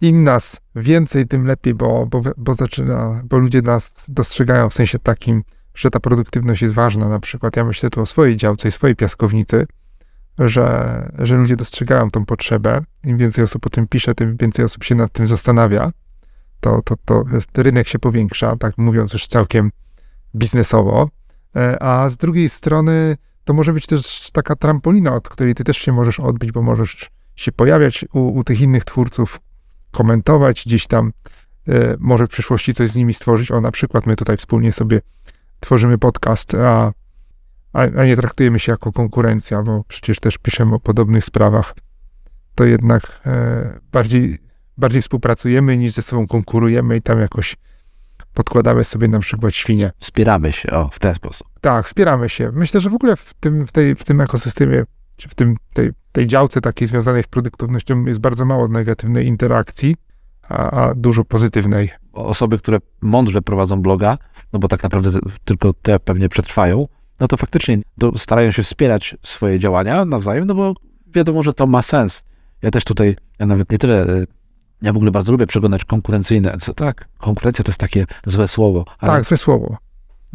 [0.00, 4.98] im nas więcej, tym lepiej, bo, bo, bo zaczyna, bo ludzie nas dostrzegają w sensie
[4.98, 5.42] takim,
[5.74, 7.08] że ta produktywność jest ważna.
[7.08, 9.66] Na przykład ja myślę tu o swojej działce i swojej piaskownicy,
[10.38, 12.80] że, że ludzie dostrzegają tą potrzebę.
[13.04, 15.90] Im więcej osób o tym pisze, tym więcej osób się nad tym zastanawia.
[16.60, 17.24] To, to, to
[17.56, 19.70] rynek się powiększa, tak mówiąc już całkiem
[20.34, 21.08] biznesowo.
[21.56, 25.76] E, A z drugiej strony to może być też taka trampolina, od której ty też
[25.76, 29.40] się możesz odbić, bo możesz się pojawiać u, u tych innych twórców,
[29.90, 31.12] komentować gdzieś tam,
[31.68, 33.50] e, może w przyszłości coś z nimi stworzyć.
[33.50, 35.00] O, na przykład my tutaj wspólnie sobie
[35.60, 36.92] tworzymy podcast, a,
[37.72, 41.74] a, a nie traktujemy się jako konkurencja, bo przecież też piszemy o podobnych sprawach,
[42.54, 44.38] to jednak e, bardziej,
[44.78, 47.56] bardziej współpracujemy niż ze sobą konkurujemy i tam jakoś
[48.34, 49.92] podkładamy sobie na przykład świnie.
[49.98, 51.48] Wspieramy się, o, w ten sposób.
[51.60, 52.50] Tak, wspieramy się.
[52.52, 54.84] Myślę, że w ogóle w tym, w tej, w tym ekosystemie,
[55.16, 59.96] czy w tym, tej, tej działce takiej związanej z produktywnością jest bardzo mało negatywnej interakcji,
[60.48, 61.90] a, a dużo pozytywnej.
[62.12, 64.18] Osoby, które mądrze prowadzą bloga,
[64.52, 65.10] no bo tak naprawdę
[65.44, 66.86] tylko te pewnie przetrwają,
[67.20, 70.74] no to faktycznie to starają się wspierać swoje działania nawzajem, no bo
[71.06, 72.24] wiadomo, że to ma sens.
[72.62, 74.26] Ja też tutaj, ja nawet nie tyle, y,
[74.82, 78.84] ja w ogóle bardzo lubię przeglądać konkurencyjne, co tak, konkurencja to jest takie złe słowo,
[79.00, 79.76] Tak, złe słowo.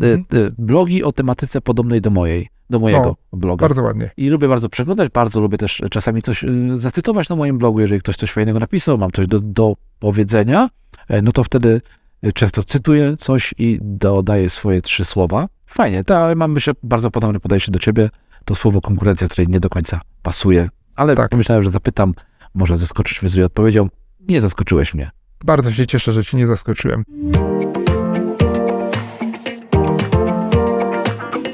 [0.04, 3.68] y, y, blogi o tematyce podobnej do mojej, do mojego bloga.
[3.68, 4.12] Bardzo ładnie.
[4.18, 8.02] I lubię bardzo przeglądać, bardzo lubię też czasami coś y, zacytować na moim blogu, jeżeli
[8.02, 10.70] ktoś coś fajnego napisał, mam coś do, do powiedzenia,
[11.08, 11.82] e, no to wtedy
[12.26, 15.48] y, często cytuję coś i dodaję swoje trzy słowa.
[15.66, 18.10] Fajnie, ta, mam myślę bardzo podobne podejście do ciebie.
[18.46, 21.30] To słowo konkurencja tutaj nie do końca pasuje, ale Tak.
[21.30, 22.14] pomyślałem, że zapytam,
[22.54, 23.88] może zaskoczysz mnie z odpowiedzią.
[24.28, 25.12] Nie zaskoczyłeś mnie.
[25.46, 27.04] Bardzo się cieszę, że cię nie zaskoczyłem.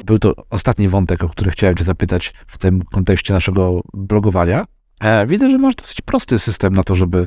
[0.04, 4.64] Był to ostatni wątek, o który chciałem Cię zapytać w tym kontekście naszego blogowania.
[5.00, 7.26] E, widzę, że masz dosyć prosty system na to, żeby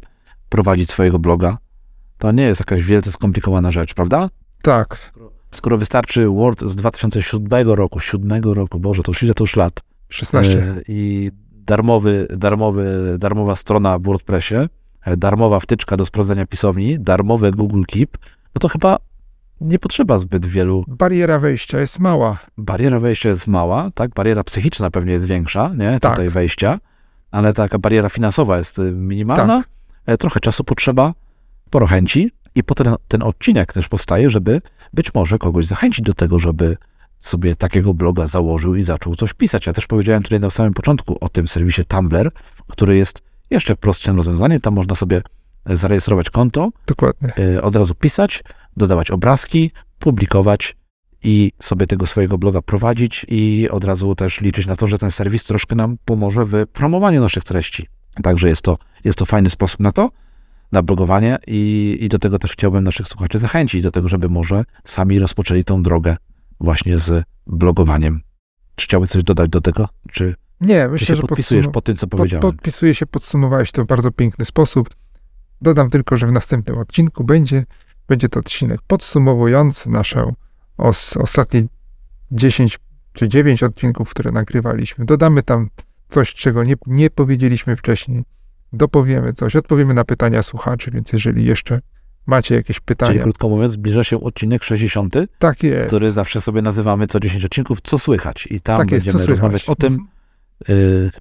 [0.50, 1.58] prowadzić swojego bloga.
[2.18, 4.30] To nie jest jakaś wielce skomplikowana rzecz, prawda?
[4.62, 5.12] Tak,
[5.52, 9.82] Skoro wystarczy Word z 2007 roku, 7 roku, Boże, to już ile to już lat,
[10.10, 10.60] 16.
[10.60, 14.56] e, i darmowy, darmowy, darmowa strona w WordPressie,
[15.18, 18.18] darmowa wtyczka do sprawdzania pisowni, darmowe Google Keep,
[18.56, 18.98] no to chyba
[19.62, 22.40] nie potrzeba zbyt wielu Bariera wejścia jest mała.
[22.58, 24.12] bariera wejścia jest mała, tak?
[24.14, 26.00] Bariera psychiczna pewnie jest większa, nie?
[26.00, 26.12] Tak.
[26.12, 26.80] Tutaj wejścia,
[27.32, 29.64] ale taka bariera finansowa jest y, minimalna.
[30.06, 31.14] E, Trochę czasu potrzeba,
[31.68, 34.62] sporo chęci i potem ten odcinek też powstaje, żeby
[34.94, 36.78] być może kogoś zachęcić do tego, żeby
[37.20, 39.66] sobie takiego bloga założył i zaczął coś pisać.
[39.66, 42.32] Ja też powiedziałem tutaj na samym początku o tym serwisie Tumblr,
[42.68, 44.60] który jest jeszcze prostszym rozwiązaniem.
[44.60, 45.22] Tam można sobie
[45.66, 47.34] zarejestrować konto, Dokładnie.
[47.40, 48.44] y, od razu pisać,
[48.78, 50.76] dodawać obrazki, publikować
[51.24, 55.12] i sobie tego swojego bloga prowadzić i od razu też liczyć na to, że ten
[55.12, 57.88] serwis troszkę nam pomoże w promowaniu naszych treści.
[58.24, 60.10] Także jest to, jest to fajny sposób na to,
[60.72, 64.64] na blogowanie i, i do tego też chciałbym naszych słuchaczy zachęcić, do tego, żeby może
[64.84, 66.18] sami rozpoczęli tą drogę
[66.60, 68.22] właśnie z blogowaniem.
[68.76, 69.90] Czy chciałbyś coś dodać do tego?
[70.12, 72.42] Czy Nie, myślę, się że podpisujesz podsum- pod tym, co pod, powiedziałem?
[72.42, 74.90] podpisuję się, podsumowałeś to w bardzo piękny sposób.
[75.62, 77.64] Dodam tylko, że w następnym odcinku będzie,
[78.08, 80.34] będzie to odcinek podsumowujący naszą
[80.78, 81.64] os, ostatnie
[82.32, 82.80] 10
[83.14, 85.06] czy 9 odcinków, które nagrywaliśmy.
[85.06, 85.70] Dodamy tam
[86.10, 88.24] coś, czego nie, nie powiedzieliśmy wcześniej.
[88.74, 91.80] Dopowiemy coś, odpowiemy na pytania słuchaczy, więc jeżeli jeszcze
[92.26, 95.16] macie jakieś Czyli pytania, krótko mówiąc, zbliża się odcinek 60.
[95.40, 95.88] tak jest.
[95.88, 98.48] który zawsze sobie nazywamy co 10 odcinków, co słychać.
[98.52, 99.30] I tam tak jest, będziemy słychać.
[99.30, 100.00] rozmawiać o tym, yy,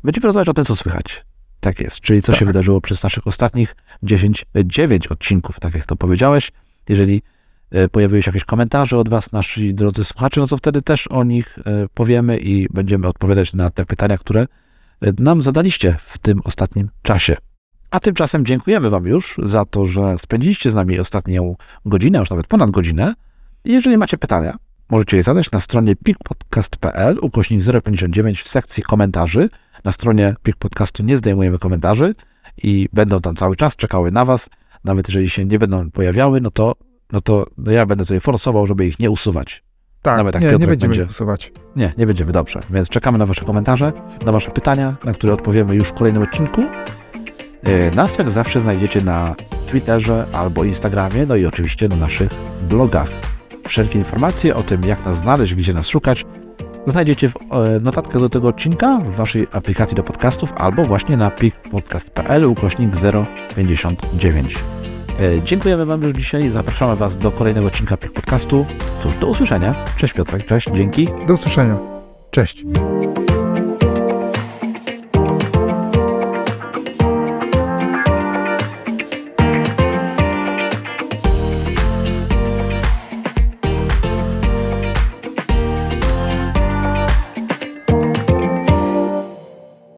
[0.04, 1.24] będziemy rozmawiać o tym, co słychać.
[1.60, 2.38] Tak jest, czyli co Tak.
[2.38, 6.52] się wydarzyło przez naszych ostatnich 10, 9 odcinków, tak jak to powiedziałeś.
[6.88, 7.22] Jeżeli
[7.70, 11.24] yy, pojawiły się jakieś komentarze od was, nasi drodzy słuchacze, no to wtedy też o
[11.24, 14.46] nich yy, powiemy i będziemy odpowiadać na te pytania, które
[15.18, 17.36] nam zadaliście w tym ostatnim czasie.
[17.90, 22.46] A tymczasem dziękujemy wam już za to, że spędziliście z nami ostatnią godzinę, już nawet
[22.46, 23.14] ponad godzinę.
[23.64, 24.56] Jeżeli macie pytania,
[24.90, 29.48] możecie je zadać na stronie pikpodcast.pl, ukośnik 059 w sekcji komentarzy.
[29.84, 32.14] Na stronie Pik Podcastu nie zdejmujemy komentarzy
[32.62, 34.50] i będą tam cały czas czekały na Was.
[34.84, 36.74] Nawet jeżeli się nie będą pojawiały, no to,
[37.12, 39.62] no to no ja będę tutaj forsował, żeby ich nie usuwać.
[40.02, 41.52] tak, nawet jak nie, nie będziemy będzie- głosować.
[41.76, 42.60] Nie, nie będziemy, dobrze.
[42.70, 43.92] Więc czekamy na Wasze komentarze,
[44.26, 46.60] na Wasze pytania, na które odpowiemy już w kolejnym odcinku.
[47.62, 49.34] Yy, Nas jak zawsze znajdziecie na
[49.70, 52.30] Twitterze albo Instagramie, no i oczywiście na naszych
[52.68, 53.10] blogach.
[53.68, 56.24] Wszelkie informacje o tym, jak nas znaleźć, gdzie nas szukać,
[56.86, 61.30] znajdziecie w e, notatkach do tego odcinka w Waszej aplikacji do podcastów albo właśnie na
[61.30, 62.90] pikpodcast.pl ukośnik
[63.56, 64.54] 059.
[65.20, 68.66] E, Dziękujemy Wam już dzisiaj, zapraszamy Was do kolejnego odcinka Pik Podcastu.
[69.00, 69.74] Cóż, do usłyszenia.
[69.96, 71.08] Cześć Piotrek, cześć, dzięki.
[71.26, 71.76] Do usłyszenia.
[72.30, 72.64] Cześć.